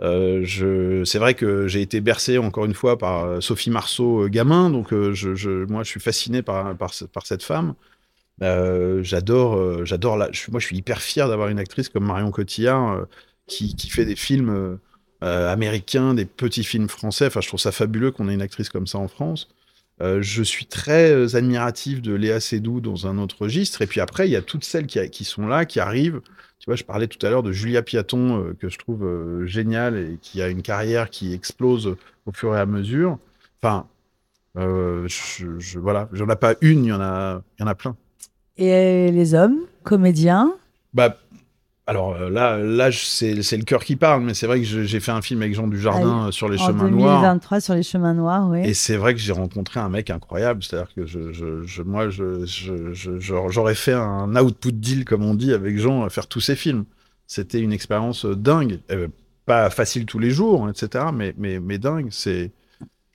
je, 0.00 1.02
c'est 1.04 1.18
vrai 1.18 1.34
que 1.34 1.66
j'ai 1.66 1.82
été 1.82 2.00
bercé 2.00 2.38
encore 2.38 2.64
une 2.64 2.74
fois 2.74 2.98
par 2.98 3.42
Sophie 3.42 3.70
Marceau, 3.70 4.28
gamin. 4.28 4.70
Donc, 4.70 4.88
je, 4.90 5.64
moi, 5.66 5.82
je 5.82 5.88
suis 5.88 6.00
fasciné 6.00 6.42
par, 6.42 6.76
par, 6.76 6.92
par 7.12 7.26
cette 7.26 7.42
femme. 7.42 7.74
J'adore, 8.40 9.84
j'adore 9.84 10.16
moi, 10.16 10.60
je 10.60 10.66
suis 10.66 10.76
hyper 10.76 11.02
fier 11.02 11.28
d'avoir 11.28 11.48
une 11.48 11.58
actrice 11.58 11.88
comme 11.88 12.04
Marion 12.04 12.30
Cotillard 12.30 13.06
qui, 13.46 13.74
qui, 13.74 13.90
fait 13.90 14.04
des 14.04 14.16
films 14.16 14.78
américains, 15.22 16.14
des 16.14 16.24
petits 16.24 16.64
films 16.64 16.88
français. 16.88 17.26
Enfin, 17.26 17.40
je 17.40 17.48
trouve 17.48 17.60
ça 17.60 17.72
fabuleux 17.72 18.10
qu'on 18.10 18.28
ait 18.28 18.34
une 18.34 18.42
actrice 18.42 18.68
comme 18.68 18.86
ça 18.86 18.98
en 18.98 19.08
France. 19.08 19.48
je 20.00 20.42
suis 20.42 20.66
très 20.66 21.34
admiratif 21.34 22.02
de 22.02 22.14
Léa 22.14 22.40
Seydoux 22.40 22.80
dans 22.80 23.06
un 23.06 23.18
autre 23.18 23.36
registre. 23.40 23.82
Et 23.82 23.86
puis 23.86 24.00
après, 24.00 24.28
il 24.28 24.32
y 24.32 24.36
a 24.36 24.42
toutes 24.42 24.64
celles 24.64 24.86
qui, 24.86 25.08
qui 25.10 25.24
sont 25.24 25.46
là, 25.46 25.64
qui 25.64 25.80
arrivent. 25.80 26.20
Tu 26.58 26.66
vois, 26.66 26.76
je 26.76 26.84
parlais 26.84 27.06
tout 27.06 27.24
à 27.26 27.30
l'heure 27.30 27.42
de 27.42 27.52
Julia 27.52 27.82
Piaton, 27.82 28.54
que 28.58 28.68
je 28.68 28.78
trouve 28.78 29.44
géniale 29.46 29.96
et 29.96 30.18
qui 30.20 30.42
a 30.42 30.48
une 30.48 30.62
carrière 30.62 31.10
qui 31.10 31.32
explose 31.32 31.96
au 32.26 32.32
fur 32.32 32.56
et 32.56 32.60
à 32.60 32.66
mesure. 32.66 33.18
Enfin, 33.62 33.86
je, 34.56 35.58
je, 35.58 35.78
voilà, 35.78 36.08
j'en 36.12 36.28
ai 36.28 36.36
pas 36.36 36.54
une, 36.60 36.84
il 36.84 36.88
y 36.88 36.92
en 36.92 37.00
a, 37.00 37.42
il 37.58 37.62
y 37.62 37.64
en 37.64 37.68
a 37.68 37.74
plein. 37.74 37.96
Et 38.56 39.10
les 39.12 39.34
hommes, 39.34 39.60
comédiens? 39.82 40.54
Bah, 40.94 41.18
alors 41.88 42.16
euh, 42.16 42.28
là, 42.28 42.58
là 42.58 42.90
c'est 42.90 43.32
le 43.32 43.62
cœur 43.62 43.84
qui 43.84 43.94
parle, 43.94 44.22
mais 44.22 44.34
c'est 44.34 44.48
vrai 44.48 44.60
que 44.60 44.64
j'ai 44.64 45.00
fait 45.00 45.12
un 45.12 45.22
film 45.22 45.40
avec 45.42 45.54
Jean 45.54 45.68
Dujardin 45.68 46.22
ah, 46.24 46.26
euh, 46.28 46.30
sur 46.32 46.48
les 46.48 46.58
chemins 46.58 46.90
noirs. 46.90 47.18
En 47.18 47.20
2023 47.20 47.60
sur 47.60 47.74
les 47.74 47.84
chemins 47.84 48.14
noirs, 48.14 48.48
oui. 48.48 48.60
Et 48.64 48.74
c'est 48.74 48.96
vrai 48.96 49.14
que 49.14 49.20
j'ai 49.20 49.32
rencontré 49.32 49.78
un 49.78 49.88
mec 49.88 50.10
incroyable. 50.10 50.64
C'est-à-dire 50.64 50.92
que 50.94 51.06
je, 51.06 51.32
je, 51.32 51.82
moi, 51.82 52.08
j'aurais 52.10 53.74
fait 53.76 53.92
un 53.92 54.34
output 54.34 54.72
deal, 54.72 55.04
comme 55.04 55.24
on 55.24 55.34
dit, 55.34 55.52
avec 55.52 55.78
Jean 55.78 56.02
à 56.04 56.10
faire 56.10 56.26
tous 56.26 56.40
ces 56.40 56.56
films. 56.56 56.86
C'était 57.28 57.60
une 57.60 57.72
expérience 57.72 58.26
dingue. 58.26 58.80
pas 59.44 59.70
facile 59.70 60.06
tous 60.06 60.18
les 60.18 60.30
jours, 60.30 60.68
etc., 60.68 61.04
mais, 61.14 61.34
mais, 61.38 61.60
mais 61.60 61.78
dingue. 61.78 62.08
C'est 62.10 62.50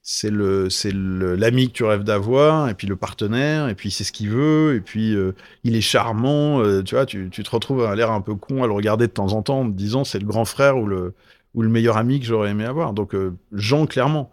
c'est 0.03 0.31
le 0.31 0.69
c'est 0.69 0.91
l'ami 0.93 1.67
que 1.67 1.73
tu 1.73 1.83
rêves 1.83 2.03
d'avoir 2.03 2.69
et 2.69 2.73
puis 2.73 2.87
le 2.87 2.95
partenaire 2.95 3.69
et 3.69 3.75
puis 3.75 3.91
c'est 3.91 4.03
ce 4.03 4.11
qu'il 4.11 4.29
veut 4.29 4.75
et 4.75 4.81
puis 4.81 5.15
euh, 5.15 5.33
il 5.63 5.75
est 5.75 5.81
charmant 5.81 6.59
euh, 6.59 6.81
tu 6.81 6.95
vois 6.95 7.05
tu, 7.05 7.29
tu, 7.29 7.43
te 7.43 7.49
retrouves 7.51 7.83
à 7.83 7.95
l'air 7.95 8.11
un 8.11 8.21
peu 8.21 8.33
con 8.33 8.63
à 8.63 8.67
le 8.67 8.73
regarder 8.73 9.05
de 9.07 9.11
temps 9.11 9.33
en 9.33 9.43
temps 9.43 9.61
en 9.61 9.71
te 9.71 9.75
disant 9.75 10.03
c'est 10.03 10.17
le 10.19 10.25
grand 10.25 10.45
frère 10.45 10.77
ou 10.77 10.87
le 10.87 11.13
ou 11.53 11.61
le 11.61 11.69
meilleur 11.69 11.97
ami 11.97 12.19
que 12.19 12.25
j'aurais 12.25 12.51
aimé 12.51 12.63
avoir. 12.65 12.93
Donc 12.93 13.13
euh, 13.13 13.35
Jean 13.51 13.85
clairement. 13.85 14.31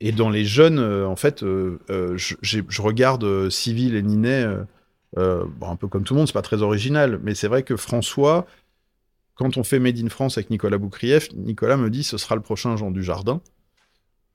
Et 0.00 0.12
dans 0.12 0.30
les 0.30 0.44
jeunes 0.44 0.80
en 0.80 1.16
fait 1.16 1.42
je, 1.42 2.82
regarde 2.82 3.48
Civil 3.48 3.94
et 3.94 4.02
Ninet 4.02 4.44
bon, 5.16 5.46
un 5.62 5.76
peu 5.76 5.86
comme 5.86 6.02
tout 6.02 6.14
le 6.14 6.18
monde 6.18 6.26
c'est 6.26 6.34
pas 6.34 6.42
très 6.42 6.62
original 6.62 7.20
mais 7.22 7.34
c'est 7.34 7.48
vrai 7.48 7.62
que 7.62 7.76
François 7.76 8.46
quand 9.36 9.56
on 9.56 9.62
fait 9.62 9.78
Made 9.78 9.98
in 9.98 10.08
France 10.08 10.36
avec 10.36 10.50
Nicolas 10.50 10.78
Boukrieff 10.78 11.32
Nicolas 11.34 11.76
me 11.76 11.90
dit 11.90 12.02
ce 12.02 12.18
sera 12.18 12.34
le 12.34 12.42
prochain 12.42 12.76
Jean 12.76 12.90
du 12.90 13.04
Jardin 13.04 13.40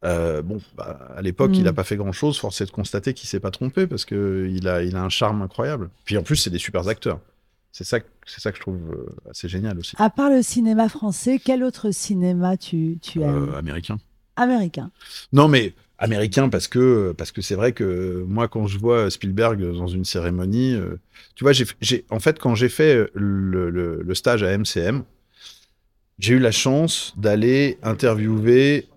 euh, 0.05 0.41
bon, 0.41 0.61
bah, 0.77 1.11
à 1.15 1.21
l'époque, 1.21 1.51
il 1.53 1.63
n'a 1.63 1.71
mm. 1.71 1.75
pas 1.75 1.83
fait 1.83 1.97
grand-chose. 1.97 2.37
Force 2.37 2.61
est 2.61 2.65
de 2.65 2.71
constater 2.71 3.13
qu'il 3.13 3.27
s'est 3.27 3.39
pas 3.39 3.51
trompé 3.51 3.87
parce 3.87 4.05
que 4.05 4.49
il 4.51 4.67
a, 4.67 4.83
il 4.83 4.95
a 4.95 5.03
un 5.03 5.09
charme 5.09 5.41
incroyable. 5.41 5.89
Puis 6.05 6.17
en 6.17 6.23
plus, 6.23 6.37
c'est 6.37 6.49
des 6.49 6.59
super 6.59 6.87
acteurs. 6.87 7.19
C'est 7.71 7.83
ça, 7.83 7.99
c'est 8.25 8.41
ça 8.41 8.51
que 8.51 8.57
je 8.57 8.61
trouve 8.61 8.79
euh, 8.91 9.29
assez 9.29 9.47
génial 9.47 9.77
aussi. 9.77 9.95
À 9.99 10.09
part 10.09 10.29
le 10.29 10.41
cinéma 10.41 10.89
français, 10.89 11.39
quel 11.43 11.63
autre 11.63 11.91
cinéma 11.91 12.57
tu, 12.57 12.97
tu 13.01 13.21
aimes? 13.21 13.49
euh, 13.51 13.57
Américain. 13.57 13.99
Américain. 14.35 14.89
Non, 15.33 15.47
mais 15.47 15.73
américain 15.97 16.47
parce 16.47 16.69
que 16.69 17.13
parce 17.17 17.31
que 17.31 17.41
c'est 17.41 17.55
vrai 17.55 17.73
que 17.73 18.23
moi, 18.27 18.47
quand 18.47 18.67
je 18.67 18.79
vois 18.79 19.11
Spielberg 19.11 19.61
dans 19.73 19.87
une 19.87 20.05
cérémonie, 20.05 20.77
tu 21.35 21.43
vois, 21.43 21.51
j'ai, 21.51 22.05
en 22.09 22.19
fait, 22.19 22.39
quand 22.39 22.55
j'ai 22.55 22.69
fait 22.69 23.09
le, 23.13 23.69
le, 23.69 24.01
le 24.01 24.15
stage 24.15 24.41
à 24.41 24.57
MCM, 24.57 25.03
j'ai 26.17 26.35
eu 26.35 26.39
la 26.39 26.51
chance 26.51 27.13
d'aller 27.17 27.77
interviewer 27.83 28.87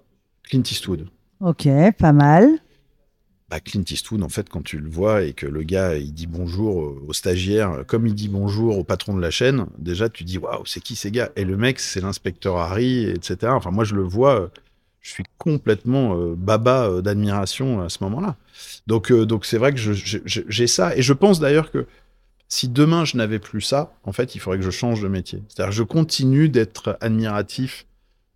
Clint 0.52 0.70
Eastwood. 0.70 1.06
Ok, 1.40 1.66
pas 1.98 2.12
mal. 2.12 2.46
Bah, 3.48 3.58
Clint 3.60 3.84
Eastwood, 3.90 4.22
en 4.22 4.28
fait, 4.28 4.50
quand 4.50 4.62
tu 4.62 4.78
le 4.78 4.90
vois 4.90 5.22
et 5.22 5.32
que 5.32 5.46
le 5.46 5.62
gars, 5.62 5.96
il 5.96 6.12
dit 6.12 6.26
bonjour 6.26 6.94
au 7.08 7.12
stagiaire, 7.14 7.84
comme 7.86 8.06
il 8.06 8.14
dit 8.14 8.28
bonjour 8.28 8.76
au 8.76 8.84
patron 8.84 9.16
de 9.16 9.22
la 9.22 9.30
chaîne, 9.30 9.64
déjà, 9.78 10.10
tu 10.10 10.24
dis, 10.24 10.36
waouh, 10.36 10.66
c'est 10.66 10.82
qui 10.82 10.94
ces 10.94 11.10
gars? 11.10 11.30
Et 11.36 11.46
le 11.46 11.56
mec, 11.56 11.80
c'est 11.80 12.02
l'inspecteur 12.02 12.58
Harry, 12.58 13.04
etc. 13.04 13.36
Enfin, 13.54 13.70
moi, 13.70 13.84
je 13.84 13.94
le 13.94 14.02
vois, 14.02 14.50
je 15.00 15.08
suis 15.08 15.24
complètement 15.38 16.18
euh, 16.18 16.34
baba 16.36 16.84
euh, 16.84 17.00
d'admiration 17.00 17.80
à 17.80 17.88
ce 17.88 18.04
moment-là. 18.04 18.36
Donc, 18.86 19.10
euh, 19.10 19.24
donc 19.24 19.46
c'est 19.46 19.56
vrai 19.56 19.72
que 19.72 19.78
j'ai 19.78 20.66
ça. 20.66 20.94
Et 20.94 21.00
je 21.00 21.14
pense 21.14 21.40
d'ailleurs 21.40 21.70
que 21.70 21.86
si 22.48 22.68
demain, 22.68 23.06
je 23.06 23.16
n'avais 23.16 23.38
plus 23.38 23.62
ça, 23.62 23.94
en 24.04 24.12
fait, 24.12 24.34
il 24.34 24.38
faudrait 24.38 24.58
que 24.58 24.64
je 24.66 24.70
change 24.70 25.00
de 25.00 25.08
métier. 25.08 25.42
C'est-à-dire, 25.48 25.72
je 25.72 25.82
continue 25.82 26.50
d'être 26.50 26.98
admiratif 27.00 27.86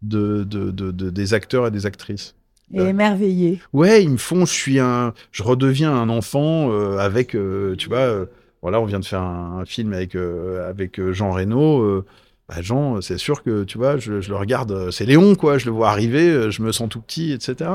de, 0.03 0.45
de, 0.45 0.91
des 0.91 1.35
acteurs 1.35 1.67
et 1.67 1.71
des 1.71 1.87
actrices. 1.87 2.35
Et 2.75 2.81
émerveillé. 2.81 3.61
Ouais, 3.73 4.03
ils 4.03 4.11
me 4.11 4.17
font, 4.17 4.45
je 4.45 4.53
suis 4.53 4.81
un, 4.81 5.15
je 5.31 5.43
redeviens 5.45 5.93
un 5.93 6.09
enfant 6.09 6.71
euh, 6.73 6.99
avec, 6.99 7.37
euh, 7.37 7.77
tu 7.77 7.89
vois, 7.89 7.99
euh, 7.99 8.27
voilà, 8.61 8.81
on 8.81 8.87
vient 8.87 8.99
de 8.99 9.05
faire 9.05 9.23
un, 9.23 9.65
film 9.65 9.93
avec 9.93 10.17
avec 10.17 11.01
Jean 11.13 11.31
Reno. 11.31 12.05
Bah, 12.49 12.63
Jean, 12.63 13.01
c'est 13.01 13.19
sûr 13.19 13.43
que 13.43 13.65
tu 13.65 13.79
vois, 13.79 13.99
je, 13.99 14.15
le 14.15 14.37
regarde, 14.37 14.91
c'est 14.91 15.07
Léon 15.07 15.37
quoi, 15.37 15.59
je 15.59 15.67
le 15.67 15.73
vois 15.73 15.91
arriver, 15.91 16.51
je 16.51 16.63
me 16.63 16.73
sens 16.73 16.89
tout 16.89 17.01
petit, 17.01 17.33
etc. 17.33 17.71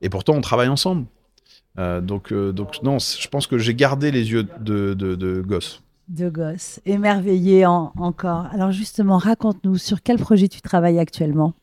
Et 0.00 0.08
pourtant, 0.08 0.34
on 0.34 0.40
travaille 0.40 0.68
ensemble. 0.68 1.06
donc, 1.76 2.32
donc 2.32 2.82
non, 2.82 2.98
je 2.98 3.28
pense 3.28 3.46
que 3.46 3.58
j'ai 3.58 3.74
gardé 3.74 4.10
les 4.10 4.32
yeux 4.32 4.44
de, 4.60 4.94
de, 4.94 5.14
de 5.14 5.40
gosse 5.40 5.82
de 6.08 6.28
gosse, 6.28 6.80
émerveillé 6.86 7.66
encore. 7.66 8.46
Alors 8.52 8.72
justement, 8.72 9.18
raconte-nous 9.18 9.76
sur 9.76 10.02
quel 10.02 10.18
projet 10.18 10.48
tu 10.48 10.60
travailles 10.60 10.98
actuellement? 10.98 11.54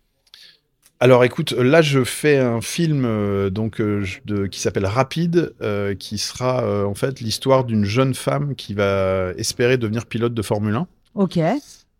Alors 0.99 1.25
écoute, 1.25 1.51
là 1.51 1.81
je 1.81 2.05
fais 2.05 2.37
un 2.37 2.61
film 2.61 3.03
euh, 3.03 3.49
donc 3.49 3.81
euh, 3.81 4.05
qui 4.49 4.61
s'appelle 4.61 4.85
Rapide, 4.85 5.53
euh, 5.61 5.95
qui 5.95 6.17
sera 6.17 6.87
en 6.87 6.93
fait 6.93 7.19
l'histoire 7.19 7.65
d'une 7.65 7.83
jeune 7.83 8.13
femme 8.13 8.55
qui 8.55 8.73
va 8.73 9.33
espérer 9.37 9.77
devenir 9.77 10.05
pilote 10.05 10.33
de 10.33 10.41
Formule 10.41 10.75
1. 10.75 10.87
Ok. 11.15 11.39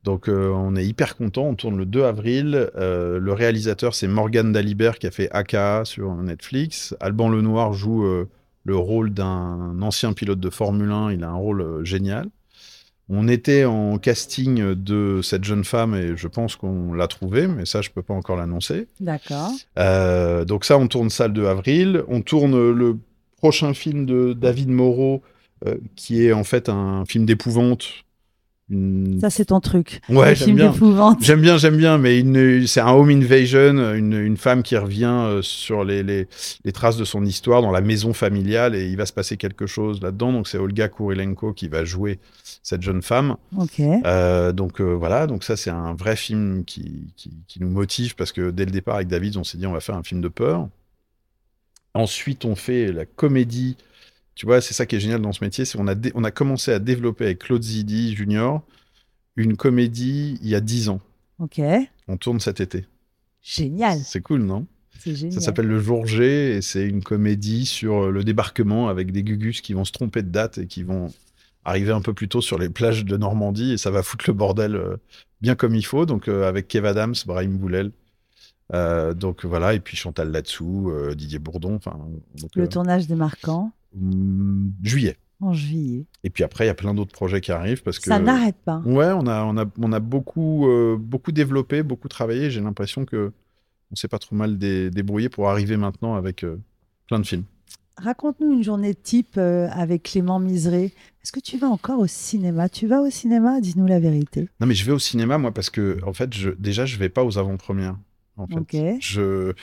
Donc 0.06 0.30
on 0.30 0.76
est 0.76 0.86
hyper 0.86 1.16
content, 1.18 1.44
on 1.44 1.56
tourne 1.56 1.78
le 1.78 1.86
2 1.86 2.04
avril. 2.04 2.70
le 2.76 3.34
réalisateur 3.34 3.94
c'est 3.94 4.08
Morgan 4.08 4.52
Dalibert 4.52 5.00
qui 5.00 5.08
a 5.08 5.12
fait 5.12 5.30
AKA 5.32 5.84
sur 5.86 6.14
Netflix. 6.16 6.96
Alban 7.00 7.30
Lenoir 7.30 7.74
joue 7.74 8.06
le 8.64 8.76
rôle 8.76 9.14
d'un 9.14 9.82
ancien 9.82 10.14
pilote 10.14 10.39
de 10.39 10.49
Formule 10.49 10.91
1. 10.91 11.11
Il 11.14 11.24
a 11.24 11.30
un 11.30 11.36
rôle 11.36 11.61
euh, 11.61 11.84
génial. 11.84 12.30
On 13.09 13.28
était 13.28 13.66
en 13.66 13.97
casting 13.97 14.74
de 14.74 15.20
cette 15.22 15.43
jeune 15.43 15.66
femme 15.66 15.93
et 15.93 16.16
je 16.16 16.28
pense 16.28 16.55
qu'on 16.55 16.93
l'a 16.93 17.07
trouvée, 17.07 17.47
mais 17.47 17.66
ça, 17.66 17.82
je 17.82 17.89
peux 17.89 18.01
pas 18.01 18.14
encore 18.14 18.38
l'annoncer. 18.38 18.88
D'accord. 19.01 19.51
Euh, 19.78 20.45
donc 20.45 20.64
ça, 20.64 20.78
on 20.78 20.88
tourne 20.88 21.09
ça 21.09 21.28
le 21.28 21.34
2 21.34 21.45
avril. 21.45 22.03
On 22.07 22.22
tourne 22.22 22.72
le 22.72 22.97
prochain 23.38 23.74
film 23.74 24.05
de 24.05 24.32
David 24.32 24.70
Moreau, 24.70 25.22
euh, 25.68 25.76
qui 25.97 26.26
est 26.26 26.32
en 26.32 26.45
fait 26.45 26.70
un 26.70 27.03
film 27.05 27.26
d'épouvante 27.26 28.05
ça, 29.20 29.30
c'est 29.30 29.45
ton 29.45 29.59
truc. 29.59 29.99
Ouais, 30.07 30.36
j'aime 30.36 30.55
bien. 30.55 30.74
J'aime 31.20 31.41
bien, 31.41 31.57
j'aime 31.57 31.76
bien, 31.76 31.97
mais 31.97 32.24
c'est 32.66 32.80
un 32.80 32.91
home 32.91 33.09
invasion, 33.09 33.93
une, 33.93 34.14
une, 34.14 34.38
femme 34.38 34.64
qui 34.64 34.78
revient 34.78 35.05
euh, 35.05 35.41
sur 35.41 35.84
les, 35.84 36.01
les, 36.01 36.28
les, 36.64 36.72
traces 36.72 36.95
de 36.95 37.03
son 37.03 37.26
histoire 37.26 37.61
dans 37.61 37.72
la 37.72 37.82
maison 37.82 38.14
familiale 38.14 38.74
et 38.76 38.88
il 38.88 38.95
va 38.95 39.05
se 39.05 39.11
passer 39.11 39.36
quelque 39.36 39.68
chose 39.68 40.01
là-dedans. 40.01 40.32
Donc, 40.32 40.47
c'est 40.47 40.57
Olga 40.57 40.88
Kurilenko 40.88 41.53
qui 41.53 41.68
va 41.68 41.84
jouer 41.84 42.20
cette 42.64 42.82
jeune 42.82 43.01
femme. 43.01 43.36
Ok. 43.57 43.80
Euh, 43.82 44.53
donc, 44.53 44.80
euh, 44.80 44.93
voilà. 44.93 45.28
Donc, 45.28 45.43
ça, 45.43 45.57
c'est 45.57 45.70
un 45.70 45.93
vrai 45.93 46.16
film 46.16 46.64
qui, 46.64 47.14
qui, 47.18 47.32
qui, 47.47 47.59
nous 47.59 47.70
motive 47.70 48.16
parce 48.16 48.32
que 48.32 48.49
dès 48.49 48.66
le 48.66 48.72
départ, 48.72 48.95
avec 48.95 49.09
David, 49.09 49.36
on 49.36 49.43
s'est 49.43 49.57
dit, 49.57 49.68
on 49.68 49.74
va 49.74 49.82
faire 49.82 49.95
un 49.95 50.03
film 50.03 50.22
de 50.22 50.30
peur. 50.30 50.70
Ensuite, 51.93 52.45
on 52.45 52.55
fait 52.55 52.91
la 52.91 53.05
comédie 53.05 53.76
tu 54.36 54.46
vois, 54.46 54.62
c'est 54.62 54.74
ça 54.74 54.86
qui 54.86 54.96
est 54.96 55.00
génial 55.00 55.22
dans 55.22 55.32
ce 55.32 55.44
métier, 55.44 55.66
c'est 55.66 55.78
qu'on 55.78 55.88
a, 55.88 55.96
on 56.16 56.24
a 56.24 56.32
commencé 56.32 56.72
à 56.72 56.80
développer 56.80 57.26
avec 57.26 57.40
Claude 57.40 57.64
Zidi 57.64 58.16
Junior 58.16 58.64
une 59.36 59.56
comédie 59.56 60.38
il 60.42 60.50
y 60.50 60.56
a 60.56 60.62
10 60.62 60.90
ans. 60.90 61.00
Ok. 61.40 61.62
On 62.08 62.18
tourne 62.18 62.40
cet 62.40 62.60
été. 62.60 62.86
Génial. 63.42 64.00
C'est 64.00 64.22
cool, 64.22 64.44
non? 64.44 64.66
C'est 65.00 65.16
génial. 65.16 65.34
Ça 65.34 65.42
s'appelle 65.42 65.68
Le 65.68 65.80
Jour 65.80 66.06
G 66.06 66.56
et 66.56 66.62
c'est 66.62 66.86
une 66.86 67.04
comédie 67.04 67.66
sur 67.66 68.12
le 68.12 68.24
débarquement 68.24 68.90
avec 68.90 69.12
des 69.12 69.24
gugus 69.24 69.62
qui 69.62 69.74
vont 69.74 69.86
se 69.86 69.92
tromper 69.92 70.22
de 70.22 70.30
date 70.30 70.60
et 70.60 70.68
qui 70.68 70.84
vont 70.84 71.12
arriver 71.66 71.92
un 71.92 72.02
peu 72.02 72.14
plus 72.14 72.28
tôt 72.28 72.42
sur 72.42 72.58
les 72.58 72.70
plages 72.70 73.06
de 73.06 73.18
Normandie 73.18 73.74
et 73.74 73.78
ça 73.78 73.92
va 73.92 74.04
foutre 74.04 74.26
le 74.28 74.34
bordel 74.34 74.76
euh, 74.76 74.98
bien 75.42 75.56
comme 75.56 75.76
il 75.76 75.86
faut. 75.86 76.06
Donc 76.06 76.28
euh, 76.28 76.48
avec 76.48 76.68
Kev 76.68 76.88
Adams, 76.88 77.16
Brahim 77.26 77.58
Boulel. 77.58 77.92
Euh, 78.74 79.14
donc 79.14 79.46
voilà, 79.46 79.74
et 79.74 79.80
puis 79.80 79.98
Chantal 79.98 80.32
Latsou, 80.32 80.92
Didier 81.16 81.40
Bourdon. 81.40 81.80
le 82.56 82.70
tournage 82.70 83.08
démarquant 83.08 83.72
juillet. 84.84 85.18
En 85.39 85.54
juillet. 85.54 86.06
Et 86.24 86.30
puis 86.30 86.44
après, 86.44 86.66
il 86.66 86.68
y 86.68 86.72
a 86.72 86.76
plein 86.76 86.94
d'autres 86.94 87.12
projets 87.12 87.41
qui 87.41 87.52
arrivent 87.52 87.84
parce 87.84 88.00
que 88.00 88.06
ça 88.06 88.20
n'arrête 88.20 88.56
pas. 88.64 88.82
Ouais, 88.86 89.12
on 89.12 89.28
a 89.28 89.44
on 89.44 89.58
a 89.58 89.66
on 89.80 89.91
a 89.91 90.00
beaucoup 90.00 90.68
euh, 90.68 90.98
beaucoup 90.98 91.32
développé, 91.32 91.84
beaucoup 91.84 92.08
travaillé. 92.08 92.50
J'ai 92.50 92.62
l'impression 92.62 93.06
que 93.06 93.34
on 93.91 93.96
s'est 93.96 94.08
pas 94.08 94.20
trop 94.20 94.36
mal 94.36 94.58
débrouillé 94.58 95.30
pour 95.30 95.50
arriver 95.50 95.78
maintenant 95.78 96.16
avec 96.16 96.44
euh, 96.44 96.60
plein 97.08 97.20
de 97.20 97.26
films. 97.26 97.44
Raconte-nous 97.98 98.52
une 98.54 98.64
journée 98.64 98.96
type 98.96 99.36
euh, 99.38 99.68
avec 99.72 100.04
Clément 100.04 100.39
Miseré. 100.39 100.86
Est-ce 101.24 101.32
que 101.32 101.39
tu 101.39 101.58
vas 101.58 101.68
encore 101.68 102.00
au 102.00 102.08
cinéma? 102.08 102.68
Tu 102.70 102.88
vas 102.88 103.02
au 103.02 103.10
cinéma? 103.10 103.62
Dis-nous 103.62 103.86
la 103.86 104.00
vérité. 104.00 104.50
Non, 104.60 104.68
mais 104.68 104.74
je 104.74 104.84
vais 104.84 104.91
au 104.91 105.00
cinéma 105.00 105.38
moi 105.38 105.54
parce 105.54 105.70
que 105.70 106.00
en 106.06 106.14
fait, 106.14 106.34
je, 106.34 106.50
déjà, 106.52 106.86
je 106.86 106.98
vais 106.98 107.10
pas 107.10 107.24
aux 107.24 107.38
avant-premières. 107.38 107.98
En 108.36 108.48
fait. 108.48 108.98
Je 109.00 109.54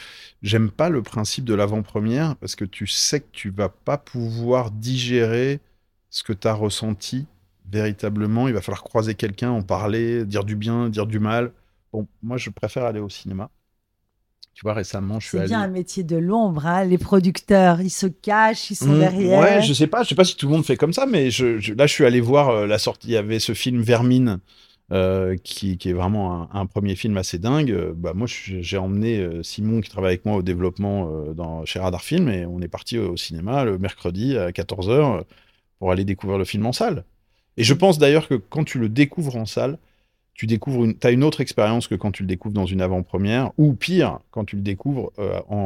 j'aime 0.43 0.71
pas 0.71 0.89
le 0.89 1.03
principe 1.03 1.45
de 1.45 1.55
l'avant-première 1.55 2.37
parce 2.37 2.55
que 2.55 2.65
tu 2.65 2.87
sais 2.87 3.21
que 3.21 3.31
tu 3.33 3.51
vas 3.51 3.69
pas 3.69 3.99
pouvoir 3.99 4.71
digérer 4.71 5.61
ce 6.09 6.23
que 6.23 6.33
tu 6.33 6.47
as 6.47 6.55
ressenti 6.55 7.27
véritablement. 7.71 8.49
Il 8.49 8.55
va 8.55 8.61
falloir 8.61 8.83
croiser 8.83 9.15
quelqu'un, 9.15 9.51
en 9.51 9.63
parler, 9.63 10.25
dire 10.25 10.45
du 10.45 10.57
bien, 10.57 10.89
dire 10.89 11.07
du 11.07 11.19
mal. 11.19 11.53
Bon, 11.93 12.07
moi, 12.23 12.37
je 12.37 12.51
préfère 12.51 12.85
aller 12.85 13.01
au 13.01 13.09
cinéma. 13.09 13.51
Tu 14.55 14.63
vois, 14.63 14.75
récemment, 14.75 15.21
je 15.21 15.29
suis 15.29 15.39
allé. 15.39 15.49
C'est 15.49 15.55
bien 15.55 15.63
un 15.63 15.69
métier 15.69 16.03
de 16.03 16.17
l'ombre, 16.17 16.67
hein. 16.67 16.85
les 16.85 16.99
producteurs, 16.99 17.81
ils 17.81 17.91
se 17.91 18.07
cachent, 18.07 18.71
ils 18.71 18.77
sont 18.77 18.87
mmh, 18.87 18.99
derrière. 18.99 19.41
Ouais, 19.41 19.63
je 19.63 19.73
sais 19.73 19.87
pas, 19.87 20.03
je 20.03 20.09
sais 20.11 20.15
pas 20.15 20.25
si 20.25 20.37
tout 20.37 20.47
le 20.47 20.53
monde 20.53 20.65
fait 20.65 20.77
comme 20.77 20.93
ça, 20.93 21.07
mais 21.07 21.31
je, 21.31 21.73
là, 21.75 21.87
je 21.87 21.93
suis 21.93 22.05
allé 22.05 22.21
voir 22.21 22.51
euh, 22.51 22.67
la 22.67 22.79
sortie. 22.79 23.09
Il 23.09 23.13
y 23.13 23.17
avait 23.17 23.39
ce 23.39 23.55
film 23.55 23.81
Vermine 23.81 24.41
euh, 24.93 25.37
qui, 25.45 25.79
est 25.85 25.93
vraiment 25.93 26.53
un, 26.53 26.67
premier 26.67 26.97
film 26.97 27.17
assez 27.17 27.39
dingue. 27.39 27.71
Euh, 27.71 27.93
bah, 27.95 28.13
moi, 28.13 28.27
j'ai 28.27 28.77
emmené 28.77 29.19
euh, 29.19 29.41
Simon, 29.45 29.81
qui 29.81 29.89
travaille 29.89 30.15
avec 30.15 30.25
moi 30.25 30.35
au 30.35 30.43
développement 30.43 31.33
dans, 31.33 31.65
chez 31.65 31.79
Radar 31.79 32.03
Film, 32.03 32.29
et 32.29 32.45
on 32.45 32.61
est 32.61 32.69
parti 32.69 32.99
au 32.99 33.17
cinéma 33.17 33.65
le 33.65 33.79
mercredi 33.79 34.37
à 34.37 34.51
14h 34.51 35.23
pour 35.79 35.93
aller 35.93 36.05
découvrir 36.05 36.39
le 36.39 36.45
film 36.45 36.67
en 36.67 36.73
salle. 36.73 37.05
Et 37.57 37.63
je 37.63 37.73
pense 37.73 37.99
d'ailleurs 37.99 38.27
que 38.27 38.35
quand 38.35 38.65
tu 38.65 38.81
le 38.81 38.89
découvres 38.89 39.37
en 39.37 39.47
salle, 39.47 39.79
tu 40.35 40.49
découvres 40.49 40.85
une, 40.85 40.97
as 41.05 41.11
une 41.11 41.23
autre 41.23 41.41
expérience 41.41 41.87
que 41.87 41.95
quand 41.95 42.11
tu 42.11 42.25
le 42.25 42.29
découvres 42.29 42.55
dans 42.55 42.67
une 42.67 42.81
avant-première, 42.81 43.53
ou 43.59 43.75
pire, 43.75 44.19
quand 44.33 44.45
tu 44.45 44.57
le 44.57 44.63
découvres 44.63 45.13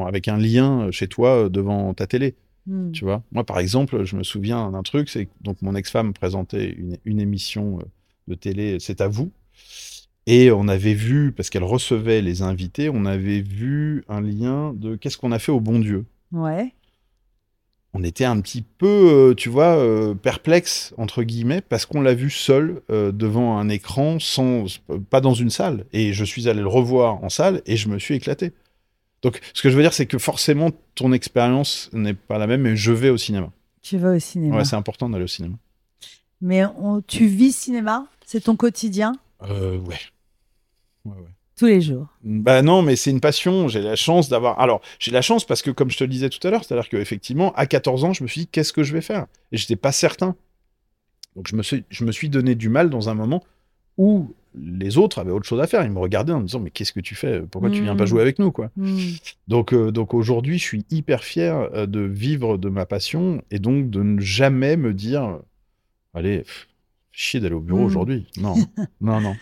avec 0.06 0.28
un 0.28 0.36
lien 0.36 0.90
chez 0.90 1.08
toi 1.08 1.48
devant 1.48 1.94
ta 1.94 2.06
télé. 2.06 2.34
Hmm. 2.66 2.92
Tu 2.92 3.04
vois, 3.04 3.22
moi 3.32 3.44
par 3.44 3.58
exemple, 3.58 4.04
je 4.04 4.16
me 4.16 4.22
souviens 4.22 4.70
d'un 4.70 4.82
truc, 4.82 5.08
c'est 5.08 5.28
donc 5.40 5.62
mon 5.62 5.74
ex-femme 5.74 6.12
présentait 6.12 6.70
une, 6.70 6.98
une 7.06 7.20
émission 7.20 7.78
de 8.28 8.34
télé, 8.34 8.78
c'est 8.80 9.00
à 9.00 9.08
vous. 9.08 9.32
Et 10.26 10.50
on 10.50 10.68
avait 10.68 10.94
vu, 10.94 11.32
parce 11.32 11.50
qu'elle 11.50 11.64
recevait 11.64 12.22
les 12.22 12.42
invités, 12.42 12.88
on 12.88 13.04
avait 13.04 13.42
vu 13.42 14.04
un 14.08 14.22
lien 14.22 14.72
de 14.74 14.96
qu'est-ce 14.96 15.18
qu'on 15.18 15.32
a 15.32 15.38
fait 15.38 15.52
au 15.52 15.60
bon 15.60 15.78
Dieu. 15.78 16.06
Ouais. 16.32 16.72
On 17.92 18.02
était 18.02 18.24
un 18.24 18.40
petit 18.40 18.62
peu, 18.62 18.86
euh, 19.30 19.34
tu 19.34 19.48
vois, 19.48 19.76
euh, 19.76 20.14
perplexe, 20.14 20.94
entre 20.96 21.22
guillemets, 21.22 21.60
parce 21.60 21.86
qu'on 21.86 22.00
l'a 22.00 22.14
vu 22.14 22.28
seul 22.28 22.82
euh, 22.90 23.12
devant 23.12 23.56
un 23.56 23.68
écran, 23.68 24.18
sans, 24.18 24.64
pas 25.10 25.20
dans 25.20 25.34
une 25.34 25.50
salle. 25.50 25.84
Et 25.92 26.12
je 26.12 26.24
suis 26.24 26.48
allé 26.48 26.60
le 26.60 26.68
revoir 26.68 27.22
en 27.22 27.28
salle 27.28 27.62
et 27.66 27.76
je 27.76 27.88
me 27.88 28.00
suis 28.00 28.14
éclaté. 28.14 28.52
Donc, 29.22 29.40
ce 29.52 29.62
que 29.62 29.70
je 29.70 29.76
veux 29.76 29.82
dire, 29.82 29.92
c'est 29.92 30.06
que 30.06 30.18
forcément, 30.18 30.70
ton 30.96 31.12
expérience 31.12 31.88
n'est 31.92 32.14
pas 32.14 32.38
la 32.38 32.46
même, 32.46 32.62
mais 32.62 32.76
je 32.76 32.90
vais 32.90 33.10
au 33.10 33.16
cinéma. 33.16 33.52
Tu 33.80 33.96
vas 33.96 34.16
au 34.16 34.18
cinéma. 34.18 34.56
Ouais, 34.56 34.64
c'est 34.64 34.76
important 34.76 35.08
d'aller 35.08 35.24
au 35.24 35.28
cinéma. 35.28 35.54
Mais 36.44 36.64
on- 36.78 37.00
tu 37.00 37.24
vis 37.26 37.52
cinéma? 37.52 38.06
C'est 38.26 38.42
ton 38.44 38.54
quotidien? 38.54 39.12
Euh, 39.42 39.78
ouais. 39.78 39.96
Ouais, 41.06 41.16
ouais. 41.16 41.28
Tous 41.56 41.66
les 41.66 41.80
jours? 41.80 42.06
Bah 42.22 42.60
non, 42.60 42.82
mais 42.82 42.96
c'est 42.96 43.10
une 43.10 43.20
passion. 43.20 43.66
J'ai 43.68 43.80
la 43.80 43.96
chance 43.96 44.28
d'avoir. 44.28 44.60
Alors, 44.60 44.82
j'ai 44.98 45.10
la 45.10 45.22
chance 45.22 45.46
parce 45.46 45.62
que, 45.62 45.70
comme 45.70 45.90
je 45.90 45.96
te 45.96 46.04
le 46.04 46.10
disais 46.10 46.28
tout 46.28 46.44
à 46.46 46.50
l'heure, 46.50 46.64
c'est-à-dire 46.64 46.88
qu'effectivement, 46.90 47.52
à 47.54 47.64
14 47.64 48.04
ans, 48.04 48.12
je 48.12 48.22
me 48.22 48.28
suis 48.28 48.42
dit, 48.42 48.46
qu'est-ce 48.48 48.74
que 48.74 48.82
je 48.82 48.92
vais 48.92 49.00
faire? 49.00 49.26
Et 49.52 49.56
j'étais 49.56 49.76
pas 49.76 49.90
certain. 49.92 50.36
Donc, 51.34 51.48
je 51.48 51.56
me, 51.56 51.62
suis, 51.62 51.84
je 51.88 52.04
me 52.04 52.12
suis 52.12 52.28
donné 52.28 52.54
du 52.54 52.68
mal 52.68 52.90
dans 52.90 53.08
un 53.08 53.14
moment 53.14 53.42
où 53.96 54.34
les 54.54 54.98
autres 54.98 55.18
avaient 55.20 55.30
autre 55.30 55.46
chose 55.46 55.60
à 55.60 55.66
faire. 55.66 55.82
Ils 55.84 55.90
me 55.92 55.98
regardaient 55.98 56.32
en 56.34 56.40
me 56.40 56.46
disant, 56.46 56.60
mais 56.60 56.70
qu'est-ce 56.70 56.92
que 56.92 57.00
tu 57.00 57.14
fais? 57.14 57.40
Pourquoi 57.40 57.70
tu 57.70 57.82
viens 57.82 57.96
pas 57.96 58.04
Mm. 58.04 58.08
jouer 58.08 58.20
avec 58.22 58.38
nous, 58.38 58.52
quoi? 58.52 58.70
Hmm. 58.76 58.98
Donc, 59.48 59.72
euh, 59.72 59.90
donc 59.92 60.12
aujourd'hui, 60.12 60.58
je 60.58 60.64
suis 60.64 60.84
hyper 60.90 61.24
fier 61.24 61.54
euh, 61.72 61.86
de 61.86 62.00
vivre 62.00 62.58
de 62.58 62.68
ma 62.68 62.84
passion 62.84 63.42
et 63.50 63.58
donc 63.58 63.88
de 63.90 64.02
ne 64.02 64.20
jamais 64.20 64.76
me 64.76 64.92
dire, 64.92 65.38
allez, 66.14 66.38
pff, 66.40 66.68
chier 67.12 67.40
d'aller 67.40 67.54
au 67.54 67.60
bureau 67.60 67.80
Mm. 67.82 67.84
aujourd'hui. 67.86 68.26
Non, 68.38 68.54
non, 69.00 69.20
non. 69.20 69.34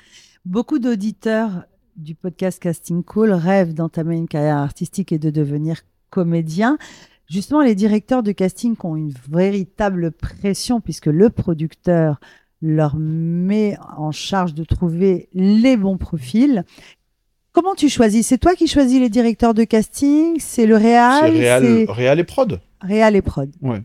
Beaucoup 0.45 0.79
d'auditeurs 0.79 1.65
du 1.97 2.15
podcast 2.15 2.59
Casting 2.61 3.03
Call 3.05 3.33
rêvent 3.33 3.75
d'entamer 3.75 4.17
une 4.17 4.29
carrière 4.29 4.57
artistique 4.59 5.13
et 5.13 5.19
de 5.19 5.31
devenir 5.31 5.83
comédien. 6.11 6.79
Justement, 7.31 7.61
les 7.63 7.75
directeurs 7.75 8.23
de 8.23 8.33
casting 8.33 8.75
ont 8.85 8.97
une 8.97 9.13
véritable 9.31 10.11
pression 10.11 10.81
puisque 10.81 11.07
le 11.07 11.31
producteur 11.31 12.19
leur 12.61 12.97
met 12.97 13.77
en 13.97 14.11
charge 14.13 14.55
de 14.55 14.65
trouver 14.65 15.29
les 15.33 15.77
bons 15.77 15.97
profils. 15.99 16.65
Comment 17.53 17.75
tu 17.75 17.89
choisis? 17.89 18.27
C'est 18.27 18.39
toi 18.39 18.55
qui 18.55 18.67
choisis 18.67 18.99
les 19.01 19.11
directeurs 19.11 19.53
de 19.55 19.65
casting? 19.65 20.37
C'est 20.39 20.67
le 20.67 20.77
C'est 20.79 20.83
réal 20.83 21.31
réal, 21.33 21.63
C'est 21.87 21.93
réal 21.93 22.19
et 22.21 22.25
prod. 22.25 22.61
réal 22.81 23.17
et 23.17 23.23
prod. 23.23 23.51
Ouais. 23.61 23.83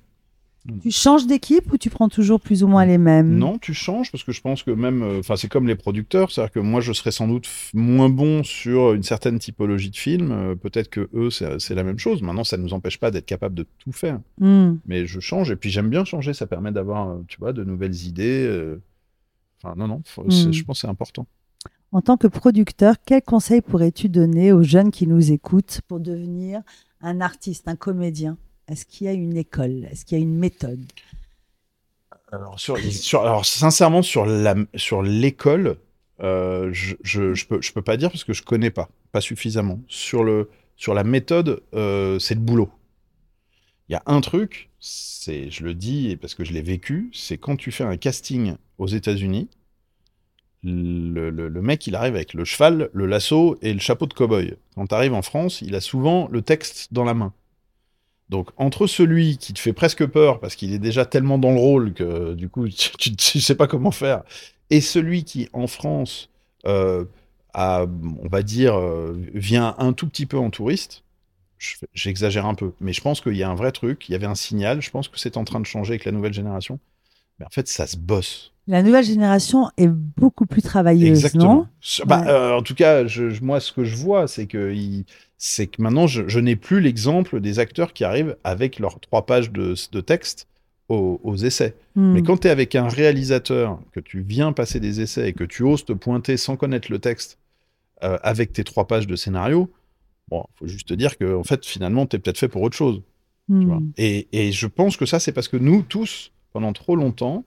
Tu 0.82 0.92
changes 0.92 1.26
d'équipe 1.28 1.72
ou 1.72 1.78
tu 1.78 1.90
prends 1.90 2.10
toujours 2.10 2.40
plus 2.42 2.64
ou 2.64 2.68
moins 2.68 2.86
les 2.86 2.98
mêmes? 2.98 3.38
Non, 3.38 3.58
tu 3.58 3.74
changes 3.74 4.12
parce 4.12 4.24
que 4.24 4.32
je 4.32 4.42
pense 4.42 4.64
que 4.64 4.72
même, 4.72 5.02
euh, 5.02 5.20
enfin, 5.20 5.36
c'est 5.36 5.48
comme 5.48 5.68
les 5.68 5.76
producteurs, 5.76 6.32
c'est-à-dire 6.32 6.52
que 6.52 6.60
moi, 6.60 6.82
je 6.82 6.92
serais 6.94 7.12
sans 7.12 7.28
doute 7.28 7.48
moins 7.74 8.10
bon 8.10 8.44
sur 8.44 8.94
une 8.94 9.04
certaine 9.04 9.40
typologie 9.40 9.90
de 9.90 9.96
film. 9.96 10.32
euh, 10.32 10.56
Peut-être 10.56 10.90
que 10.90 11.10
eux, 11.14 11.30
c'est 11.30 11.76
la 11.76 11.84
même 11.84 12.00
chose. 12.00 12.22
Maintenant, 12.22 12.44
ça 12.44 12.58
ne 12.58 12.64
nous 12.64 12.74
empêche 12.74 13.00
pas 13.00 13.12
d'être 13.12 13.26
capable 13.26 13.56
de 13.56 13.66
tout 13.80 13.92
faire. 13.92 14.20
Hmm. 14.40 14.76
Mais 14.86 15.06
je 15.06 15.20
change 15.20 15.52
et 15.52 15.56
puis 15.56 15.70
j'aime 15.70 15.90
bien 15.90 16.04
changer. 16.06 16.34
Ça 16.34 16.48
permet 16.48 16.72
d'avoir, 16.72 17.10
euh, 17.10 17.24
tu 17.28 17.38
vois, 17.40 17.54
de 17.54 17.64
nouvelles 17.64 17.96
idées. 18.06 18.76
Enfin, 19.64 19.74
non, 19.78 19.88
non. 19.88 20.02
faut- 20.06 20.30
c'est- 20.30 20.50
Mm. 20.50 20.54
Je 20.54 20.64
pense 20.66 20.78
que 20.78 20.82
c'est 20.82 20.88
important. 20.92 21.26
En 21.92 22.02
tant 22.02 22.18
que 22.18 22.28
producteur, 22.28 22.96
quels 23.06 23.22
conseils 23.22 23.62
pourrais-tu 23.62 24.10
donner 24.10 24.52
aux 24.52 24.62
jeunes 24.64 24.92
qui 24.92 25.08
nous 25.08 25.32
écoutent 25.32 25.80
pour 25.88 26.00
devenir 26.00 26.62
un 27.02 27.22
artiste, 27.22 27.68
un 27.68 27.76
comédien? 27.76 28.38
Est-ce 28.68 28.86
qu'il 28.86 29.08
y 29.08 29.10
a 29.10 29.14
une 29.14 29.38
école? 29.38 29.86
Est-ce 29.86 30.06
qu'il 30.06 30.18
y 30.18 30.22
a 30.22 30.24
une 30.24 30.36
méthode? 30.38 30.86
Alors, 32.32 33.46
sincèrement, 33.46 34.02
sur 34.02 34.26
l'école, 35.04 35.78
euh, 36.22 36.70
je, 36.74 36.96
je 37.04 37.46
peux, 37.46 37.82
pas 37.82 37.98
dire 37.98 38.12
parce 38.12 38.24
que 38.24 38.34
je 38.34 38.44
connais 38.44 38.72
pas, 38.72 38.90
pas 39.12 39.22
suffisamment. 39.22 39.80
Sur 39.88 40.94
la 40.94 41.04
méthode, 41.04 41.64
euh, 41.74 42.20
c'est 42.20 42.36
le 42.36 42.42
boulot. 42.42 42.70
Il 43.90 43.94
y 43.94 43.96
a 43.96 44.04
un 44.06 44.20
truc, 44.20 44.70
c'est, 44.80 45.50
je 45.50 45.64
le 45.64 45.74
dis 45.74 46.18
parce 46.18 46.36
que 46.36 46.44
je 46.44 46.52
l'ai 46.52 46.62
vécu, 46.62 47.10
c'est 47.14 47.38
quand 47.38 47.56
tu 47.56 47.72
fais 47.72 47.86
un 47.86 47.96
casting 47.96 48.56
aux 48.78 48.88
États-Unis, 48.88 49.48
le, 50.64 51.30
le- 51.30 51.48
le 51.48 51.62
mec 51.62 51.88
il 51.88 51.96
arrive 51.96 52.16
avec 52.16 52.34
le 52.34 52.44
cheval, 52.44 52.90
le 52.92 53.06
lasso 53.06 53.58
et 53.62 53.72
le 53.74 53.80
chapeau 53.80 54.06
de 54.06 54.14
cow-boy. 54.14 54.56
Quand 54.76 54.88
tu 54.88 54.96
arrives 54.96 55.14
en 55.14 55.22
France, 55.22 55.62
il 55.62 55.74
a 55.76 55.82
souvent 55.82 56.28
le 56.30 56.42
texte 56.42 56.92
dans 56.92 57.06
la 57.06 57.14
main. 57.14 57.34
Donc 58.30 58.50
entre 58.58 58.88
celui 58.88 59.38
qui 59.38 59.54
te 59.54 59.60
fait 59.60 59.74
presque 59.74 60.06
peur 60.06 60.40
parce 60.40 60.56
qu'il 60.56 60.74
est 60.74 60.80
déjà 60.80 61.06
tellement 61.06 61.38
dans 61.38 61.52
le 61.52 61.60
rôle 61.60 61.94
que 61.94 62.34
du 62.34 62.50
coup 62.50 62.68
tu, 63.00 63.16
tu 63.16 63.40
sais 63.42 63.56
pas 63.56 63.68
comment 63.68 63.92
faire, 63.92 64.24
et 64.70 64.82
celui 64.82 65.24
qui 65.24 65.48
en 65.54 65.68
France 65.68 66.30
euh, 66.66 67.06
a, 67.54 67.86
on 68.24 68.28
va 68.28 68.44
dire, 68.44 68.78
euh, 68.78 69.14
vient 69.34 69.76
un 69.78 69.94
tout 69.94 70.08
petit 70.08 70.26
peu 70.26 70.38
en 70.38 70.50
touriste, 70.50 71.04
j'exagère 71.94 72.46
un 72.46 72.54
peu, 72.56 72.74
mais 72.82 72.94
je 72.94 73.02
pense 73.02 73.22
qu'il 73.22 73.36
y 73.36 73.44
a 73.44 73.50
un 73.50 73.56
vrai 73.56 73.72
truc, 73.72 74.10
il 74.10 74.12
y 74.12 74.16
avait 74.16 74.28
un 74.28 74.36
signal, 74.36 74.82
je 74.82 74.92
pense 74.92 75.08
que 75.08 75.18
c'est 75.20 75.38
en 75.38 75.44
train 75.44 75.60
de 75.60 75.66
changer 75.66 75.94
avec 75.94 76.06
la 76.06 76.12
nouvelle 76.12 76.34
génération, 76.34 76.80
mais 77.40 77.46
en 77.46 77.50
fait 77.50 77.68
ça 77.68 77.88
se 77.88 77.98
bosse. 77.98 78.54
La 78.68 78.84
nouvelle 78.84 79.06
génération 79.06 79.70
est 79.78 79.88
beaucoup 79.88 80.46
plus 80.46 80.62
travailleuse, 80.62 81.08
Exactement. 81.08 81.68
non 81.96 82.06
bah, 82.06 82.22
Ouais. 82.22 82.28
euh, 82.28 82.58
en 82.58 82.62
tout 82.62 82.76
cas, 82.76 83.08
je, 83.08 83.42
moi, 83.42 83.62
ce 83.62 83.72
que 83.72 83.86
je 83.86 83.96
vois, 83.96 84.28
c'est 84.28 84.46
que, 84.46 84.74
il- 84.74 85.06
c'est 85.38 85.68
que 85.68 85.82
maintenant, 85.82 86.08
je, 86.08 86.28
je 86.28 86.40
n'ai 86.40 86.56
plus 86.56 86.82
l'exemple 86.82 87.40
des 87.40 87.60
acteurs 87.60 87.94
qui 87.94 88.04
arrivent 88.04 88.36
avec 88.44 88.80
leurs 88.80 89.00
trois 89.00 89.26
pages 89.26 89.52
de, 89.52 89.76
de 89.92 90.02
texte 90.02 90.48
aux, 90.90 91.20
aux 91.24 91.36
essais. 91.36 91.76
Hmm. 91.96 92.14
Mais 92.14 92.24
quand 92.24 92.38
tu 92.38 92.48
es 92.48 92.52
avec 92.52 92.76
un 92.76 92.88
réalisateur, 92.88 93.80
que 93.92 94.00
tu 94.00 94.22
viens 94.22 94.54
passer 94.54 94.80
des 94.80 95.02
essais 95.02 95.30
et 95.30 95.34
que 95.34 95.44
tu 95.44 95.64
oses 95.64 95.86
te 95.86 95.94
pointer 95.94 96.38
sans 96.38 96.56
connaître 96.56 96.92
le 96.92 97.00
texte 97.00 97.38
euh, 98.04 98.18
avec 98.24 98.54
tes 98.54 98.64
trois 98.64 98.88
pages 98.88 99.08
de 99.08 99.16
scénario, 99.16 99.70
bon, 100.30 100.44
faut 100.56 100.68
juste 100.68 100.88
te 100.88 100.94
dire 100.94 101.18
que, 101.18 101.36
en 101.36 101.44
fait, 101.44 101.66
finalement, 101.66 102.06
tu 102.06 102.16
es 102.16 102.20
peut-être 102.20 102.38
fait 102.40 102.48
pour 102.48 102.62
autre 102.62 102.78
chose. 102.78 103.02
tu 103.48 103.54
Hmm. 103.54 103.66
vois. 103.66 103.82
Et, 103.98 104.28
et 104.34 104.52
je 104.52 104.68
pense 104.68 104.98
que 104.98 105.06
ça, 105.06 105.20
c'est 105.20 105.32
parce 105.32 105.48
que 105.48 105.58
nous, 105.58 105.82
tous, 105.82 106.32
pendant 106.52 106.74
trop 106.74 106.96
longtemps, 106.96 107.46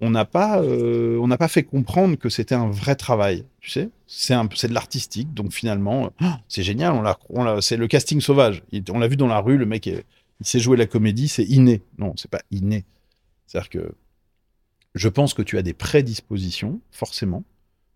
on 0.00 0.10
n'a 0.10 0.24
pas, 0.24 0.60
euh, 0.62 1.36
pas 1.36 1.48
fait 1.48 1.62
comprendre 1.62 2.16
que 2.16 2.28
c'était 2.28 2.54
un 2.54 2.68
vrai 2.68 2.96
travail. 2.96 3.44
Tu 3.60 3.70
sais, 3.70 3.88
c'est 4.06 4.34
de 4.34 4.74
l'artistique. 4.74 5.32
Donc 5.34 5.52
finalement, 5.52 6.06
euh, 6.22 6.26
c'est 6.48 6.62
génial. 6.62 6.92
On 6.92 7.02
l'a, 7.02 7.18
on 7.30 7.60
c'est 7.60 7.76
le 7.76 7.86
casting 7.86 8.20
sauvage. 8.20 8.62
Il- 8.72 8.84
on 8.90 8.98
l'a 8.98 9.08
vu 9.08 9.16
dans 9.16 9.26
la 9.28 9.40
rue. 9.40 9.56
Le 9.56 9.66
mec, 9.66 9.86
est- 9.86 10.04
il 10.40 10.46
sait 10.46 10.58
jouer 10.60 10.76
la 10.76 10.86
comédie. 10.86 11.28
C'est 11.28 11.44
inné. 11.44 11.82
Non, 11.98 12.12
c'est 12.16 12.30
pas 12.30 12.42
inné. 12.50 12.84
C'est-à-dire 13.46 13.70
que 13.70 13.94
je 14.94 15.08
pense 15.08 15.34
que 15.34 15.42
tu 15.42 15.58
as 15.58 15.62
des 15.62 15.72
prédispositions, 15.74 16.80
forcément. 16.90 17.44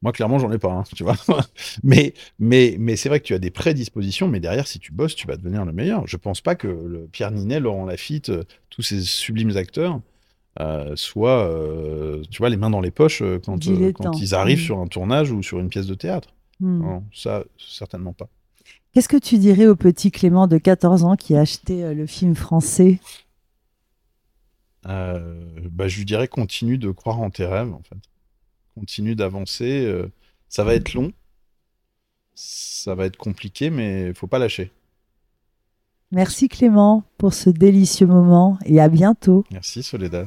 Moi, 0.03 0.13
clairement, 0.13 0.39
j'en 0.39 0.53
ai 0.53 0.59
pas, 0.59 0.71
hein, 0.73 0.85
tu 0.95 1.03
vois. 1.05 1.17
mais 1.83 2.15
mais, 2.39 2.77
mais 2.79 2.97
c'est 2.97 3.09
vrai 3.09 3.21
que 3.21 3.27
tu 3.27 3.35
as 3.35 3.39
des 3.41 3.51
prédispositions, 3.51 4.29
mais 4.29 4.41
derrière, 4.41 4.67
si 4.69 4.79
tu 4.79 4.93
bosses, 4.93 5.15
tu 5.17 5.27
vas 5.27 5.37
devenir 5.37 5.65
le 5.65 5.73
meilleur. 5.73 6.07
Je 6.07 6.17
pense 6.17 6.41
pas 6.41 6.55
que 6.55 7.09
Pierre 7.13 7.33
Ninet, 7.33 7.61
Laurent 7.61 7.87
Lafitte, 7.87 8.31
euh, 8.31 8.45
tous 8.71 8.83
ces 8.83 9.03
sublimes 9.03 9.57
acteurs 9.57 10.01
euh, 10.61 10.97
soient, 10.97 11.49
euh, 11.49 12.23
tu 12.31 12.39
vois, 12.39 12.49
les 12.49 12.57
mains 12.57 12.71
dans 12.71 12.81
les 12.81 12.91
poches 12.91 13.23
euh, 13.23 13.39
quand, 13.39 13.59
quand 13.95 14.13
ils 14.21 14.35
arrivent 14.35 14.59
Mm. 14.61 14.65
sur 14.65 14.79
un 14.81 14.87
tournage 14.87 15.31
ou 15.31 15.43
sur 15.43 15.61
une 15.61 15.69
pièce 15.69 15.87
de 15.87 15.95
théâtre. 15.95 16.35
Hmm. 16.61 16.83
Non, 16.83 17.05
ça, 17.15 17.45
certainement 17.57 18.13
pas. 18.13 18.29
Qu'est-ce 18.93 19.09
que 19.09 19.17
tu 19.17 19.39
dirais 19.39 19.67
au 19.67 19.77
petit 19.77 20.11
Clément 20.11 20.49
de 20.49 20.59
14 20.59 21.05
ans 21.05 21.15
qui 21.15 21.37
a 21.37 21.41
acheté 21.41 21.95
le 21.95 22.07
film 22.07 22.35
français? 22.35 22.99
Bah, 24.85 25.87
je 25.87 25.99
lui 25.99 26.05
dirais 26.07 26.27
continue 26.29 26.79
de 26.79 26.91
croire 26.91 27.21
en 27.21 27.31
tes 27.31 27.45
rêves, 27.45 27.73
en 27.73 27.83
fait. 27.83 27.99
Continue 28.75 29.15
d'avancer. 29.15 29.87
ça 30.49 30.65
va 30.65 30.75
être 30.75 30.95
long. 30.95 31.13
Ça 32.35 32.95
va 32.95 33.05
être 33.07 33.17
compliqué, 33.19 33.71
mais 33.71 34.15
faut 34.15 34.27
pas 34.27 34.39
lâcher. 34.39 34.73
Merci 36.11 36.49
Clément 36.49 37.05
pour 37.19 37.35
ce 37.35 37.51
délicieux 37.51 38.07
moment 38.07 38.59
et 38.65 38.81
à 38.81 38.89
bientôt. 38.89 39.45
Merci 39.53 39.83
Soledad. 39.83 40.27